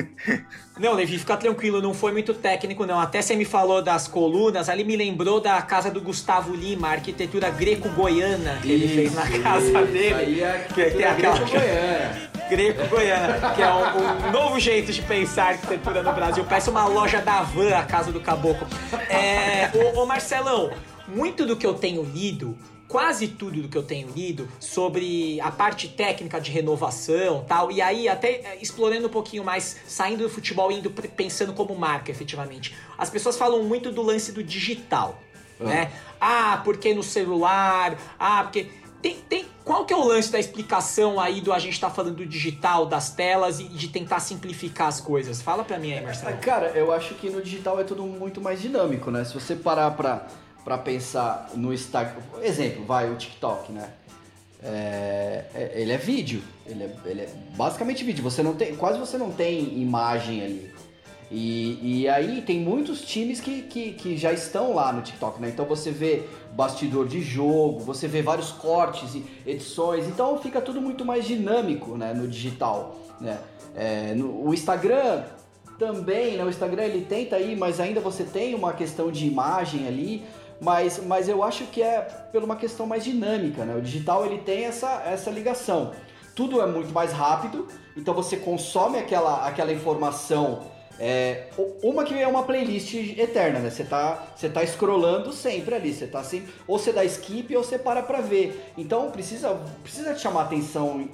não, 0.78 0.94
Levi, 0.94 1.18
fica 1.18 1.36
tranquilo, 1.36 1.80
não 1.80 1.94
foi 1.94 2.10
muito 2.12 2.34
técnico, 2.34 2.84
não. 2.84 2.98
Até 2.98 3.22
você 3.22 3.36
me 3.36 3.44
falou 3.44 3.80
das 3.80 4.08
colunas, 4.08 4.68
ali 4.68 4.82
me 4.82 4.96
lembrou 4.96 5.40
da 5.40 5.60
casa 5.62 5.88
do 5.90 6.00
Gustavo 6.00 6.54
Lima, 6.54 6.88
arquitetura 6.88 7.48
greco-goiana 7.48 8.58
que 8.60 8.72
ele 8.72 8.88
fez 8.88 9.14
na 9.14 9.22
casa 9.40 9.66
isso, 9.66 9.92
dele. 9.92 10.14
Aí 10.14 10.42
é 10.42 10.66
que 10.68 10.74
tem 10.74 11.04
aquela 11.04 11.38
greco-goiana. 11.38 12.35
Greco-goiana, 12.48 13.54
que 13.54 13.62
é 13.62 13.72
um, 13.72 14.28
um, 14.28 14.32
novo 14.32 14.58
jeito 14.60 14.92
de 14.92 15.02
pensar 15.02 15.48
arquitetura 15.48 16.02
no 16.02 16.12
Brasil. 16.12 16.44
Parece 16.44 16.70
uma 16.70 16.86
loja 16.86 17.20
da 17.20 17.42
van, 17.42 17.76
a 17.76 17.84
casa 17.84 18.12
do 18.12 18.20
caboclo. 18.20 18.66
É, 19.08 19.70
ô, 19.74 20.02
ô 20.02 20.06
Marcelão, 20.06 20.70
muito 21.08 21.44
do 21.44 21.56
que 21.56 21.66
eu 21.66 21.74
tenho 21.74 22.02
lido 22.02 22.56
quase 22.88 23.28
tudo 23.28 23.62
do 23.62 23.68
que 23.68 23.76
eu 23.76 23.82
tenho 23.82 24.08
lido 24.14 24.48
sobre 24.60 25.40
a 25.40 25.50
parte 25.50 25.88
técnica 25.88 26.40
de 26.40 26.50
renovação 26.50 27.44
tal, 27.46 27.70
e 27.70 27.82
aí 27.82 28.08
até 28.08 28.40
eh, 28.44 28.58
explorando 28.60 29.06
um 29.08 29.10
pouquinho 29.10 29.44
mais, 29.44 29.76
saindo 29.86 30.22
do 30.22 30.30
futebol 30.30 30.70
e 30.70 30.76
indo 30.76 30.90
pensando 30.90 31.52
como 31.52 31.74
marca 31.74 32.10
efetivamente. 32.10 32.74
As 32.96 33.10
pessoas 33.10 33.36
falam 33.36 33.62
muito 33.64 33.90
do 33.90 34.02
lance 34.02 34.32
do 34.32 34.42
digital, 34.42 35.20
ah. 35.60 35.64
né? 35.64 35.92
Ah, 36.20 36.60
porque 36.64 36.94
no 36.94 37.02
celular, 37.02 37.98
ah, 38.18 38.44
porque... 38.44 38.68
Tem, 39.02 39.16
tem, 39.28 39.46
qual 39.64 39.84
que 39.84 39.92
é 39.92 39.96
o 39.96 40.04
lance 40.04 40.30
da 40.30 40.38
explicação 40.38 41.20
aí 41.20 41.40
do 41.40 41.52
a 41.52 41.58
gente 41.58 41.78
tá 41.78 41.90
falando 41.90 42.16
do 42.16 42.26
digital, 42.26 42.86
das 42.86 43.10
telas 43.10 43.60
e 43.60 43.64
de 43.64 43.88
tentar 43.88 44.20
simplificar 44.20 44.88
as 44.88 45.00
coisas? 45.00 45.42
Fala 45.42 45.64
pra 45.64 45.78
mim 45.78 45.92
aí, 45.92 46.02
Marcelo. 46.02 46.36
Cara, 46.38 46.68
eu 46.68 46.92
acho 46.92 47.14
que 47.14 47.30
no 47.30 47.42
digital 47.42 47.80
é 47.80 47.84
tudo 47.84 48.02
muito 48.02 48.40
mais 48.40 48.60
dinâmico, 48.60 49.10
né? 49.10 49.24
Se 49.24 49.34
você 49.34 49.54
parar 49.54 49.90
pra 49.92 50.26
para 50.66 50.76
pensar 50.78 51.48
no 51.54 51.72
Instagram. 51.72 52.20
Exemplo, 52.42 52.84
vai 52.84 53.08
o 53.08 53.14
TikTok, 53.14 53.70
né? 53.70 53.88
É, 54.60 55.44
é, 55.54 55.72
ele 55.76 55.92
é 55.92 55.96
vídeo, 55.96 56.42
ele 56.66 56.82
é, 56.82 56.90
ele 57.04 57.20
é, 57.20 57.28
basicamente 57.56 58.02
vídeo. 58.02 58.24
Você 58.24 58.42
não 58.42 58.52
tem, 58.52 58.74
quase 58.74 58.98
você 58.98 59.16
não 59.16 59.30
tem 59.30 59.80
imagem 59.80 60.42
ali. 60.42 60.74
E, 61.30 62.00
e 62.00 62.08
aí 62.08 62.42
tem 62.42 62.58
muitos 62.58 63.00
times 63.02 63.40
que, 63.40 63.62
que, 63.62 63.92
que, 63.92 64.16
já 64.16 64.32
estão 64.32 64.74
lá 64.74 64.92
no 64.92 65.02
TikTok, 65.02 65.40
né? 65.40 65.50
Então 65.50 65.64
você 65.66 65.92
vê 65.92 66.24
bastidor 66.56 67.06
de 67.06 67.20
jogo, 67.20 67.80
você 67.80 68.08
vê 68.08 68.22
vários 68.22 68.50
cortes 68.50 69.14
e 69.14 69.24
edições, 69.46 70.08
então 70.08 70.38
fica 70.38 70.60
tudo 70.60 70.80
muito 70.80 71.04
mais 71.04 71.26
dinâmico, 71.26 71.96
né? 71.96 72.14
No 72.14 72.26
digital, 72.26 72.96
né? 73.20 73.38
É, 73.74 74.14
no, 74.14 74.48
o 74.48 74.54
Instagram 74.54 75.24
também, 75.78 76.36
né? 76.36 76.44
O 76.44 76.48
Instagram 76.48 76.84
ele 76.84 77.04
tenta 77.04 77.36
aí, 77.36 77.54
mas 77.54 77.78
ainda 77.78 78.00
você 78.00 78.24
tem 78.24 78.54
uma 78.54 78.72
questão 78.72 79.10
de 79.12 79.26
imagem 79.26 79.86
ali 79.86 80.24
mas, 80.60 81.04
mas 81.04 81.28
eu 81.28 81.42
acho 81.42 81.66
que 81.66 81.82
é 81.82 82.00
por 82.32 82.42
uma 82.42 82.56
questão 82.56 82.86
mais 82.86 83.04
dinâmica, 83.04 83.64
né? 83.64 83.74
O 83.74 83.82
digital 83.82 84.24
ele 84.24 84.38
tem 84.38 84.64
essa, 84.64 85.02
essa 85.06 85.30
ligação. 85.30 85.92
Tudo 86.34 86.60
é 86.60 86.66
muito 86.66 86.92
mais 86.92 87.12
rápido, 87.12 87.66
então 87.96 88.14
você 88.14 88.36
consome 88.36 88.98
aquela, 88.98 89.46
aquela 89.46 89.72
informação. 89.72 90.60
É, 90.98 91.48
uma 91.82 92.04
que 92.04 92.14
é 92.14 92.26
uma 92.26 92.42
playlist 92.42 92.94
eterna, 92.94 93.58
né? 93.58 93.70
Você 93.70 93.84
tá, 93.84 94.28
você 94.34 94.48
tá 94.48 94.64
scrollando 94.66 95.32
sempre 95.32 95.74
ali, 95.74 95.92
você 95.92 96.06
tá 96.06 96.20
assim, 96.20 96.46
ou 96.66 96.78
você 96.78 96.92
dá 96.92 97.04
skip 97.04 97.54
ou 97.54 97.62
você 97.62 97.78
para 97.78 98.02
pra 98.02 98.20
ver. 98.20 98.72
Então 98.78 99.10
precisa, 99.10 99.60
precisa 99.82 100.14
te 100.14 100.20
chamar 100.20 100.42
atenção 100.42 101.06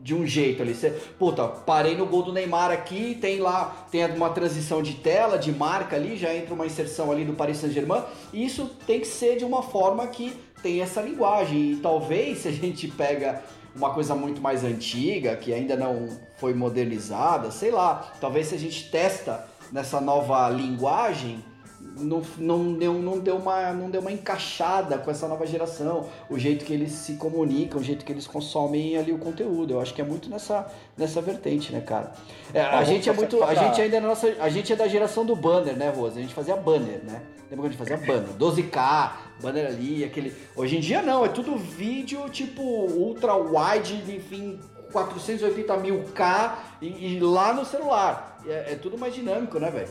de 0.00 0.14
um 0.14 0.26
jeito 0.26 0.62
ali. 0.62 0.74
Você, 0.74 0.90
puta, 1.18 1.46
parei 1.46 1.96
no 1.96 2.06
gol 2.06 2.22
do 2.22 2.32
Neymar 2.32 2.70
aqui, 2.70 3.16
tem 3.20 3.40
lá, 3.40 3.86
tem 3.90 4.04
uma 4.06 4.30
transição 4.30 4.82
de 4.82 4.94
tela, 4.94 5.38
de 5.38 5.52
marca 5.52 5.96
ali, 5.96 6.16
já 6.16 6.34
entra 6.34 6.54
uma 6.54 6.66
inserção 6.66 7.10
ali 7.10 7.24
do 7.24 7.32
Paris 7.32 7.58
Saint-Germain. 7.58 8.02
E 8.32 8.44
isso 8.44 8.70
tem 8.86 9.00
que 9.00 9.06
ser 9.06 9.36
de 9.36 9.44
uma 9.44 9.62
forma 9.62 10.06
que 10.06 10.34
tem 10.62 10.80
essa 10.80 11.00
linguagem. 11.00 11.72
E 11.72 11.76
talvez 11.76 12.38
se 12.38 12.48
a 12.48 12.52
gente 12.52 12.88
pega 12.88 13.42
uma 13.74 13.90
coisa 13.90 14.14
muito 14.14 14.40
mais 14.40 14.64
antiga, 14.64 15.36
que 15.36 15.52
ainda 15.52 15.76
não 15.76 16.08
foi 16.36 16.54
modernizada, 16.54 17.50
sei 17.50 17.70
lá, 17.70 18.12
talvez 18.20 18.48
se 18.48 18.54
a 18.54 18.58
gente 18.58 18.90
testa 18.90 19.46
nessa 19.72 20.00
nova 20.00 20.48
linguagem, 20.50 21.44
não, 21.96 22.22
não, 22.38 22.72
deu, 22.74 22.94
não, 22.94 23.18
deu 23.18 23.36
uma, 23.36 23.72
não 23.72 23.90
deu 23.90 24.00
uma 24.00 24.10
encaixada 24.10 24.98
com 24.98 25.10
essa 25.10 25.28
nova 25.28 25.46
geração, 25.46 26.08
o 26.28 26.38
jeito 26.38 26.64
que 26.64 26.72
eles 26.72 26.92
se 26.92 27.14
comunicam, 27.14 27.80
o 27.80 27.84
jeito 27.84 28.04
que 28.04 28.12
eles 28.12 28.26
consomem 28.26 28.96
ali 28.96 29.12
o 29.12 29.18
conteúdo. 29.18 29.74
Eu 29.74 29.80
acho 29.80 29.94
que 29.94 30.00
é 30.00 30.04
muito 30.04 30.28
nessa, 30.28 30.66
nessa 30.96 31.20
vertente, 31.20 31.72
né, 31.72 31.80
cara? 31.80 32.12
É, 32.52 32.60
a 32.60 32.82
gente 32.84 33.08
é 33.08 33.12
muito. 33.12 33.42
A 33.42 33.54
gente 33.54 33.80
ainda 33.80 33.96
é 33.96 34.00
nossa. 34.00 34.34
A 34.40 34.48
gente 34.48 34.72
é 34.72 34.76
da 34.76 34.88
geração 34.88 35.24
do 35.24 35.36
banner, 35.36 35.76
né, 35.76 35.90
Rosa? 35.90 36.18
A 36.18 36.22
gente 36.22 36.34
fazia 36.34 36.56
banner, 36.56 37.00
né? 37.04 37.22
Lembra 37.50 37.56
quando 37.56 37.66
a 37.66 37.68
gente 37.68 37.78
fazia 37.78 37.96
banner? 37.98 38.30
12K, 38.38 39.12
banner 39.40 39.66
ali, 39.66 40.04
aquele. 40.04 40.34
Hoje 40.56 40.76
em 40.76 40.80
dia 40.80 41.02
não, 41.02 41.24
é 41.24 41.28
tudo 41.28 41.56
vídeo 41.56 42.28
tipo 42.30 42.62
ultra 42.62 43.36
wide, 43.36 43.94
enfim, 44.08 44.58
480 44.92 45.76
mil 45.78 46.02
K 46.14 46.58
e, 46.80 47.16
e 47.16 47.20
lá 47.20 47.52
no 47.52 47.64
celular. 47.64 48.40
É, 48.46 48.72
é 48.72 48.76
tudo 48.76 48.98
mais 48.98 49.14
dinâmico, 49.14 49.58
né, 49.58 49.70
velho? 49.70 49.88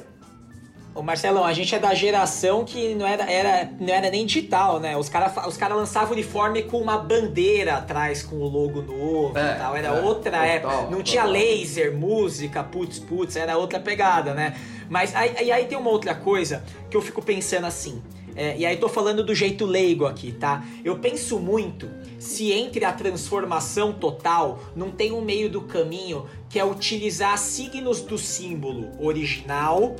Ô 0.95 1.01
Marcelão, 1.01 1.43
a 1.43 1.53
gente 1.53 1.73
é 1.73 1.79
da 1.79 1.93
geração 1.95 2.63
que 2.63 2.93
não 2.93 3.07
era, 3.07 3.23
era, 3.29 3.71
não 3.79 3.91
era 3.91 4.11
nem 4.11 4.27
digital, 4.27 4.79
né? 4.79 4.95
Os 4.95 5.09
caras 5.09 5.33
os 5.47 5.57
cara 5.57 5.73
lançavam 5.73 6.11
o 6.11 6.13
uniforme 6.13 6.61
com 6.63 6.77
uma 6.77 6.99
bandeira 6.99 7.77
atrás 7.77 8.21
com 8.21 8.35
o 8.35 8.47
logo 8.47 8.81
novo 8.83 9.35
é, 9.35 9.53
e 9.53 9.55
tal. 9.55 9.75
Era 9.75 9.87
é, 9.87 10.01
outra 10.01 10.31
total, 10.31 10.45
época. 10.45 10.73
Não 10.73 10.83
total. 10.83 11.03
tinha 11.03 11.23
laser, 11.23 11.97
música, 11.97 12.63
putz, 12.63 12.99
putz, 12.99 13.35
era 13.35 13.57
outra 13.57 13.79
pegada, 13.79 14.35
né? 14.35 14.55
Mas 14.87 15.15
aí, 15.15 15.33
aí, 15.35 15.51
aí 15.51 15.65
tem 15.65 15.77
uma 15.77 15.89
outra 15.89 16.13
coisa 16.13 16.63
que 16.91 16.95
eu 16.95 17.01
fico 17.01 17.23
pensando 17.23 17.65
assim. 17.65 17.99
É, 18.35 18.57
e 18.57 18.65
aí 18.65 18.77
tô 18.77 18.89
falando 18.89 19.23
do 19.23 19.33
jeito 19.33 19.65
leigo 19.65 20.05
aqui, 20.05 20.31
tá? 20.31 20.63
Eu 20.83 20.97
penso 20.99 21.39
muito 21.39 21.89
se 22.17 22.51
entre 22.51 22.85
a 22.85 22.91
transformação 22.91 23.93
total 23.93 24.59
não 24.75 24.89
tem 24.89 25.11
um 25.11 25.21
meio 25.21 25.49
do 25.49 25.61
caminho 25.61 26.25
que 26.49 26.59
é 26.59 26.65
utilizar 26.65 27.37
signos 27.37 28.01
do 28.01 28.17
símbolo 28.17 28.89
original 28.99 29.95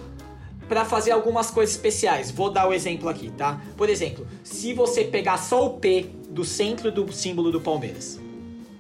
para 0.68 0.86
fazer 0.86 1.12
algumas 1.12 1.50
coisas 1.52 1.76
especiais. 1.76 2.32
Vou 2.32 2.50
dar 2.50 2.68
o 2.68 2.74
exemplo 2.74 3.10
aqui, 3.10 3.32
tá? 3.32 3.62
Por 3.78 3.90
exemplo, 3.90 4.28
se 4.44 4.74
você 4.74 5.04
pegar 5.04 5.38
só 5.38 5.66
o 5.66 5.72
P 5.80 6.08
do 6.30 6.44
centro 6.44 6.92
do 6.92 7.12
símbolo 7.12 7.52
do 7.52 7.62
Palmeiras 7.62 8.20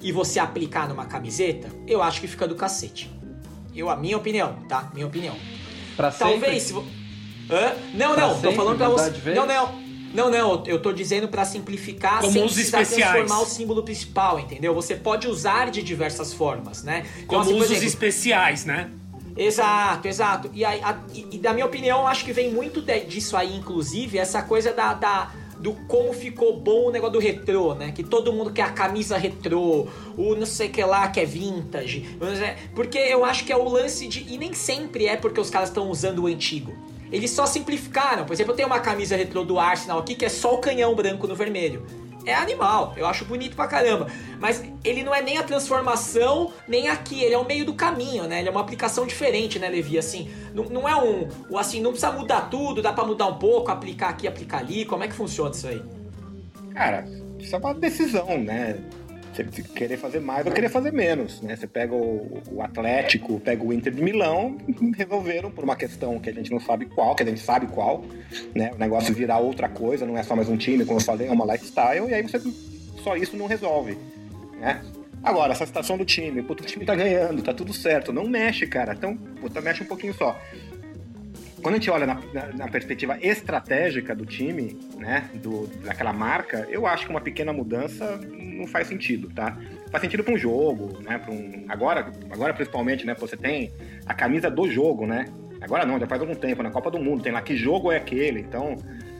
e 0.01 0.11
você 0.11 0.39
aplicar 0.39 0.87
numa 0.89 1.05
camiseta, 1.05 1.69
eu 1.87 2.01
acho 2.01 2.19
que 2.21 2.27
fica 2.27 2.47
do 2.47 2.55
cacete. 2.55 3.09
Eu, 3.75 3.89
a 3.89 3.95
minha 3.95 4.17
opinião, 4.17 4.55
tá? 4.67 4.91
Minha 4.93 5.07
opinião. 5.07 5.35
Pra 5.95 6.11
Talvez 6.11 6.63
sempre? 6.63 6.83
se 6.83 7.03
Hã? 7.53 7.73
Não, 7.93 8.15
não, 8.15 8.41
tô 8.41 8.51
falando 8.53 8.77
pra 8.77 8.89
você. 8.89 9.11
Não, 9.33 9.45
não. 9.45 9.83
Não, 10.13 10.29
não, 10.29 10.63
eu 10.67 10.79
tô 10.79 10.91
dizendo 10.93 11.27
para 11.27 11.43
simplificar 11.43 12.21
Como 12.21 12.31
sem 12.31 12.43
os 12.43 12.53
precisar 12.53 12.83
especiais. 12.83 13.13
transformar 13.13 13.41
o 13.41 13.45
símbolo 13.47 13.81
principal, 13.81 14.39
entendeu? 14.39 14.71
Você 14.75 14.95
pode 14.95 15.27
usar 15.27 15.71
de 15.71 15.81
diversas 15.81 16.31
formas, 16.31 16.83
né? 16.83 17.03
Então, 17.15 17.25
Como 17.27 17.41
assim, 17.41 17.51
por 17.53 17.57
usos 17.57 17.71
exemplo, 17.71 17.87
especiais, 17.87 18.63
né? 18.63 18.91
Exato, 19.35 20.07
exato. 20.07 20.49
E, 20.53 20.63
a, 20.63 20.99
e, 21.13 21.27
e, 21.31 21.37
da 21.37 21.53
minha 21.53 21.65
opinião, 21.65 22.07
acho 22.07 22.23
que 22.23 22.31
vem 22.31 22.51
muito 22.51 22.81
de, 22.81 22.99
disso 23.01 23.35
aí, 23.35 23.55
inclusive, 23.55 24.17
essa 24.17 24.43
coisa 24.43 24.71
da, 24.71 24.93
da, 24.93 25.31
do 25.59 25.73
como 25.87 26.13
ficou 26.13 26.59
bom 26.59 26.87
o 26.87 26.91
negócio 26.91 27.13
do 27.13 27.19
retrô, 27.19 27.73
né? 27.73 27.91
Que 27.91 28.03
todo 28.03 28.31
mundo 28.31 28.51
quer 28.51 28.63
a 28.63 28.71
camisa 28.71 29.17
retrô, 29.17 29.87
o 30.17 30.35
não 30.35 30.45
sei 30.45 30.69
que 30.69 30.83
lá 30.83 31.07
que 31.07 31.19
é 31.19 31.25
vintage. 31.25 32.17
Porque 32.75 32.97
eu 32.97 33.25
acho 33.25 33.45
que 33.45 33.51
é 33.51 33.57
o 33.57 33.67
lance 33.67 34.07
de. 34.07 34.25
E 34.31 34.37
nem 34.37 34.53
sempre 34.53 35.07
é 35.07 35.17
porque 35.17 35.39
os 35.39 35.49
caras 35.49 35.69
estão 35.69 35.89
usando 35.89 36.19
o 36.19 36.27
antigo. 36.27 36.73
Eles 37.11 37.31
só 37.31 37.45
simplificaram. 37.45 38.25
Por 38.25 38.33
exemplo, 38.33 38.53
eu 38.53 38.55
tenho 38.55 38.67
uma 38.67 38.79
camisa 38.79 39.15
retrô 39.15 39.43
do 39.43 39.59
Arsenal 39.59 39.99
aqui 39.99 40.15
que 40.15 40.25
é 40.25 40.29
só 40.29 40.55
o 40.55 40.57
canhão 40.57 40.95
branco 40.95 41.27
no 41.27 41.35
vermelho 41.35 41.85
é 42.25 42.33
animal. 42.33 42.93
Eu 42.97 43.05
acho 43.05 43.25
bonito 43.25 43.55
pra 43.55 43.67
caramba. 43.67 44.07
Mas 44.39 44.63
ele 44.83 45.03
não 45.03 45.13
é 45.13 45.21
nem 45.21 45.37
a 45.37 45.43
transformação, 45.43 46.51
nem 46.67 46.87
aqui. 46.87 47.23
Ele 47.23 47.33
é 47.33 47.37
o 47.37 47.45
meio 47.45 47.65
do 47.65 47.73
caminho, 47.73 48.25
né? 48.25 48.39
Ele 48.39 48.49
é 48.49 48.51
uma 48.51 48.61
aplicação 48.61 49.05
diferente, 49.05 49.59
né, 49.59 49.69
Levi? 49.69 49.97
Assim, 49.97 50.29
não, 50.53 50.65
não 50.65 50.89
é 50.89 50.95
um. 50.95 51.27
Assim, 51.57 51.81
não 51.81 51.91
precisa 51.91 52.11
mudar 52.11 52.49
tudo, 52.49 52.81
dá 52.81 52.93
pra 52.93 53.05
mudar 53.05 53.27
um 53.27 53.35
pouco, 53.35 53.71
aplicar 53.71 54.09
aqui, 54.09 54.27
aplicar 54.27 54.59
ali. 54.59 54.85
Como 54.85 55.03
é 55.03 55.07
que 55.07 55.13
funciona 55.13 55.51
isso 55.51 55.67
aí? 55.67 55.81
Cara, 56.73 57.05
isso 57.39 57.55
é 57.55 57.59
uma 57.59 57.73
decisão, 57.73 58.37
né? 58.39 58.79
Você 59.33 59.63
querer 59.63 59.97
fazer 59.97 60.19
mais 60.19 60.45
ou 60.45 60.51
querer 60.51 60.69
fazer 60.69 60.93
menos, 60.93 61.41
né? 61.41 61.55
Você 61.55 61.65
pega 61.65 61.93
o, 61.93 62.41
o 62.51 62.61
Atlético, 62.61 63.39
pega 63.39 63.63
o 63.63 63.73
Inter 63.73 63.93
de 63.93 64.01
Milão, 64.01 64.57
resolveram 64.95 65.49
por 65.49 65.63
uma 65.63 65.75
questão 65.75 66.19
que 66.19 66.29
a 66.29 66.33
gente 66.33 66.51
não 66.51 66.59
sabe 66.59 66.85
qual, 66.85 67.15
que 67.15 67.23
a 67.23 67.25
gente 67.25 67.39
sabe 67.39 67.67
qual, 67.67 68.05
né? 68.53 68.71
O 68.75 68.77
negócio 68.77 69.13
virar 69.13 69.39
outra 69.39 69.67
coisa, 69.67 70.05
não 70.05 70.17
é 70.17 70.23
só 70.23 70.35
mais 70.35 70.49
um 70.49 70.57
time, 70.57 70.85
como 70.85 70.99
eu 70.99 71.03
falei, 71.03 71.27
é 71.27 71.31
uma 71.31 71.51
lifestyle, 71.51 72.09
e 72.09 72.13
aí 72.13 72.21
você 72.21 72.39
só 73.03 73.15
isso 73.15 73.35
não 73.35 73.47
resolve, 73.47 73.97
né? 74.59 74.81
Agora, 75.23 75.53
essa 75.53 75.65
situação 75.65 75.97
do 75.97 76.03
time, 76.03 76.43
puta, 76.43 76.63
o 76.63 76.65
time 76.65 76.85
tá 76.85 76.93
ganhando, 76.93 77.41
tá 77.41 77.53
tudo 77.53 77.73
certo, 77.73 78.11
não 78.11 78.27
mexe, 78.27 78.67
cara. 78.67 78.93
Então, 78.93 79.15
puta, 79.15 79.61
mexe 79.61 79.81
um 79.81 79.87
pouquinho 79.87 80.13
só 80.13 80.37
quando 81.63 81.75
a 81.75 81.77
gente 81.77 81.89
olha 81.89 82.05
na, 82.05 82.19
na, 82.55 82.67
perspectiva 82.67 83.17
estratégica 83.21 84.13
do 84.13 84.25
time, 84.25 84.77
né, 84.97 85.29
do, 85.35 85.65
daquela 85.83 86.11
marca, 86.11 86.67
eu 86.69 86.85
acho 86.85 87.05
que 87.05 87.09
uma 87.09 87.21
pequena 87.21 87.53
mudança 87.53 88.19
não 88.37 88.67
faz 88.67 88.87
sentido, 88.87 89.29
tá? 89.33 89.57
Faz 89.89 90.01
sentido 90.01 90.23
para 90.25 90.33
um 90.33 90.37
jogo, 90.37 91.01
né, 91.01 91.17
para 91.17 91.31
um 91.31 91.65
agora, 91.69 92.11
agora 92.29 92.53
principalmente, 92.53 93.05
né, 93.05 93.15
você 93.17 93.37
tem 93.37 93.71
a 94.05 94.13
camisa 94.13 94.51
do 94.51 94.69
jogo, 94.69 95.07
né? 95.07 95.25
Agora 95.61 95.85
não, 95.85 95.97
já 95.97 96.05
faz 96.05 96.19
algum 96.19 96.35
tempo 96.35 96.61
na 96.61 96.69
Copa 96.69 96.91
do 96.91 96.99
Mundo 96.99 97.23
tem 97.23 97.31
lá 97.31 97.41
que 97.41 97.55
jogo 97.55 97.89
é 97.89 97.95
aquele, 97.95 98.41
então 98.41 98.75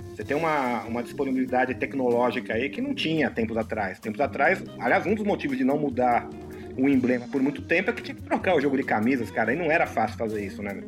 você 0.10 0.24
tem 0.26 0.36
uma, 0.36 0.84
uma 0.84 1.02
disponibilidade 1.02 1.74
tecnológica 1.76 2.54
aí 2.54 2.70
que 2.70 2.82
não 2.82 2.94
tinha 2.94 3.32
tempos 3.32 3.56
atrás. 3.56 4.00
Tempos 4.00 4.20
atrás, 4.20 4.62
aliás, 4.78 5.06
um 5.06 5.16
dos 5.16 5.26
motivos 5.26 5.58
de 5.58 5.64
não 5.64 5.78
mudar 5.78 6.30
o 6.78 6.90
emblema 6.90 7.26
por 7.28 7.42
muito 7.42 7.62
tempo 7.62 7.90
é 7.90 7.94
que 7.94 8.02
tinha 8.02 8.16
que 8.16 8.22
trocar 8.22 8.56
o 8.56 8.62
jogo 8.62 8.76
de 8.76 8.84
camisas, 8.84 9.32
cara, 9.32 9.54
e 9.54 9.56
não 9.56 9.72
era 9.72 9.88
fácil 9.88 10.18
fazer 10.18 10.46
isso, 10.46 10.62
né? 10.62 10.84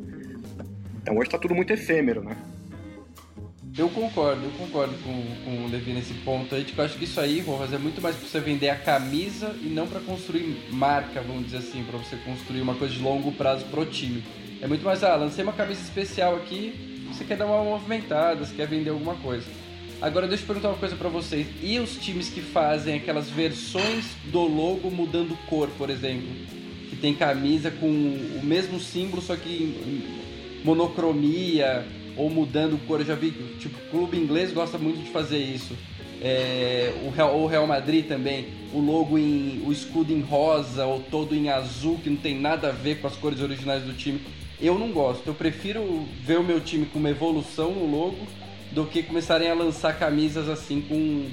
Então 1.05 1.15
hoje 1.15 1.29
tá 1.29 1.37
tudo 1.37 1.53
muito 1.53 1.71
efêmero, 1.71 2.23
né? 2.23 2.35
Eu 3.77 3.87
concordo, 3.89 4.43
eu 4.43 4.49
concordo 4.57 4.95
com, 5.03 5.23
com 5.43 5.63
o 5.63 5.67
Levi 5.69 5.93
nesse 5.93 6.15
ponto 6.15 6.55
aí. 6.55 6.63
Tipo, 6.63 6.81
eu 6.81 6.85
acho 6.85 6.97
que 6.97 7.03
isso 7.03 7.21
aí, 7.21 7.41
Rojas, 7.41 7.73
é 7.73 7.77
muito 7.77 8.01
mais 8.01 8.15
pra 8.15 8.27
você 8.27 8.39
vender 8.39 8.69
a 8.69 8.75
camisa 8.75 9.55
e 9.61 9.67
não 9.67 9.85
para 9.85 9.99
construir 9.99 10.65
marca, 10.71 11.21
vamos 11.21 11.45
dizer 11.45 11.57
assim, 11.57 11.83
para 11.83 11.99
você 11.99 12.15
construir 12.15 12.61
uma 12.61 12.73
coisa 12.73 12.91
de 12.91 13.03
longo 13.03 13.31
prazo 13.33 13.65
pro 13.65 13.85
time. 13.85 14.23
É 14.59 14.67
muito 14.67 14.83
mais, 14.83 15.03
ah, 15.03 15.15
lancei 15.15 15.43
uma 15.43 15.53
camisa 15.53 15.79
especial 15.79 16.37
aqui, 16.37 17.05
você 17.13 17.23
quer 17.23 17.37
dar 17.37 17.45
uma 17.45 17.63
movimentada, 17.63 18.43
você 18.43 18.55
quer 18.55 18.67
vender 18.67 18.89
alguma 18.89 19.13
coisa. 19.13 19.45
Agora 20.01 20.27
deixa 20.27 20.41
eu 20.41 20.47
perguntar 20.47 20.69
uma 20.69 20.79
coisa 20.79 20.95
para 20.95 21.09
vocês. 21.09 21.45
E 21.61 21.77
os 21.77 21.97
times 21.97 22.29
que 22.29 22.41
fazem 22.41 22.95
aquelas 22.95 23.29
versões 23.29 24.07
do 24.31 24.41
logo 24.41 24.89
mudando 24.89 25.37
cor, 25.45 25.69
por 25.77 25.91
exemplo? 25.91 26.27
Que 26.89 26.95
tem 26.95 27.13
camisa 27.13 27.69
com 27.69 27.85
o 27.87 28.41
mesmo 28.43 28.79
símbolo, 28.79 29.21
só 29.21 29.35
que 29.35 30.24
monocromia 30.65 31.85
ou 32.17 32.29
mudando 32.29 32.77
cor. 32.87 32.99
Eu 32.99 33.05
já 33.05 33.15
vi, 33.15 33.31
tipo, 33.59 33.77
o 33.77 33.89
clube 33.91 34.17
inglês 34.17 34.51
gosta 34.51 34.77
muito 34.77 35.03
de 35.03 35.11
fazer 35.11 35.37
isso. 35.37 35.77
É, 36.21 36.93
o, 37.05 37.09
Real, 37.11 37.37
o 37.37 37.45
Real 37.45 37.67
Madrid 37.67 38.07
também, 38.07 38.47
o 38.73 38.79
logo 38.79 39.17
em. 39.17 39.61
o 39.65 39.71
escudo 39.71 40.11
em 40.11 40.21
rosa 40.21 40.85
ou 40.85 40.99
todo 40.99 41.35
em 41.35 41.49
azul, 41.49 41.99
que 42.03 42.09
não 42.09 42.17
tem 42.17 42.39
nada 42.39 42.69
a 42.69 42.71
ver 42.71 42.99
com 42.99 43.07
as 43.07 43.15
cores 43.15 43.41
originais 43.41 43.83
do 43.83 43.93
time. 43.93 44.19
Eu 44.59 44.79
não 44.79 44.91
gosto. 44.91 45.27
Eu 45.27 45.35
prefiro 45.35 46.05
ver 46.23 46.39
o 46.39 46.43
meu 46.43 46.59
time 46.59 46.85
com 46.85 46.97
uma 46.97 47.09
evolução 47.09 47.71
no 47.71 47.85
logo 47.85 48.25
do 48.71 48.85
que 48.85 49.03
começarem 49.03 49.49
a 49.49 49.53
lançar 49.53 49.97
camisas 49.99 50.49
assim 50.49 50.81
com 50.81 51.27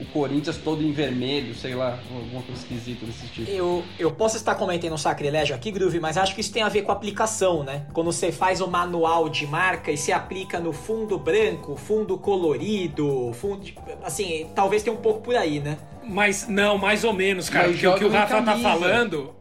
o 0.00 0.04
Corinthians 0.06 0.56
todo 0.58 0.82
em 0.82 0.92
vermelho, 0.92 1.54
sei 1.54 1.74
lá, 1.74 1.98
alguma 2.10 2.42
coisa 2.42 2.60
esquisita 2.60 3.06
desse 3.06 3.26
tipo. 3.28 3.50
Eu, 3.50 3.84
eu 3.98 4.10
posso 4.10 4.36
estar 4.36 4.54
cometendo 4.54 4.92
um 4.92 4.98
sacrilégio 4.98 5.54
aqui, 5.54 5.70
Groove, 5.70 6.00
mas 6.00 6.16
acho 6.16 6.34
que 6.34 6.40
isso 6.40 6.52
tem 6.52 6.62
a 6.62 6.68
ver 6.68 6.82
com 6.82 6.92
a 6.92 6.94
aplicação, 6.94 7.62
né? 7.62 7.86
Quando 7.92 8.12
você 8.12 8.30
faz 8.30 8.60
o 8.60 8.68
manual 8.68 9.28
de 9.28 9.46
marca 9.46 9.90
e 9.90 9.96
se 9.96 10.12
aplica 10.12 10.60
no 10.60 10.72
fundo 10.72 11.18
branco, 11.18 11.76
fundo 11.76 12.18
colorido, 12.18 13.32
fundo. 13.34 13.66
Assim, 14.02 14.46
talvez 14.54 14.82
tenha 14.82 14.94
um 14.94 15.00
pouco 15.00 15.20
por 15.20 15.36
aí, 15.36 15.60
né? 15.60 15.78
Mas 16.04 16.46
não, 16.46 16.78
mais 16.78 17.04
ou 17.04 17.12
menos, 17.12 17.48
cara. 17.48 17.68
Porque 17.68 17.86
o 17.86 17.94
que 17.94 18.04
o 18.04 18.10
Rafa 18.10 18.42
tá 18.42 18.56
falando 18.56 19.35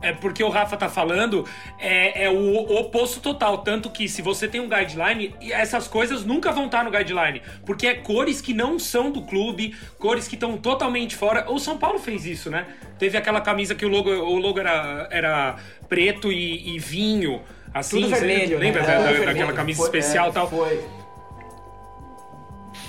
é 0.00 0.12
porque 0.12 0.42
o 0.42 0.48
Rafa 0.48 0.76
tá 0.76 0.88
falando, 0.88 1.44
é, 1.78 2.24
é, 2.24 2.30
o 2.30 2.56
oposto 2.76 3.20
total. 3.20 3.58
Tanto 3.58 3.90
que 3.90 4.08
se 4.08 4.22
você 4.22 4.46
tem 4.46 4.60
um 4.60 4.68
guideline, 4.68 5.34
essas 5.50 5.88
coisas 5.88 6.24
nunca 6.24 6.52
vão 6.52 6.66
estar 6.66 6.84
no 6.84 6.90
guideline. 6.90 7.42
Porque 7.66 7.86
é 7.86 7.94
cores 7.94 8.40
que 8.40 8.54
não 8.54 8.78
são 8.78 9.10
do 9.10 9.22
clube, 9.22 9.76
cores 9.98 10.28
que 10.28 10.34
estão 10.34 10.56
totalmente 10.56 11.16
fora. 11.16 11.50
O 11.50 11.58
São 11.58 11.78
Paulo 11.78 11.98
fez 11.98 12.24
isso, 12.26 12.50
né? 12.50 12.66
Teve 12.98 13.16
aquela 13.16 13.40
camisa 13.40 13.74
que 13.74 13.84
o 13.84 13.88
logo, 13.88 14.10
o 14.10 14.38
logo 14.38 14.58
era, 14.60 15.08
era 15.10 15.56
preto 15.88 16.30
e, 16.30 16.76
e 16.76 16.78
vinho. 16.78 17.42
Assim, 17.74 18.00
Tudo 18.02 18.10
vermelho, 18.10 18.58
lembra 18.58 18.82
né? 18.82 18.86
da, 18.86 19.12
Tudo 19.12 19.24
daquela 19.26 19.52
camisa 19.52 19.78
Foi- 19.78 19.86
especial 19.86 20.26
e 20.26 20.30
é, 20.30 20.32
tal? 20.32 20.48
Foi. 20.48 20.84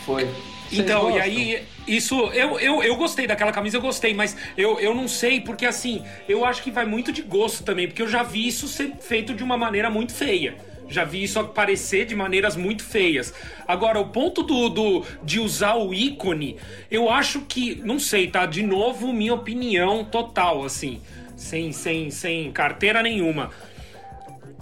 Foi. 0.05 0.29
Vocês 0.69 0.79
Então, 0.79 1.17
e 1.17 1.19
aí, 1.19 1.63
isso, 1.87 2.15
eu, 2.27 2.59
eu, 2.59 2.83
eu 2.83 2.95
gostei 2.95 3.25
daquela 3.25 3.51
camisa, 3.51 3.77
eu 3.77 3.81
gostei, 3.81 4.13
mas 4.13 4.37
eu, 4.55 4.79
eu 4.79 4.93
não 4.93 5.07
sei, 5.07 5.41
porque 5.41 5.65
assim, 5.65 6.03
eu 6.27 6.45
acho 6.45 6.61
que 6.61 6.69
vai 6.69 6.85
muito 6.85 7.11
de 7.11 7.23
gosto 7.23 7.63
também, 7.63 7.87
porque 7.87 8.01
eu 8.01 8.07
já 8.07 8.21
vi 8.21 8.47
isso 8.47 8.67
ser 8.67 8.93
feito 8.99 9.33
de 9.33 9.43
uma 9.43 9.57
maneira 9.57 9.89
muito 9.89 10.13
feia. 10.13 10.55
Já 10.87 11.03
vi 11.03 11.23
isso 11.23 11.39
aparecer 11.39 12.05
de 12.05 12.15
maneiras 12.15 12.55
muito 12.55 12.83
feias. 12.83 13.31
Agora, 13.67 13.99
o 13.99 14.07
ponto 14.07 14.41
do, 14.41 14.69
do 14.69 15.05
de 15.23 15.39
usar 15.39 15.75
o 15.75 15.93
ícone, 15.93 16.57
eu 16.89 17.11
acho 17.11 17.41
que, 17.41 17.75
não 17.83 17.99
sei, 17.99 18.27
tá? 18.27 18.45
De 18.47 18.63
novo, 18.63 19.13
minha 19.13 19.33
opinião 19.33 20.03
total, 20.03 20.63
assim, 20.63 20.99
sem, 21.35 21.71
sem, 21.71 22.09
sem 22.09 22.51
carteira 22.51 23.03
nenhuma 23.03 23.51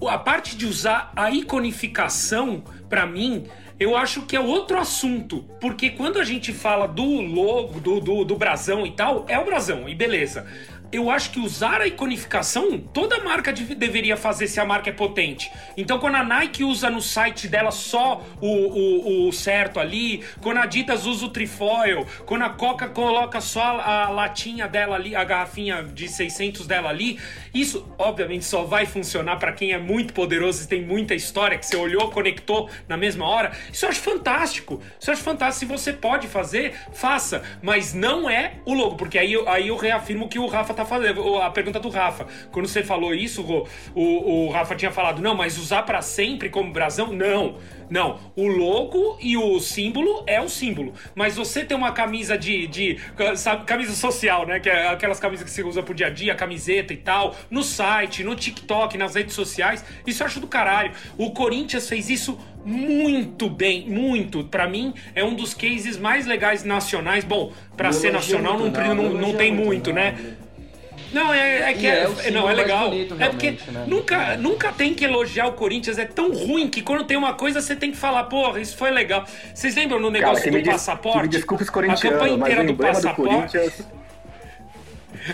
a 0.06 0.18
parte 0.18 0.56
de 0.56 0.66
usar 0.66 1.12
a 1.16 1.32
iconificação, 1.32 2.62
pra 2.90 3.06
mim, 3.08 3.46
eu 3.80 3.96
acho 3.96 4.24
que 4.24 4.36
é 4.36 4.40
outro 4.40 4.78
assunto. 4.78 5.46
Porque 5.60 5.90
quando 5.92 6.18
a 6.18 6.24
gente 6.24 6.52
fala 6.52 6.88
do 6.88 7.22
logo, 7.22 7.80
do, 7.80 8.00
do, 8.00 8.24
do 8.24 8.36
brasão 8.36 8.86
e 8.86 8.92
tal, 8.92 9.26
é 9.28 9.38
o 9.38 9.46
brasão, 9.46 9.88
e 9.88 9.96
beleza. 9.96 10.48
Eu 10.92 11.10
acho 11.12 11.32
que 11.32 11.40
usar 11.40 11.82
a 11.82 11.88
iconificação, 11.88 12.80
toda 12.80 13.20
marca 13.24 13.52
deve- 13.52 13.76
deveria 13.76 14.16
fazer 14.16 14.48
se 14.48 14.60
a 14.60 14.66
marca 14.66 14.90
é 14.90 14.94
potente. 14.94 15.52
Então, 15.76 16.00
quando 16.00 16.16
a 16.16 16.24
Nike 16.24 16.64
usa 16.64 16.90
no 16.90 17.02
site 17.02 17.48
dela 17.48 17.72
só 17.72 18.24
o, 18.40 18.48
o, 18.48 19.28
o 19.28 19.34
certo 19.34 19.80
ali, 19.80 20.24
quando 20.42 20.58
a 20.58 20.64
Adidas 20.64 21.06
usa 21.06 21.26
o 21.26 21.30
trifoil, 21.30 22.06
quando 22.26 22.44
a 22.44 22.50
Coca 22.50 22.88
coloca 22.88 23.42
só 23.42 23.62
a, 23.62 24.06
a 24.06 24.10
latinha 24.10 24.68
dela 24.68 24.96
ali, 24.96 25.16
a 25.16 25.24
garrafinha 25.24 25.84
de 25.84 26.08
600 26.08 26.66
dela 26.66 26.90
ali, 26.90 27.20
isso, 27.54 27.86
obviamente, 27.98 28.46
só 28.46 28.64
vai 28.64 28.86
funcionar 28.86 29.38
para 29.38 29.52
quem 29.52 29.74
é 29.74 29.78
muito 29.78 30.14
poderoso 30.14 30.64
e 30.64 30.68
tem 30.68 30.82
muita 30.82 31.14
história, 31.16 31.58
que 31.58 31.66
você 31.66 31.76
olhou, 31.76 32.10
conectou 32.12 32.70
na 32.88 32.96
mesma 32.96 33.28
hora. 33.28 33.52
Isso 33.74 33.86
eu 33.86 33.90
acho 33.90 34.00
fantástico. 34.00 34.82
Isso 35.00 35.10
eu 35.10 35.14
acho 35.14 35.24
fantástico. 35.24 35.60
Se 35.60 35.66
você 35.66 35.92
pode 35.92 36.28
fazer, 36.28 36.74
faça. 36.94 37.42
Mas 37.62 37.94
não 37.94 38.30
é 38.30 38.54
o 38.66 38.74
logo, 38.74 38.96
porque 38.96 39.18
aí, 39.18 39.36
aí 39.48 39.68
eu 39.68 39.76
reafirmo 39.76 40.30
que 40.30 40.40
o 40.40 40.48
Rafa 40.48 40.77
tá 40.78 40.86
fazendo. 40.86 41.38
A 41.38 41.50
pergunta 41.50 41.80
do 41.80 41.90
Rafa. 41.90 42.28
Quando 42.52 42.68
você 42.68 42.84
falou 42.84 43.14
isso, 43.14 43.42
Rô, 43.42 43.68
o, 43.94 44.46
o 44.48 44.50
Rafa 44.50 44.76
tinha 44.76 44.92
falado, 44.92 45.22
não, 45.22 45.36
mas 45.36 45.58
usar 45.58 45.84
para 45.84 46.02
sempre 46.02 46.50
como 46.50 46.72
brasão? 46.72 47.12
Não. 47.12 47.58
Não, 47.90 48.20
o 48.36 48.48
logo 48.48 49.18
e 49.22 49.38
o 49.38 49.60
símbolo 49.60 50.24
é 50.28 50.42
o 50.42 50.50
símbolo. 50.50 50.94
Mas 51.16 51.38
você 51.38 51.64
tem 51.64 51.76
uma 51.76 51.92
camisa 51.92 52.38
de, 52.38 52.68
de 52.68 52.98
sabe, 53.36 53.64
camisa 53.66 53.94
social, 53.94 54.46
né? 54.46 54.60
Que 54.60 54.70
é 54.70 54.90
aquelas 54.90 55.20
camisas 55.20 55.46
que 55.46 55.52
você 55.52 55.64
usa 55.64 55.82
pro 55.82 55.94
dia 55.94 56.08
a 56.08 56.10
dia, 56.10 56.36
camiseta 56.36 56.94
e 56.94 56.98
tal, 56.98 57.36
no 57.50 57.64
site, 57.64 58.24
no 58.24 58.36
TikTok, 58.36 58.98
nas 58.98 59.16
redes 59.16 59.34
sociais. 59.34 59.86
Isso 60.06 60.22
eu 60.22 60.28
acho 60.28 60.40
do 60.40 60.48
caralho. 60.48 60.92
O 61.18 61.32
Corinthians 61.32 61.88
fez 61.88 62.10
isso 62.10 62.38
muito 62.66 63.50
bem, 63.50 63.88
muito. 63.88 64.44
Pra 64.44 64.68
mim 64.68 64.94
é 65.16 65.24
um 65.24 65.34
dos 65.34 65.54
cases 65.54 65.98
mais 65.98 66.26
legais 66.26 66.66
nacionais. 66.66 67.24
Bom, 67.24 67.54
pra 67.78 67.88
Não 67.88 67.94
ser 67.94 68.08
elogia 68.10 68.38
nacional 68.38 68.60
muito, 68.60 68.80
não, 68.80 68.88
não, 68.88 68.96
não, 68.96 69.04
não 69.04 69.12
não 69.12 69.20
elogia 69.20 69.38
tem 69.38 69.52
muito, 69.52 69.68
muito, 69.68 69.88
não. 69.90 69.96
né? 69.96 70.38
Não, 71.14 71.34
é, 71.34 71.72
é 71.72 71.74
que 71.74 71.88
é 71.88 72.04
é, 72.04 72.08
o 72.08 72.32
não, 72.32 72.50
é 72.50 72.54
legal. 72.54 72.90
bonito, 72.90 73.16
é 73.20 73.30
porque 73.30 73.52
né? 73.72 73.86
nunca, 73.88 74.38
nunca 74.38 74.72
tem 74.72 74.94
que 74.94 75.06
elogiar 75.06 75.48
o 75.48 75.54
Corinthians, 75.54 75.98
é 75.98 76.06
tão 76.06 76.32
ruim 76.34 76.68
que 76.70 76.82
quando 76.82 77.04
tem 77.06 77.16
uma 77.18 77.34
coisa 77.34 77.62
você 77.62 77.76
tem 77.76 77.92
que 77.92 77.98
falar, 77.98 78.24
porra, 78.26 78.60
isso 78.60 78.76
foi 78.78 78.92
legal. 78.92 79.26
Vocês 79.54 79.76
lembram 79.76 80.00
no 80.00 80.10
negócio 80.12 80.44
que 80.44 80.50
do 80.52 80.58
me, 80.58 80.64
des- 80.64 80.74
passaporte? 80.74 81.18
que 81.20 81.24
me 81.24 81.30
desculpe 81.30 81.64
os 81.64 81.70
a 81.70 81.72
campanha 81.72 81.94
corintianos, 81.98 82.40
mas 82.40 82.50
o 82.50 82.52
inteira 82.52 82.64
do 82.64 82.74
do 82.74 82.78
passaporte. 82.78 83.58
Corinthians... 83.58 83.88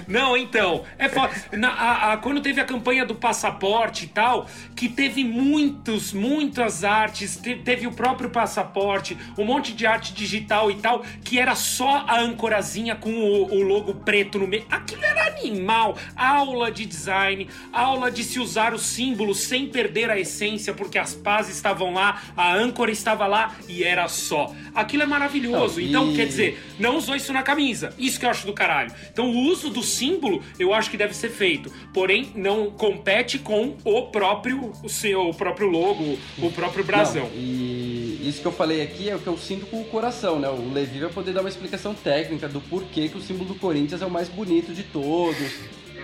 Não, 0.07 0.35
então, 0.37 0.83
é 0.97 1.07
foda. 1.09 1.31
Na- 1.53 1.71
a- 1.73 2.13
a- 2.13 2.17
quando 2.17 2.41
teve 2.41 2.59
a 2.61 2.65
campanha 2.65 3.05
do 3.05 3.15
passaporte 3.15 4.05
e 4.05 4.07
tal, 4.07 4.47
que 4.75 4.87
teve 4.89 5.23
muitos, 5.23 6.13
muitas 6.13 6.83
artes, 6.83 7.37
te- 7.37 7.55
teve 7.55 7.85
o 7.87 7.91
próprio 7.91 8.29
passaporte, 8.29 9.17
um 9.37 9.45
monte 9.45 9.73
de 9.73 9.85
arte 9.85 10.13
digital 10.13 10.71
e 10.71 10.75
tal, 10.75 11.03
que 11.23 11.39
era 11.39 11.55
só 11.55 12.05
a 12.07 12.19
ancorazinha 12.19 12.95
com 12.95 13.11
o, 13.13 13.53
o 13.53 13.61
logo 13.61 13.93
preto 13.95 14.39
no 14.39 14.47
meio. 14.47 14.65
Aquilo 14.69 15.03
era 15.03 15.27
animal. 15.27 15.97
Aula 16.15 16.71
de 16.71 16.85
design, 16.85 17.47
aula 17.71 18.09
de 18.11 18.23
se 18.23 18.39
usar 18.39 18.73
o 18.73 18.79
símbolo 18.79 19.33
sem 19.35 19.67
perder 19.67 20.09
a 20.09 20.19
essência, 20.19 20.73
porque 20.73 20.97
as 20.97 21.13
pás 21.13 21.49
estavam 21.49 21.93
lá, 21.93 22.21
a 22.35 22.53
âncora 22.53 22.91
estava 22.91 23.27
lá 23.27 23.55
e 23.67 23.83
era 23.83 24.07
só. 24.07 24.53
Aquilo 24.73 25.03
é 25.03 25.05
maravilhoso. 25.05 25.79
Não, 25.81 25.87
Então, 25.87 26.11
e- 26.11 26.15
quer 26.15 26.25
dizer, 26.25 26.63
não 26.79 26.97
usou 26.97 27.15
isso 27.15 27.31
na 27.33 27.43
camisa. 27.43 27.93
Isso 27.97 28.19
que 28.19 28.25
eu 28.25 28.29
acho 28.29 28.45
do 28.45 28.53
caralho. 28.53 28.91
Então, 29.11 29.25
o 29.29 29.37
uso 29.51 29.69
do 29.69 29.82
símbolo, 29.83 30.41
eu 30.57 30.73
acho 30.73 30.89
que 30.89 30.97
deve 30.97 31.13
ser 31.15 31.29
feito. 31.29 31.71
Porém, 31.93 32.31
não 32.35 32.71
compete 32.71 33.37
com 33.39 33.75
o 33.83 34.01
próprio, 34.03 34.71
o 34.83 34.89
seu 34.89 35.29
o 35.29 35.33
próprio 35.33 35.67
logo, 35.69 36.17
o 36.39 36.51
próprio 36.51 36.83
brasão. 36.83 37.23
Não, 37.23 37.31
e, 37.35 38.19
isso 38.27 38.41
que 38.41 38.47
eu 38.47 38.51
falei 38.51 38.81
aqui 38.81 39.09
é 39.09 39.15
o 39.15 39.19
que 39.19 39.27
eu 39.27 39.37
sinto 39.37 39.65
com 39.65 39.81
o 39.81 39.85
coração, 39.85 40.39
né? 40.39 40.47
O 40.49 40.71
Levi 40.73 40.99
vai 40.99 41.09
poder 41.09 41.33
dar 41.33 41.41
uma 41.41 41.49
explicação 41.49 41.93
técnica 41.93 42.47
do 42.47 42.59
porquê 42.61 43.07
que 43.09 43.17
o 43.17 43.21
símbolo 43.21 43.49
do 43.53 43.55
Corinthians 43.55 44.01
é 44.01 44.05
o 44.05 44.09
mais 44.11 44.29
bonito 44.29 44.73
de 44.73 44.83
todos. 44.83 45.37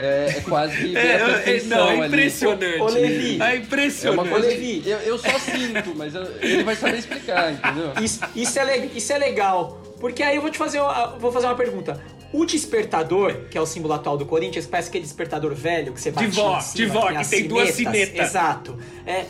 É, 0.02 0.36
é 0.38 0.42
quase 0.42 0.78
que 0.92 0.96
É, 0.98 1.16
é, 1.58 1.62
não, 1.66 1.90
é 1.90 1.98
ali. 1.98 2.08
impressionante. 2.08 2.80
Ô, 2.82 2.86
Levi. 2.88 3.42
É 3.42 3.52
É 3.52 3.56
impressionante. 3.58 4.28
uma 4.30 4.38
Ô, 4.38 4.40
Levi. 4.40 4.84
eu, 4.86 4.98
eu 5.00 5.18
só 5.18 5.38
sinto, 5.40 5.94
mas 5.96 6.16
eu- 6.16 6.28
ele 6.42 6.64
vai 6.64 6.76
saber 6.76 7.00
explicar, 7.00 7.52
entendeu? 7.52 7.92
Isso, 8.02 8.22
isso, 8.36 8.60
é, 8.60 8.86
isso 8.96 9.12
é 9.12 9.18
legal. 9.18 9.82
Porque 10.00 10.24
aí 10.24 10.38
eu 10.38 10.42
vou 10.42 10.50
te 10.50 10.58
fazer, 10.58 10.80
uma- 10.80 11.18
vou 11.18 11.32
fazer 11.34 11.48
uma 11.48 11.56
pergunta. 11.56 12.00
O 12.32 12.46
despertador, 12.46 13.46
que 13.50 13.58
é 13.58 13.62
o 13.62 13.66
símbolo 13.66 13.94
atual 13.94 14.18
do 14.18 14.26
Corinthians, 14.26 14.68
parece 14.68 14.90
aquele 14.90 15.04
despertador 15.04 15.54
velho 15.56 15.94
que 15.94 16.00
você 16.00 16.12
bate 16.12 16.28
vó, 16.28 16.58
em 16.58 16.62
cima, 16.62 16.76
de 16.76 16.86
vó, 16.86 17.02
tem 17.02 17.12
que 17.12 17.18
as 17.18 17.30
tem 17.30 17.48
duas 17.48 17.70
sinetas. 17.72 18.30
Exato. 18.30 18.78
É, 19.06 19.26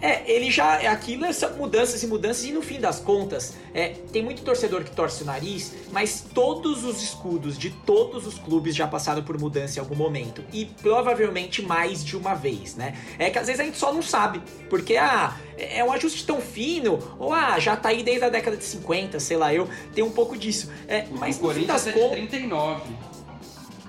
é, 0.00 0.30
ele 0.30 0.50
já. 0.50 0.74
Aquilo 0.92 1.32
são 1.32 1.56
mudanças 1.56 2.02
e 2.02 2.06
mudanças, 2.06 2.44
e 2.44 2.52
no 2.52 2.62
fim 2.62 2.80
das 2.80 3.00
contas, 3.00 3.54
é, 3.74 3.88
tem 4.12 4.22
muito 4.22 4.42
torcedor 4.42 4.84
que 4.84 4.90
torce 4.90 5.22
o 5.22 5.26
nariz, 5.26 5.74
mas 5.92 6.24
todos 6.32 6.84
os 6.84 7.02
escudos 7.02 7.58
de 7.58 7.70
todos 7.70 8.26
os 8.26 8.38
clubes 8.38 8.76
já 8.76 8.86
passaram 8.86 9.22
por 9.22 9.38
mudança 9.38 9.78
em 9.78 9.80
algum 9.80 9.96
momento. 9.96 10.44
E 10.52 10.66
provavelmente 10.66 11.62
mais 11.62 12.04
de 12.04 12.16
uma 12.16 12.34
vez, 12.34 12.76
né? 12.76 12.96
É 13.18 13.28
que 13.28 13.38
às 13.38 13.46
vezes 13.46 13.60
a 13.60 13.64
gente 13.64 13.78
só 13.78 13.92
não 13.92 14.02
sabe. 14.02 14.40
Porque, 14.70 14.96
ah, 14.96 15.36
é 15.56 15.82
um 15.82 15.92
ajuste 15.92 16.24
tão 16.24 16.40
fino, 16.40 16.98
ou 17.18 17.32
ah, 17.32 17.58
já 17.58 17.76
tá 17.76 17.88
aí 17.88 18.02
desde 18.02 18.24
a 18.24 18.28
década 18.28 18.56
de 18.56 18.64
50, 18.64 19.18
sei 19.18 19.36
lá, 19.36 19.52
eu. 19.52 19.68
Tem 19.94 20.04
um 20.04 20.10
pouco 20.10 20.36
disso. 20.36 20.70
É, 20.86 21.06
mas 21.10 21.40
o 21.40 21.42
no 21.42 21.54
fim 21.54 21.66
das 21.66 21.86
é 21.88 21.92
contas. 21.92 22.10
39. 22.10 22.82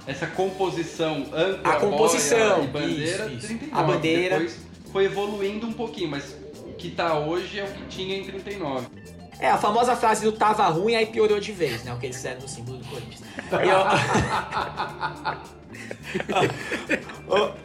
Essa 0.08 0.26
composição 0.26 1.28
âncora, 1.32 1.62
A 1.70 1.76
composição, 1.76 2.66
boia 2.66 2.88
bandeira, 2.88 3.26
isso, 3.28 3.36
isso. 3.36 3.48
39. 3.48 3.72
A 3.72 3.84
bandeira. 3.84 4.40
Depois 4.40 4.69
foi 4.92 5.06
evoluindo 5.06 5.68
um 5.68 5.74
pouquinho, 5.74 6.10
mas 6.10 6.36
o 6.66 6.74
que 6.74 6.90
tá 6.90 7.18
hoje 7.18 7.60
é 7.60 7.64
o 7.64 7.72
que 7.72 7.86
tinha 7.88 8.18
em 8.18 8.24
39. 8.24 8.88
É, 9.40 9.50
a 9.50 9.58
famosa 9.58 9.96
frase 9.96 10.24
do 10.26 10.34
tava 10.34 10.68
ruim, 10.68 10.96
aí 10.96 11.06
piorou 11.06 11.40
de 11.40 11.54
vez, 11.54 11.84
né? 11.86 11.94
O 11.94 11.98
que 11.98 12.08
eles 12.08 12.18
fizeram 12.18 12.42
no 12.42 12.48
símbolo 12.48 12.80
do 12.80 12.86
Corinthians. 12.88 13.22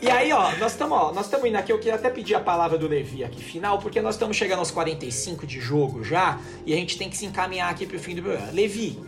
E, 0.01 0.09
aí, 0.11 0.33
ó, 0.33 0.53
nós 0.57 0.72
estamos 0.72 1.14
nós 1.14 1.25
estamos 1.25 1.49
indo 1.49 1.57
aqui, 1.57 1.72
eu 1.72 1.79
queria 1.79 1.97
até 1.97 2.11
pedir 2.11 2.37
a 2.37 2.41
palavra 2.41 2.79
do 2.79 2.87
Levi 2.87 3.25
aqui 3.25 3.43
final, 3.43 3.81
porque 3.81 4.01
nós 4.01 4.14
estamos 4.14 4.37
chegando 4.37 4.61
aos 4.61 4.70
45 4.70 5.45
de 5.47 5.61
jogo 5.61 6.05
já, 6.05 6.39
e 6.64 6.72
a 6.72 6.77
gente 6.77 6.97
tem 6.97 7.11
que 7.11 7.16
se 7.16 7.27
encaminhar 7.27 7.70
aqui 7.70 7.87
pro 7.87 7.99
fim 7.99 8.14
do 8.14 8.22
programa. 8.22 8.53
Levi, 8.53 9.01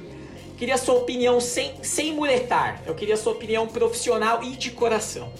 queria 0.58 0.76
sua 0.76 0.96
opinião 0.96 1.40
sem, 1.40 1.72
sem 1.84 2.12
muletar, 2.14 2.82
eu 2.84 2.96
queria 2.96 3.16
sua 3.16 3.32
opinião 3.32 3.68
profissional 3.68 4.42
e 4.42 4.56
de 4.56 4.72
coração. 4.72 5.32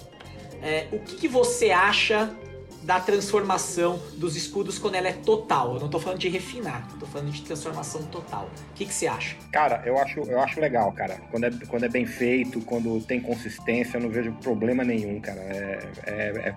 É, 0.61 0.87
o 0.93 0.99
que, 0.99 1.15
que 1.15 1.27
você 1.27 1.71
acha 1.71 2.33
da 2.87 3.01
transformação 3.01 3.99
dos 4.15 4.37
escudos 4.37 4.79
quando 4.79 4.95
ela 4.95 5.09
é 5.09 5.11
total? 5.11 5.73
Eu 5.73 5.81
não 5.81 5.89
tô 5.89 5.99
falando 5.99 6.19
de 6.19 6.29
refinar, 6.29 6.87
tô 6.97 7.05
falando 7.05 7.29
de 7.29 7.41
transformação 7.41 8.01
total. 8.03 8.49
O 8.71 8.73
que, 8.75 8.85
você 8.85 9.07
acha? 9.07 9.35
Cara, 9.51 9.83
eu 9.85 9.97
acho, 9.99 10.21
eu 10.21 10.39
acho 10.39 10.61
legal, 10.61 10.93
cara. 10.93 11.17
Quando 11.29 11.43
é, 11.47 11.51
quando 11.67 11.83
é 11.83 11.89
bem 11.89 12.05
feito, 12.05 12.61
quando 12.61 13.01
tem 13.01 13.19
consistência, 13.19 13.97
eu 13.97 14.01
não 14.01 14.09
vejo 14.09 14.31
problema 14.41 14.85
nenhum, 14.85 15.19
cara. 15.19 15.41
É, 15.41 15.89
é- 16.05 16.49
é- 16.49 16.55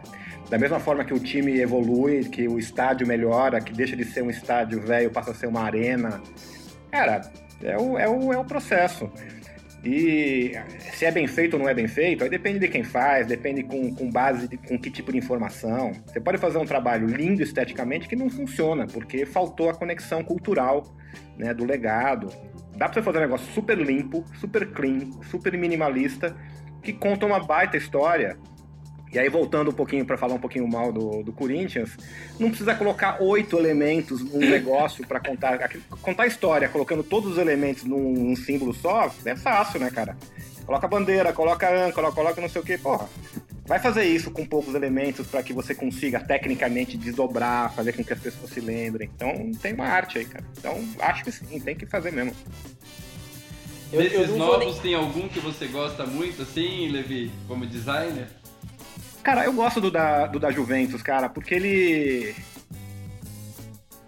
da 0.49 0.57
mesma 0.57 0.79
forma 0.79 1.05
que 1.05 1.13
o 1.13 1.19
time 1.19 1.59
evolui, 1.59 2.23
que 2.29 2.47
o 2.47 2.61
estádio 2.61 3.09
melhora, 3.09 3.61
que 3.61 3.73
deixa 3.73 3.97
de 3.97 4.05
ser 4.05 4.23
um 4.23 4.31
estádio 4.31 4.81
velho, 4.81 5.11
passa 5.11 5.33
a 5.33 5.35
ser 5.35 5.49
uma 5.49 5.63
arena. 5.63 6.23
Cara, 6.93 7.29
é 7.61 7.77
o, 7.77 7.99
é 7.99 8.09
o, 8.09 8.33
é 8.33 8.39
o 8.39 8.45
processo. 8.45 9.11
E 9.85 10.53
se 10.93 11.07
é 11.07 11.11
bem 11.11 11.27
feito 11.27 11.55
ou 11.55 11.61
não 11.61 11.69
é 11.69 11.73
bem 11.73 11.89
feito, 11.89 12.23
aí 12.23 12.29
depende 12.29 12.59
de 12.59 12.69
quem 12.69 12.85
faz, 12.85 13.27
depende 13.27 13.63
com, 13.63 13.95
com 13.95 14.11
base 14.11 14.47
de 14.47 14.57
com 14.59 14.79
que 14.79 14.91
tipo 14.91 15.11
de 15.11 15.19
informação. 15.19 15.93
Você 16.07 16.21
pode 16.21 16.37
fazer 16.37 16.59
um 16.59 16.67
trabalho 16.67 17.07
lindo 17.07 17.43
esteticamente 17.43 18.07
que 18.07 18.15
não 18.15 18.29
funciona, 18.29 18.87
porque 18.87 19.25
faltou 19.25 19.71
a 19.71 19.75
conexão 19.75 20.23
cultural 20.23 20.85
né, 21.37 21.55
do 21.55 21.65
legado. 21.65 22.29
Dá 22.77 22.87
pra 22.87 22.95
você 22.95 23.03
fazer 23.03 23.19
um 23.19 23.23
negócio 23.23 23.51
super 23.53 23.79
limpo, 23.79 24.25
super 24.39 24.71
clean, 24.71 25.11
super 25.31 25.57
minimalista, 25.57 26.37
que 26.83 26.93
conta 26.93 27.25
uma 27.25 27.41
baita 27.41 27.77
história. 27.77 28.39
E 29.13 29.19
aí, 29.19 29.29
voltando 29.29 29.71
um 29.71 29.75
pouquinho 29.75 30.05
para 30.05 30.17
falar 30.17 30.35
um 30.35 30.39
pouquinho 30.39 30.69
mal 30.69 30.93
do, 30.93 31.23
do 31.23 31.33
Corinthians, 31.33 31.97
não 32.39 32.49
precisa 32.49 32.75
colocar 32.75 33.21
oito 33.21 33.59
elementos 33.59 34.23
num 34.23 34.39
negócio 34.39 35.05
para 35.07 35.19
contar. 35.19 35.59
Contar 36.01 36.23
a 36.23 36.27
história, 36.27 36.69
colocando 36.69 37.03
todos 37.03 37.33
os 37.33 37.39
elementos 37.39 37.85
num, 37.85 38.13
num 38.13 38.37
símbolo 38.37 38.73
só, 38.73 39.13
é 39.25 39.35
fácil, 39.35 39.81
né, 39.81 39.91
cara? 39.91 40.17
Coloca 40.65 40.87
a 40.87 40.89
bandeira, 40.89 41.33
coloca 41.33 41.69
a 41.69 41.87
âncora, 41.87 42.13
coloca 42.13 42.41
não 42.41 42.49
sei 42.49 42.61
o 42.61 42.65
que, 42.65 42.79
porra. 42.79 43.09
Vai 43.67 43.81
fazer 43.81 44.05
isso 44.05 44.31
com 44.31 44.47
poucos 44.47 44.75
elementos 44.75 45.27
para 45.27 45.43
que 45.43 45.53
você 45.53 45.75
consiga 45.75 46.21
tecnicamente 46.21 46.97
desdobrar, 46.97 47.73
fazer 47.75 47.93
com 47.93 48.05
que 48.05 48.13
as 48.13 48.21
pessoas 48.21 48.51
se 48.51 48.61
lembrem. 48.61 49.11
Então 49.15 49.51
tem 49.61 49.75
uma 49.75 49.87
arte 49.87 50.19
aí, 50.19 50.25
cara. 50.25 50.45
Então 50.57 50.85
acho 51.01 51.25
que 51.25 51.33
sim, 51.33 51.59
tem 51.61 51.75
que 51.75 51.87
fazer 51.87 52.13
mesmo. 52.13 52.33
Eu, 53.93 54.03
Desses 54.03 54.31
eu 54.31 54.37
novos, 54.37 54.75
nem... 54.75 54.81
tem 54.83 54.95
algum 54.95 55.29
que 55.29 55.41
você 55.41 55.67
gosta 55.67 56.07
muito, 56.07 56.43
assim, 56.43 56.89
Levi, 56.89 57.33
como 57.49 57.67
designer? 57.67 58.29
Cara, 59.23 59.45
eu 59.45 59.53
gosto 59.53 59.81
do 59.81 59.91
da, 59.91 60.27
do 60.27 60.39
da 60.39 60.51
Juventus, 60.51 61.03
cara, 61.03 61.29
porque 61.29 61.55
ele. 61.55 62.35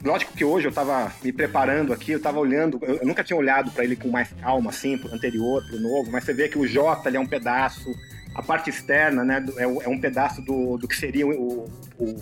Lógico 0.02 0.32
que 0.32 0.44
hoje 0.44 0.66
eu 0.66 0.72
tava 0.72 1.12
me 1.22 1.32
preparando 1.32 1.92
aqui, 1.92 2.12
eu 2.12 2.20
tava 2.20 2.40
olhando, 2.40 2.78
eu, 2.82 2.96
eu 2.96 3.06
nunca 3.06 3.22
tinha 3.22 3.36
olhado 3.36 3.70
pra 3.70 3.84
ele 3.84 3.94
com 3.94 4.08
mais 4.08 4.32
calma, 4.32 4.70
assim, 4.70 4.98
pro 4.98 5.14
anterior, 5.14 5.64
pro 5.64 5.78
novo, 5.78 6.10
mas 6.10 6.24
você 6.24 6.32
vê 6.32 6.48
que 6.48 6.58
o 6.58 6.66
J 6.66 7.08
ele 7.08 7.18
é 7.18 7.20
um 7.20 7.26
pedaço, 7.26 7.94
a 8.34 8.42
parte 8.42 8.68
externa, 8.68 9.22
né, 9.22 9.44
é, 9.56 9.62
é 9.62 9.88
um 9.88 10.00
pedaço 10.00 10.42
do, 10.42 10.76
do 10.76 10.88
que 10.88 10.96
seria 10.96 11.24
o, 11.24 11.68
o, 11.98 12.16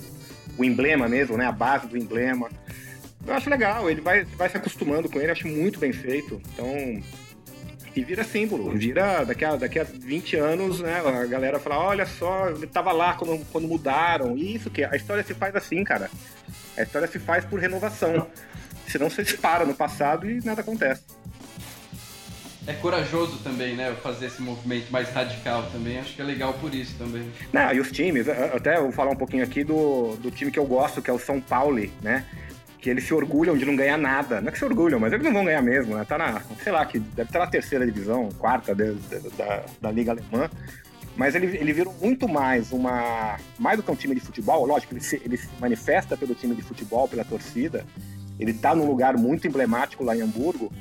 o 0.58 0.64
emblema 0.64 1.08
mesmo, 1.08 1.38
né, 1.38 1.46
a 1.46 1.52
base 1.52 1.86
do 1.86 1.96
emblema. 1.96 2.50
Eu 3.26 3.32
acho 3.32 3.48
legal, 3.48 3.90
ele 3.90 4.02
vai, 4.02 4.24
vai 4.24 4.50
se 4.50 4.58
acostumando 4.58 5.08
com 5.08 5.18
ele, 5.18 5.32
acho 5.32 5.48
muito 5.48 5.78
bem 5.78 5.92
feito. 5.92 6.38
Então, 6.52 7.02
e 7.94 8.04
vira 8.04 8.22
símbolo. 8.24 8.70
Vira 8.70 9.24
daqui 9.24 9.44
a, 9.44 9.56
daqui 9.56 9.78
a 9.78 9.84
20 9.84 10.36
anos, 10.36 10.80
né? 10.80 11.00
A 11.04 11.26
galera 11.26 11.58
fala: 11.58 11.78
olha 11.78 12.06
só, 12.06 12.48
ele 12.50 12.66
tava 12.66 12.92
lá 12.92 13.14
quando, 13.14 13.44
quando 13.50 13.66
mudaram. 13.68 14.36
E 14.36 14.54
isso 14.54 14.70
que 14.70 14.84
a 14.84 14.94
história 14.96 15.22
se 15.22 15.34
faz 15.34 15.54
assim, 15.56 15.82
cara. 15.84 16.10
A 16.76 16.82
história 16.82 17.08
se 17.08 17.18
faz 17.18 17.44
por 17.44 17.58
renovação. 17.60 18.26
Senão 18.86 19.08
você 19.10 19.24
se 19.24 19.36
para 19.36 19.64
no 19.64 19.74
passado 19.74 20.28
e 20.28 20.44
nada 20.44 20.60
acontece. 20.62 21.02
É 22.66 22.72
corajoso 22.74 23.38
também, 23.38 23.74
né? 23.74 23.94
Fazer 24.02 24.26
esse 24.26 24.42
movimento 24.42 24.90
mais 24.92 25.08
radical 25.10 25.68
também. 25.72 25.98
Acho 25.98 26.14
que 26.14 26.20
é 26.20 26.24
legal 26.24 26.52
por 26.54 26.74
isso 26.74 26.94
também. 26.98 27.28
Não, 27.52 27.72
e 27.72 27.80
os 27.80 27.90
times, 27.90 28.26
eu- 28.28 28.56
até 28.56 28.76
eu 28.76 28.82
vou 28.82 28.92
falar 28.92 29.10
um 29.10 29.16
pouquinho 29.16 29.42
aqui 29.42 29.64
do, 29.64 30.16
do 30.16 30.30
time 30.30 30.50
que 30.50 30.58
eu 30.58 30.66
gosto, 30.66 31.00
que 31.00 31.10
é 31.10 31.12
o 31.12 31.18
São 31.18 31.40
Paulo, 31.40 31.80
né? 32.02 32.24
Que 32.80 32.88
eles 32.90 33.04
se 33.04 33.12
orgulham 33.12 33.56
de 33.58 33.64
não 33.66 33.76
ganhar 33.76 33.98
nada. 33.98 34.40
Não 34.40 34.48
é 34.48 34.52
que 34.52 34.58
se 34.58 34.64
orgulham, 34.64 34.98
mas 34.98 35.12
eles 35.12 35.24
não 35.24 35.32
vão 35.32 35.44
ganhar 35.44 35.60
mesmo, 35.62 35.96
né? 35.96 36.04
Tá 36.04 36.16
na, 36.16 36.40
sei 36.62 36.72
lá, 36.72 36.84
que 36.86 36.98
deve 36.98 37.28
estar 37.28 37.38
na 37.40 37.46
terceira 37.46 37.84
divisão, 37.84 38.30
quarta 38.38 38.74
de- 38.74 38.94
de- 38.94 39.28
da, 39.36 39.62
da 39.80 39.90
Liga 39.90 40.12
Alemã. 40.12 40.48
Mas 41.16 41.34
ele, 41.34 41.46
ele 41.58 41.72
virou 41.72 41.94
muito 42.00 42.26
mais 42.26 42.72
uma. 42.72 43.36
Mais 43.58 43.76
do 43.76 43.82
que 43.82 43.90
um 43.90 43.94
time 43.96 44.14
de 44.14 44.20
futebol, 44.22 44.64
lógico, 44.64 44.94
ele 44.94 45.02
se, 45.02 45.20
ele 45.22 45.36
se 45.36 45.48
manifesta 45.60 46.16
pelo 46.16 46.34
time 46.34 46.54
de 46.54 46.62
futebol, 46.62 47.06
pela 47.06 47.24
torcida. 47.24 47.84
Ele 48.38 48.54
tá 48.54 48.74
num 48.74 48.86
lugar 48.86 49.18
muito 49.18 49.46
emblemático 49.46 50.02
lá 50.02 50.16
em 50.16 50.22
Hamburgo. 50.22 50.72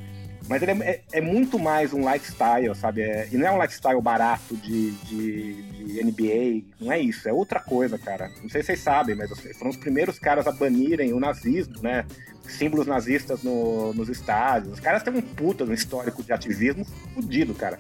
Mas 0.50 0.64
ele 0.64 0.72
é, 0.72 0.90
é- 0.90 1.02
é 1.14 1.22
muito 1.22 1.60
mais 1.60 1.94
um 1.94 2.12
lifestyle, 2.12 2.74
sabe? 2.76 3.02
É- 3.04 3.30
e 3.32 3.38
não 3.38 3.46
é 3.48 3.52
um 3.52 3.62
lifestyle 3.62 4.02
barato 4.02 4.58
de, 4.58 4.92
de, 4.92 5.54
de 5.62 6.00
NBA, 6.04 6.66
não 6.84 6.92
é 6.92 7.00
isso, 7.00 7.30
é 7.30 7.32
outra 7.32 7.60
coisa, 7.60 8.00
cara. 8.00 8.30
Não 8.42 8.50
sei 8.50 8.62
se 8.62 8.68
vocês 8.68 8.80
sabem, 8.80 9.16
mas 9.16 9.30
foram 9.58 9.70
os 9.70 9.78
primeiros 9.78 10.18
caras 10.18 10.48
a 10.48 10.52
banirem 10.52 11.14
o 11.14 11.20
nazismo, 11.20 11.76
né? 11.84 12.04
Símbolos 12.48 12.88
nazistas 12.88 13.44
no- 13.44 13.94
nos 13.94 14.10
estádios. 14.10 14.74
Os 14.74 14.80
caras 14.80 15.04
têm 15.04 15.14
um 15.14 15.22
puta 15.22 15.66
no 15.66 15.74
histórico 15.74 16.24
de 16.24 16.34
ativismo 16.34 16.84
fudido, 17.14 17.54
cara. 17.54 17.80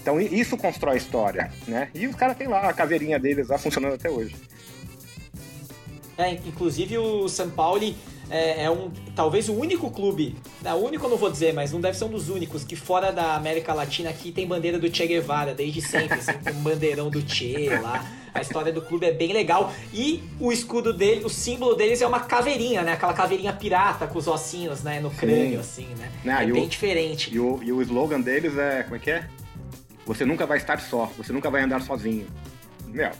Então 0.00 0.20
isso 0.20 0.56
constrói 0.56 0.96
história, 0.96 1.50
né? 1.66 1.88
E 1.94 2.06
os 2.06 2.14
caras 2.14 2.36
têm 2.36 2.46
lá 2.46 2.68
a 2.68 2.72
caveirinha 2.72 3.18
deles 3.18 3.48
lá 3.48 3.58
funcionando 3.58 3.94
até 3.94 4.08
hoje. 4.08 4.36
É, 6.16 6.30
inclusive 6.30 6.96
o 6.98 7.28
São 7.28 7.50
Paulo 7.50 7.92
é, 8.32 8.64
é 8.64 8.70
um 8.70 8.90
talvez 9.14 9.48
o 9.48 9.52
único 9.54 9.90
clube, 9.90 10.34
não, 10.62 10.80
o 10.80 10.86
único 10.86 11.04
eu 11.06 11.10
não 11.10 11.16
vou 11.16 11.30
dizer, 11.30 11.52
mas 11.52 11.70
não 11.72 11.80
deve 11.80 11.96
ser 11.98 12.04
um 12.04 12.08
dos 12.08 12.28
únicos 12.28 12.64
que 12.64 12.74
fora 12.74 13.12
da 13.12 13.34
América 13.36 13.74
Latina 13.74 14.10
aqui 14.10 14.32
tem 14.32 14.46
bandeira 14.46 14.78
do 14.78 14.94
Che 14.94 15.06
Guevara 15.06 15.54
desde 15.54 15.80
sempre, 15.82 16.18
assim, 16.18 16.32
tem 16.42 16.54
um 16.54 16.62
bandeirão 16.62 17.10
do 17.10 17.20
Che 17.28 17.68
lá. 17.82 18.04
A 18.34 18.40
história 18.40 18.72
do 18.72 18.80
clube 18.80 19.04
é 19.04 19.12
bem 19.12 19.30
legal 19.34 19.70
e 19.92 20.22
o 20.40 20.50
escudo 20.50 20.90
dele, 20.94 21.22
o 21.22 21.28
símbolo 21.28 21.74
deles 21.74 22.00
é 22.00 22.06
uma 22.06 22.20
caveirinha, 22.20 22.80
né? 22.80 22.92
Aquela 22.92 23.12
caveirinha 23.12 23.52
pirata 23.52 24.06
com 24.06 24.18
os 24.18 24.26
ossinhos, 24.26 24.82
né, 24.82 25.00
no 25.00 25.10
crânio 25.10 25.60
assim, 25.60 25.86
né? 25.98 26.10
Ah, 26.26 26.42
é 26.42 26.48
e 26.48 26.50
o- 26.52 26.54
bem 26.54 26.66
diferente. 26.66 27.30
E 27.30 27.38
o, 27.38 27.62
e 27.62 27.70
o 27.70 27.82
slogan 27.82 28.22
deles 28.22 28.56
é. 28.56 28.84
Como 28.84 28.96
é 28.96 28.98
que 28.98 29.10
é? 29.10 29.28
Você 30.06 30.24
nunca 30.24 30.46
vai 30.46 30.56
estar 30.56 30.80
só, 30.80 31.10
você 31.18 31.30
nunca 31.30 31.50
vai 31.50 31.62
andar 31.62 31.82
sozinho. 31.82 32.26
Meu, 32.86 33.10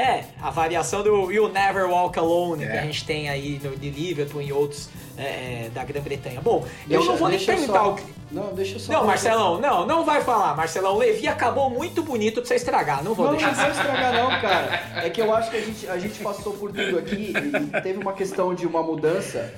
É, 0.00 0.24
a 0.40 0.48
variação 0.50 1.02
do 1.02 1.32
You 1.32 1.48
Never 1.48 1.86
Walk 1.90 2.16
Alone 2.16 2.62
É. 2.62 2.68
que 2.70 2.76
a 2.78 2.82
gente 2.82 3.04
tem 3.04 3.28
aí 3.28 3.60
no, 3.60 3.74
de 3.76 3.90
Liverpool 3.90 4.40
e 4.40 4.52
outros 4.52 4.88
é, 5.16 5.22
é, 5.66 5.70
da 5.74 5.82
Grã-Bretanha. 5.82 6.40
Bom, 6.40 6.64
eu 6.88 6.98
Deixa- 7.00 7.06
não 7.10 7.16
vou 7.16 7.28
nem 7.28 7.40
eu 7.40 7.44
perguntar 7.44 7.80
só- 7.80 7.90
o 7.90 7.94
que. 7.96 8.04
Não, 8.30 8.54
deixa 8.54 8.76
eu 8.76 8.78
só. 8.78 8.92
Não, 8.92 9.04
Marcelão, 9.04 9.60
não, 9.60 9.84
não 9.84 10.04
vai 10.04 10.22
falar, 10.22 10.54
Marcelão. 10.54 10.94
O 10.94 10.98
Levi 10.98 11.26
acabou 11.26 11.68
muito 11.68 12.00
bonito 12.04 12.34
pra 12.40 12.44
você 12.44 12.54
estragar, 12.54 13.02
não 13.02 13.12
vou 13.12 13.26
Não, 13.26 13.32
não 13.32 13.38
deixar. 13.40 13.56
vai 13.56 13.70
estragar 13.72 14.12
não, 14.14 14.28
cara. 14.40 14.82
É 15.04 15.10
que 15.10 15.20
eu 15.20 15.34
acho 15.34 15.50
que 15.50 15.56
a 15.56 15.60
gente, 15.62 15.88
a 15.88 15.98
gente 15.98 16.20
passou 16.20 16.52
por 16.52 16.70
tudo 16.70 16.96
aqui 16.96 17.32
e, 17.34 17.76
e 17.76 17.80
teve 17.82 17.98
uma 17.98 18.12
questão 18.12 18.54
de 18.54 18.66
uma 18.68 18.82
mudança, 18.84 19.52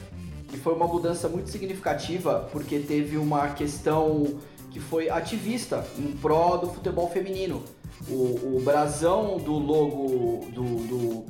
e 0.54 0.56
foi 0.56 0.72
uma 0.72 0.86
mudança 0.86 1.28
muito 1.28 1.50
significativa, 1.50 2.48
porque 2.50 2.78
teve 2.78 3.18
uma 3.18 3.48
questão 3.50 4.38
que 4.70 4.80
foi 4.80 5.10
ativista 5.10 5.86
em 5.98 6.12
pró 6.12 6.56
do 6.56 6.72
futebol 6.72 7.10
feminino. 7.10 7.62
O, 8.08 8.56
o 8.56 8.60
brasão 8.64 9.38
do 9.38 9.52
logo 9.52 10.46
do, 10.52 10.62
do- 10.86 11.24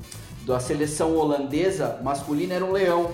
da 0.46 0.58
seleção 0.58 1.16
holandesa 1.16 1.98
masculina 2.02 2.54
era 2.54 2.64
um 2.64 2.72
leão. 2.72 3.10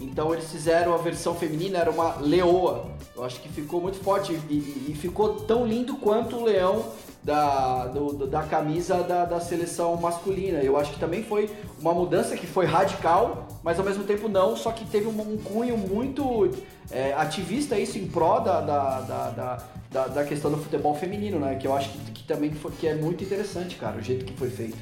Então 0.00 0.32
eles 0.32 0.50
fizeram 0.50 0.94
a 0.94 0.96
versão 0.96 1.34
feminina, 1.34 1.78
era 1.78 1.90
uma 1.90 2.16
leoa. 2.20 2.86
Eu 3.14 3.22
acho 3.22 3.38
que 3.40 3.48
ficou 3.50 3.80
muito 3.82 3.98
forte 3.98 4.32
e, 4.48 4.54
e- 4.88 4.94
ficou 4.94 5.34
tão 5.40 5.66
lindo 5.66 5.96
quanto 5.96 6.36
o 6.36 6.44
leão 6.44 6.84
da, 7.22 7.86
do- 7.88 8.26
da 8.26 8.42
camisa 8.44 9.02
da, 9.02 9.26
da 9.26 9.38
seleção 9.40 9.94
masculina. 9.96 10.60
Eu 10.62 10.78
acho 10.78 10.92
que 10.92 10.98
também 10.98 11.22
foi 11.22 11.50
uma 11.78 11.92
mudança 11.92 12.34
que 12.34 12.46
foi 12.46 12.64
radical, 12.64 13.46
mas 13.62 13.78
ao 13.78 13.84
mesmo 13.84 14.04
tempo 14.04 14.26
não, 14.26 14.56
só 14.56 14.72
que 14.72 14.86
teve 14.86 15.06
um, 15.06 15.20
um 15.20 15.36
cunho 15.36 15.76
muito 15.76 16.50
é, 16.90 17.12
ativista 17.12 17.78
isso 17.78 17.98
em 17.98 18.06
pró 18.06 18.38
da, 18.40 18.60
da, 18.62 19.00
da, 19.00 19.58
da, 19.90 20.06
da- 20.06 20.24
questão 20.24 20.50
do 20.50 20.56
futebol 20.58 20.94
feminino, 20.94 21.38
né? 21.38 21.56
Que 21.56 21.66
eu 21.66 21.74
acho 21.74 21.88
que, 21.90 22.12
que 22.12 22.22
também 22.24 22.52
foi, 22.52 22.70
que 22.72 22.86
é 22.86 22.94
muito 22.94 23.24
interessante, 23.24 23.76
cara, 23.76 23.98
o 23.98 24.02
jeito 24.02 24.24
que 24.24 24.32
foi 24.34 24.48
feito. 24.50 24.78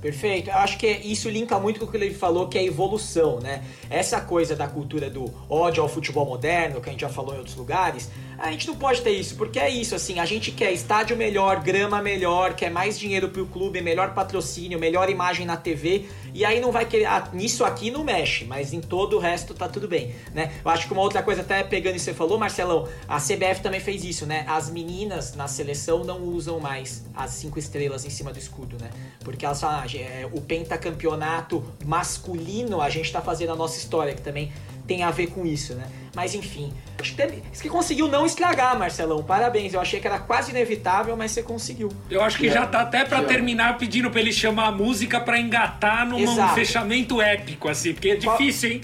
Perfeito. 0.00 0.48
Eu 0.48 0.56
acho 0.56 0.78
que 0.78 0.86
isso 0.86 1.28
linka 1.28 1.58
muito 1.58 1.78
com 1.78 1.84
o 1.84 1.88
que 1.90 1.96
ele 1.96 2.14
falou, 2.14 2.48
que 2.48 2.56
é 2.56 2.62
a 2.62 2.64
evolução, 2.64 3.38
né? 3.38 3.62
Essa 3.90 4.18
coisa 4.20 4.56
da 4.56 4.66
cultura 4.66 5.10
do 5.10 5.30
ódio 5.46 5.82
ao 5.82 5.88
futebol 5.90 6.24
moderno, 6.24 6.80
que 6.80 6.88
a 6.88 6.92
gente 6.92 7.02
já 7.02 7.10
falou 7.10 7.34
em 7.34 7.38
outros 7.38 7.54
lugares, 7.56 8.10
a 8.40 8.50
gente 8.50 8.66
não 8.66 8.74
pode 8.74 9.02
ter 9.02 9.10
isso, 9.10 9.36
porque 9.36 9.58
é 9.58 9.68
isso, 9.68 9.94
assim, 9.94 10.18
a 10.18 10.24
gente 10.24 10.50
quer 10.50 10.72
estádio 10.72 11.14
melhor, 11.14 11.60
grama 11.60 12.00
melhor, 12.00 12.54
quer 12.54 12.70
mais 12.70 12.98
dinheiro 12.98 13.28
pro 13.28 13.44
clube, 13.46 13.82
melhor 13.82 14.14
patrocínio, 14.14 14.78
melhor 14.78 15.10
imagem 15.10 15.44
na 15.44 15.58
TV, 15.58 16.06
e 16.32 16.42
aí 16.42 16.58
não 16.58 16.72
vai 16.72 16.86
querer. 16.86 17.04
Ah, 17.04 17.28
nisso 17.34 17.64
aqui 17.64 17.90
não 17.90 18.02
mexe, 18.02 18.46
mas 18.46 18.72
em 18.72 18.80
todo 18.80 19.16
o 19.16 19.18
resto 19.18 19.52
tá 19.52 19.68
tudo 19.68 19.86
bem, 19.86 20.14
né? 20.32 20.52
Eu 20.64 20.70
acho 20.70 20.86
que 20.86 20.92
uma 20.92 21.02
outra 21.02 21.22
coisa, 21.22 21.42
até 21.42 21.62
pegando 21.62 21.96
isso 21.96 22.06
que 22.06 22.12
você 22.12 22.16
falou, 22.16 22.38
Marcelão, 22.38 22.88
a 23.06 23.18
CBF 23.18 23.60
também 23.62 23.80
fez 23.80 24.04
isso, 24.04 24.24
né? 24.24 24.46
As 24.48 24.70
meninas 24.70 25.34
na 25.34 25.46
seleção 25.46 26.02
não 26.02 26.22
usam 26.22 26.58
mais 26.58 27.04
as 27.14 27.32
cinco 27.32 27.58
estrelas 27.58 28.06
em 28.06 28.10
cima 28.10 28.32
do 28.32 28.38
escudo, 28.38 28.76
né? 28.80 28.88
Porque 29.22 29.44
elas 29.44 29.60
falam, 29.60 29.80
ah, 29.80 29.98
é, 29.98 30.26
o 30.32 30.40
pentacampeonato 30.40 31.62
masculino, 31.84 32.80
a 32.80 32.88
gente 32.88 33.12
tá 33.12 33.20
fazendo 33.20 33.52
a 33.52 33.56
nossa 33.56 33.76
história, 33.76 34.14
que 34.14 34.22
também 34.22 34.50
tem 34.90 35.04
a 35.04 35.10
ver 35.12 35.28
com 35.28 35.46
isso, 35.46 35.74
né? 35.74 35.84
Mas 36.16 36.34
enfim, 36.34 36.72
acho 37.00 37.12
que 37.12 37.16
teve- 37.16 37.44
você 37.52 37.68
conseguiu 37.68 38.08
não 38.08 38.26
estragar, 38.26 38.76
Marcelão. 38.76 39.22
Parabéns. 39.22 39.72
Eu 39.72 39.80
achei 39.80 40.00
que 40.00 40.06
era 40.08 40.18
quase 40.18 40.50
inevitável, 40.50 41.16
mas 41.16 41.30
você 41.30 41.44
conseguiu. 41.44 41.92
Eu 42.10 42.20
acho 42.24 42.36
que 42.36 42.48
Que 42.48 42.52
já 42.52 42.64
é- 42.64 42.66
tá 42.66 42.80
até 42.80 43.04
pra 43.04 43.18
que 43.18 43.24
é- 43.26 43.28
terminar 43.28 43.78
pedindo 43.78 44.10
pra 44.10 44.20
ele 44.20 44.32
chamar 44.32 44.66
a 44.66 44.72
música 44.72 45.20
pra 45.20 45.38
engatar 45.38 46.04
num 46.08 46.18
Exato. 46.18 46.54
fechamento 46.56 47.22
épico, 47.22 47.68
assim, 47.68 47.92
porque 47.92 48.10
é 48.10 48.16
Qual- 48.20 48.36
difícil, 48.36 48.70
hein? 48.72 48.80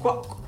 Qual, 0.00 0.40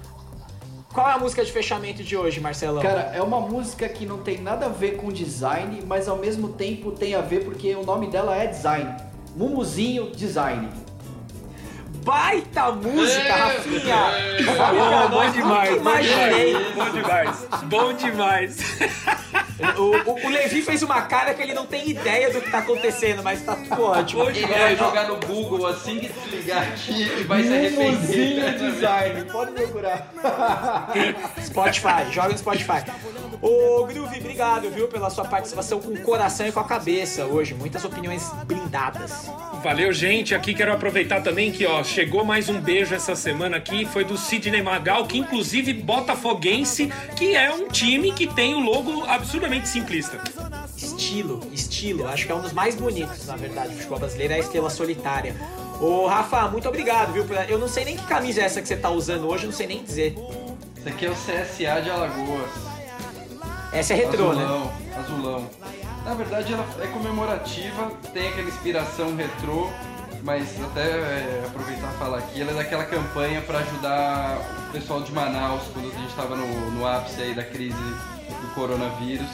qual 0.91 1.09
é 1.11 1.13
a 1.13 1.19
música 1.19 1.45
de 1.45 1.53
fechamento 1.53 2.03
de 2.03 2.17
hoje, 2.17 2.41
Marcelão? 2.41 2.81
Cara, 2.81 3.13
é 3.15 3.21
uma 3.21 3.39
música 3.41 3.87
que 3.87 4.07
não 4.07 4.19
tem 4.23 4.41
nada 4.41 4.65
a 4.65 4.69
ver 4.71 4.97
com 4.97 5.13
design, 5.13 5.83
mas 5.87 6.09
ao 6.09 6.17
mesmo 6.17 6.49
tempo 6.55 6.91
tem 6.93 7.15
a 7.15 7.21
ver 7.21 7.45
porque 7.45 7.75
o 7.75 7.85
nome 7.85 8.07
dela 8.07 8.35
é 8.35 8.47
design. 8.47 8.91
Mumuzinho 9.37 10.11
Design. 10.17 10.69
Baita 12.05 12.73
música, 12.73 13.35
Rafinha! 13.35 13.97
Bom, 14.47 15.09
bom 15.11 15.31
demais, 15.31 15.71
bom 15.71 15.77
imaginei. 15.81 16.53
demais, 16.55 16.75
bom 16.75 16.91
demais, 16.91 17.47
bom 17.65 17.93
demais. 17.93 18.57
O, 19.79 20.11
o- 20.11 20.27
o 20.27 20.29
Levi 20.29 20.61
fez 20.63 20.83
uma 20.83 21.03
cara 21.03 21.33
que 21.35 21.43
ele 21.43 21.55
não 21.55 21.65
tem 21.67 21.89
ideia 21.89 22.33
do 22.33 22.41
que 22.41 22.51
tá 22.51 22.59
acontecendo, 22.59 23.23
mas 23.23 23.43
tá 23.43 23.55
tudo 23.55 23.83
ótimo. 23.85 24.25
Ele 24.31 24.45
vai 24.47 24.75
jogar 24.77 25.07
no 25.07 25.17
Google 25.21 25.67
assim 25.69 26.01
que 26.01 26.09
desligar 26.09 26.63
aqui 26.65 27.03
e 27.21 27.23
vai 27.23 27.43
se 27.45 27.53
arrepender. 27.55 28.59
Design, 28.59 29.25
pode 29.31 29.53
procurar. 29.53 30.11
Spotify, 31.45 32.11
joga 32.11 32.31
no 32.31 32.39
Spotify. 32.39 32.83
Ô, 33.41 33.85
Groove, 33.87 34.19
obrigado, 34.19 34.71
viu, 34.71 34.89
pela 34.89 35.11
sua 35.11 35.25
participação 35.25 35.81
com 35.81 35.91
o 35.93 36.01
coração 36.01 36.47
e 36.47 36.53
com 36.53 36.61
a 36.61 36.65
cabeça 36.65 37.25
hoje. 37.27 37.55
Muitas 37.55 37.85
opiniões 37.85 38.29
blindadas. 38.45 39.29
Valeu, 39.63 39.93
gente. 39.93 40.35
Aqui 40.35 40.55
quero 40.55 40.73
aproveitar 40.73 41.23
também 41.23 41.51
que, 41.53 41.65
ó, 41.67 41.83
chegou 41.93 42.25
mais 42.25 42.49
um 42.49 42.59
beijo 42.59 42.95
essa 42.95 43.15
semana 43.15 43.59
aqui. 43.59 43.85
Foi 43.85 44.03
do 44.03 44.17
Sidney 44.17 44.63
Magal, 44.63 45.07
que 45.07 45.19
inclusive 45.19 45.75
botafoguense, 45.75 46.91
que 47.15 47.37
é 47.37 47.53
um 47.53 47.69
time 47.69 48.13
que 48.13 48.27
tem 48.27 48.55
o 48.55 48.61
logo 48.61 49.05
absurdamente 49.05 49.69
simplista. 49.69 50.19
Estilo, 50.75 51.47
estilo. 51.53 52.09
Acho 52.09 52.25
que 52.25 52.33
é 52.33 52.35
um 52.35 52.41
dos 52.41 52.55
mais 52.55 52.75
bonitos, 52.75 53.27
na 53.27 53.37
verdade, 53.37 53.69
do 53.69 53.77
futebol 53.77 53.99
brasileiro, 53.99 54.33
é 54.33 54.37
a 54.37 54.39
estrela 54.39 54.71
solitária. 54.71 55.37
Ô, 55.79 56.07
Rafa, 56.07 56.49
muito 56.49 56.67
obrigado, 56.67 57.13
viu? 57.13 57.27
Eu 57.47 57.59
não 57.59 57.69
sei 57.69 57.85
nem 57.85 57.97
que 57.99 58.07
camisa 58.07 58.41
é 58.41 58.45
essa 58.45 58.63
que 58.63 58.69
você 58.69 58.77
tá 58.77 58.89
usando 58.89 59.29
hoje, 59.29 59.45
eu 59.45 59.51
não 59.51 59.57
sei 59.57 59.67
nem 59.67 59.85
dizer. 59.85 60.17
Isso 60.79 60.89
aqui 60.89 61.05
é 61.05 61.11
o 61.11 61.15
CSA 61.15 61.83
de 61.83 61.91
Alagoas. 61.91 62.51
Essa 63.71 63.93
é 63.93 63.97
retrô, 63.97 64.33
né? 64.33 64.43
azulão, 64.43 64.73
azulão. 64.97 65.51
Na 66.07 66.15
verdade 66.15 66.53
ela 66.55 66.67
é 66.81 66.87
comemorativa, 66.87 67.93
tem 68.15 68.29
aquela 68.29 68.49
inspiração 68.49 69.15
retrô, 69.15 69.69
mas 70.23 70.49
até 70.63 70.83
é, 70.83 71.45
aproveitar 71.47 71.93
e 71.93 71.99
falar 71.99 72.19
aqui, 72.19 72.41
ela 72.41 72.53
é 72.53 72.55
daquela 72.55 72.85
campanha 72.85 73.41
para 73.41 73.59
ajudar 73.59 74.39
o 74.69 74.73
pessoal 74.73 75.03
de 75.03 75.13
Manaus 75.13 75.63
quando 75.73 75.91
a 75.91 75.99
gente 75.99 76.09
estava 76.11 76.37
no, 76.37 76.71
no 76.71 76.87
ápice 76.87 77.21
aí 77.21 77.35
da 77.35 77.45
crise 77.45 77.77
do 77.77 78.55
coronavírus. 78.55 79.27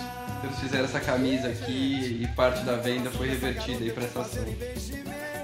Eles 0.43 0.59
fizeram 0.59 0.85
essa 0.85 1.01
camisa 1.01 1.49
aqui 1.49 2.21
e 2.23 2.27
parte 2.37 2.63
da 2.65 2.77
venda 2.77 3.11
foi 3.11 3.29
revertida 3.29 3.83
aí 3.85 3.91
para 3.91 4.05
essa 4.05 4.21
ação. 4.21 4.45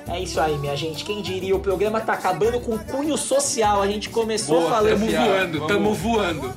É 0.06 0.20
isso 0.20 0.40
aí, 0.40 0.56
minha 0.58 0.76
gente. 0.76 1.04
Quem 1.04 1.22
diria, 1.22 1.56
o 1.56 1.60
programa 1.60 2.00
tá 2.00 2.12
acabando 2.12 2.60
com 2.60 2.78
cunho 2.78 3.16
social. 3.16 3.80
A 3.80 3.86
gente 3.86 4.10
começou 4.10 4.60
Boa, 4.60 4.70
falando. 4.70 5.00
Tamo 5.00 5.26
voando, 5.26 5.66
tamo 5.66 5.94
voando. 5.94 6.54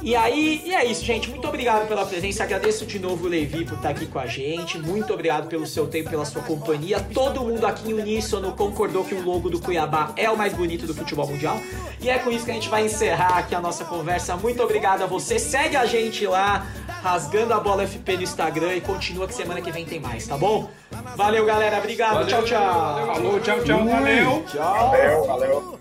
E 0.00 0.14
aí, 0.14 0.62
e 0.64 0.74
é 0.74 0.84
isso, 0.84 1.04
gente. 1.04 1.28
Muito 1.28 1.46
obrigado 1.48 1.88
pela 1.88 2.06
presença. 2.06 2.44
Agradeço 2.44 2.86
de 2.86 2.98
novo 2.98 3.26
o 3.26 3.28
Levi 3.28 3.64
por 3.64 3.74
estar 3.74 3.90
aqui 3.90 4.06
com 4.06 4.18
a 4.18 4.26
gente. 4.26 4.78
Muito 4.78 5.12
obrigado 5.12 5.48
pelo 5.48 5.66
seu 5.66 5.86
tempo, 5.86 6.10
pela 6.10 6.24
sua 6.24 6.42
companhia. 6.42 7.00
Todo 7.12 7.40
mundo 7.42 7.66
aqui 7.66 7.90
em 7.90 7.94
uníssono 7.94 8.52
concordou 8.52 9.04
que 9.04 9.14
o 9.14 9.24
logo 9.24 9.50
do 9.50 9.60
Cuiabá 9.60 10.12
é 10.16 10.30
o 10.30 10.36
mais 10.36 10.52
bonito 10.52 10.86
do 10.86 10.94
futebol 10.94 11.26
mundial. 11.26 11.60
E 12.00 12.08
é 12.08 12.18
com 12.18 12.30
isso 12.30 12.44
que 12.44 12.50
a 12.50 12.54
gente 12.54 12.68
vai 12.68 12.84
encerrar 12.84 13.38
aqui 13.38 13.54
a 13.54 13.60
nossa 13.60 13.84
conversa. 13.84 14.36
Muito 14.36 14.62
obrigado 14.62 15.02
a 15.02 15.06
você. 15.06 15.38
Segue 15.38 15.76
a 15.76 15.84
gente 15.84 16.26
lá, 16.26 16.66
rasgando 17.02 17.52
a 17.52 17.58
bola 17.58 17.86
FP 17.86 18.16
no 18.16 18.22
Instagram 18.22 18.76
e 18.76 18.80
continua 18.80 19.26
que 19.26 19.34
semana 19.34 19.60
que 19.60 19.72
vem 19.72 19.84
tem 19.84 19.98
mais, 19.98 20.26
tá 20.26 20.38
bom? 20.38 20.70
Valeu, 21.16 21.44
galera. 21.44 21.78
Obrigado. 21.78 22.14
Valeu, 22.14 22.28
tchau, 22.28 22.44
tchau. 22.44 22.94
valeu, 22.94 23.14
Falou, 23.14 23.40
tchau, 23.40 23.64
tchau, 23.64 23.84
valeu. 23.84 24.44
Tchau. 24.46 24.90
Valeu, 24.90 25.26
valeu. 25.26 25.78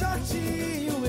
jardim 0.00 1.03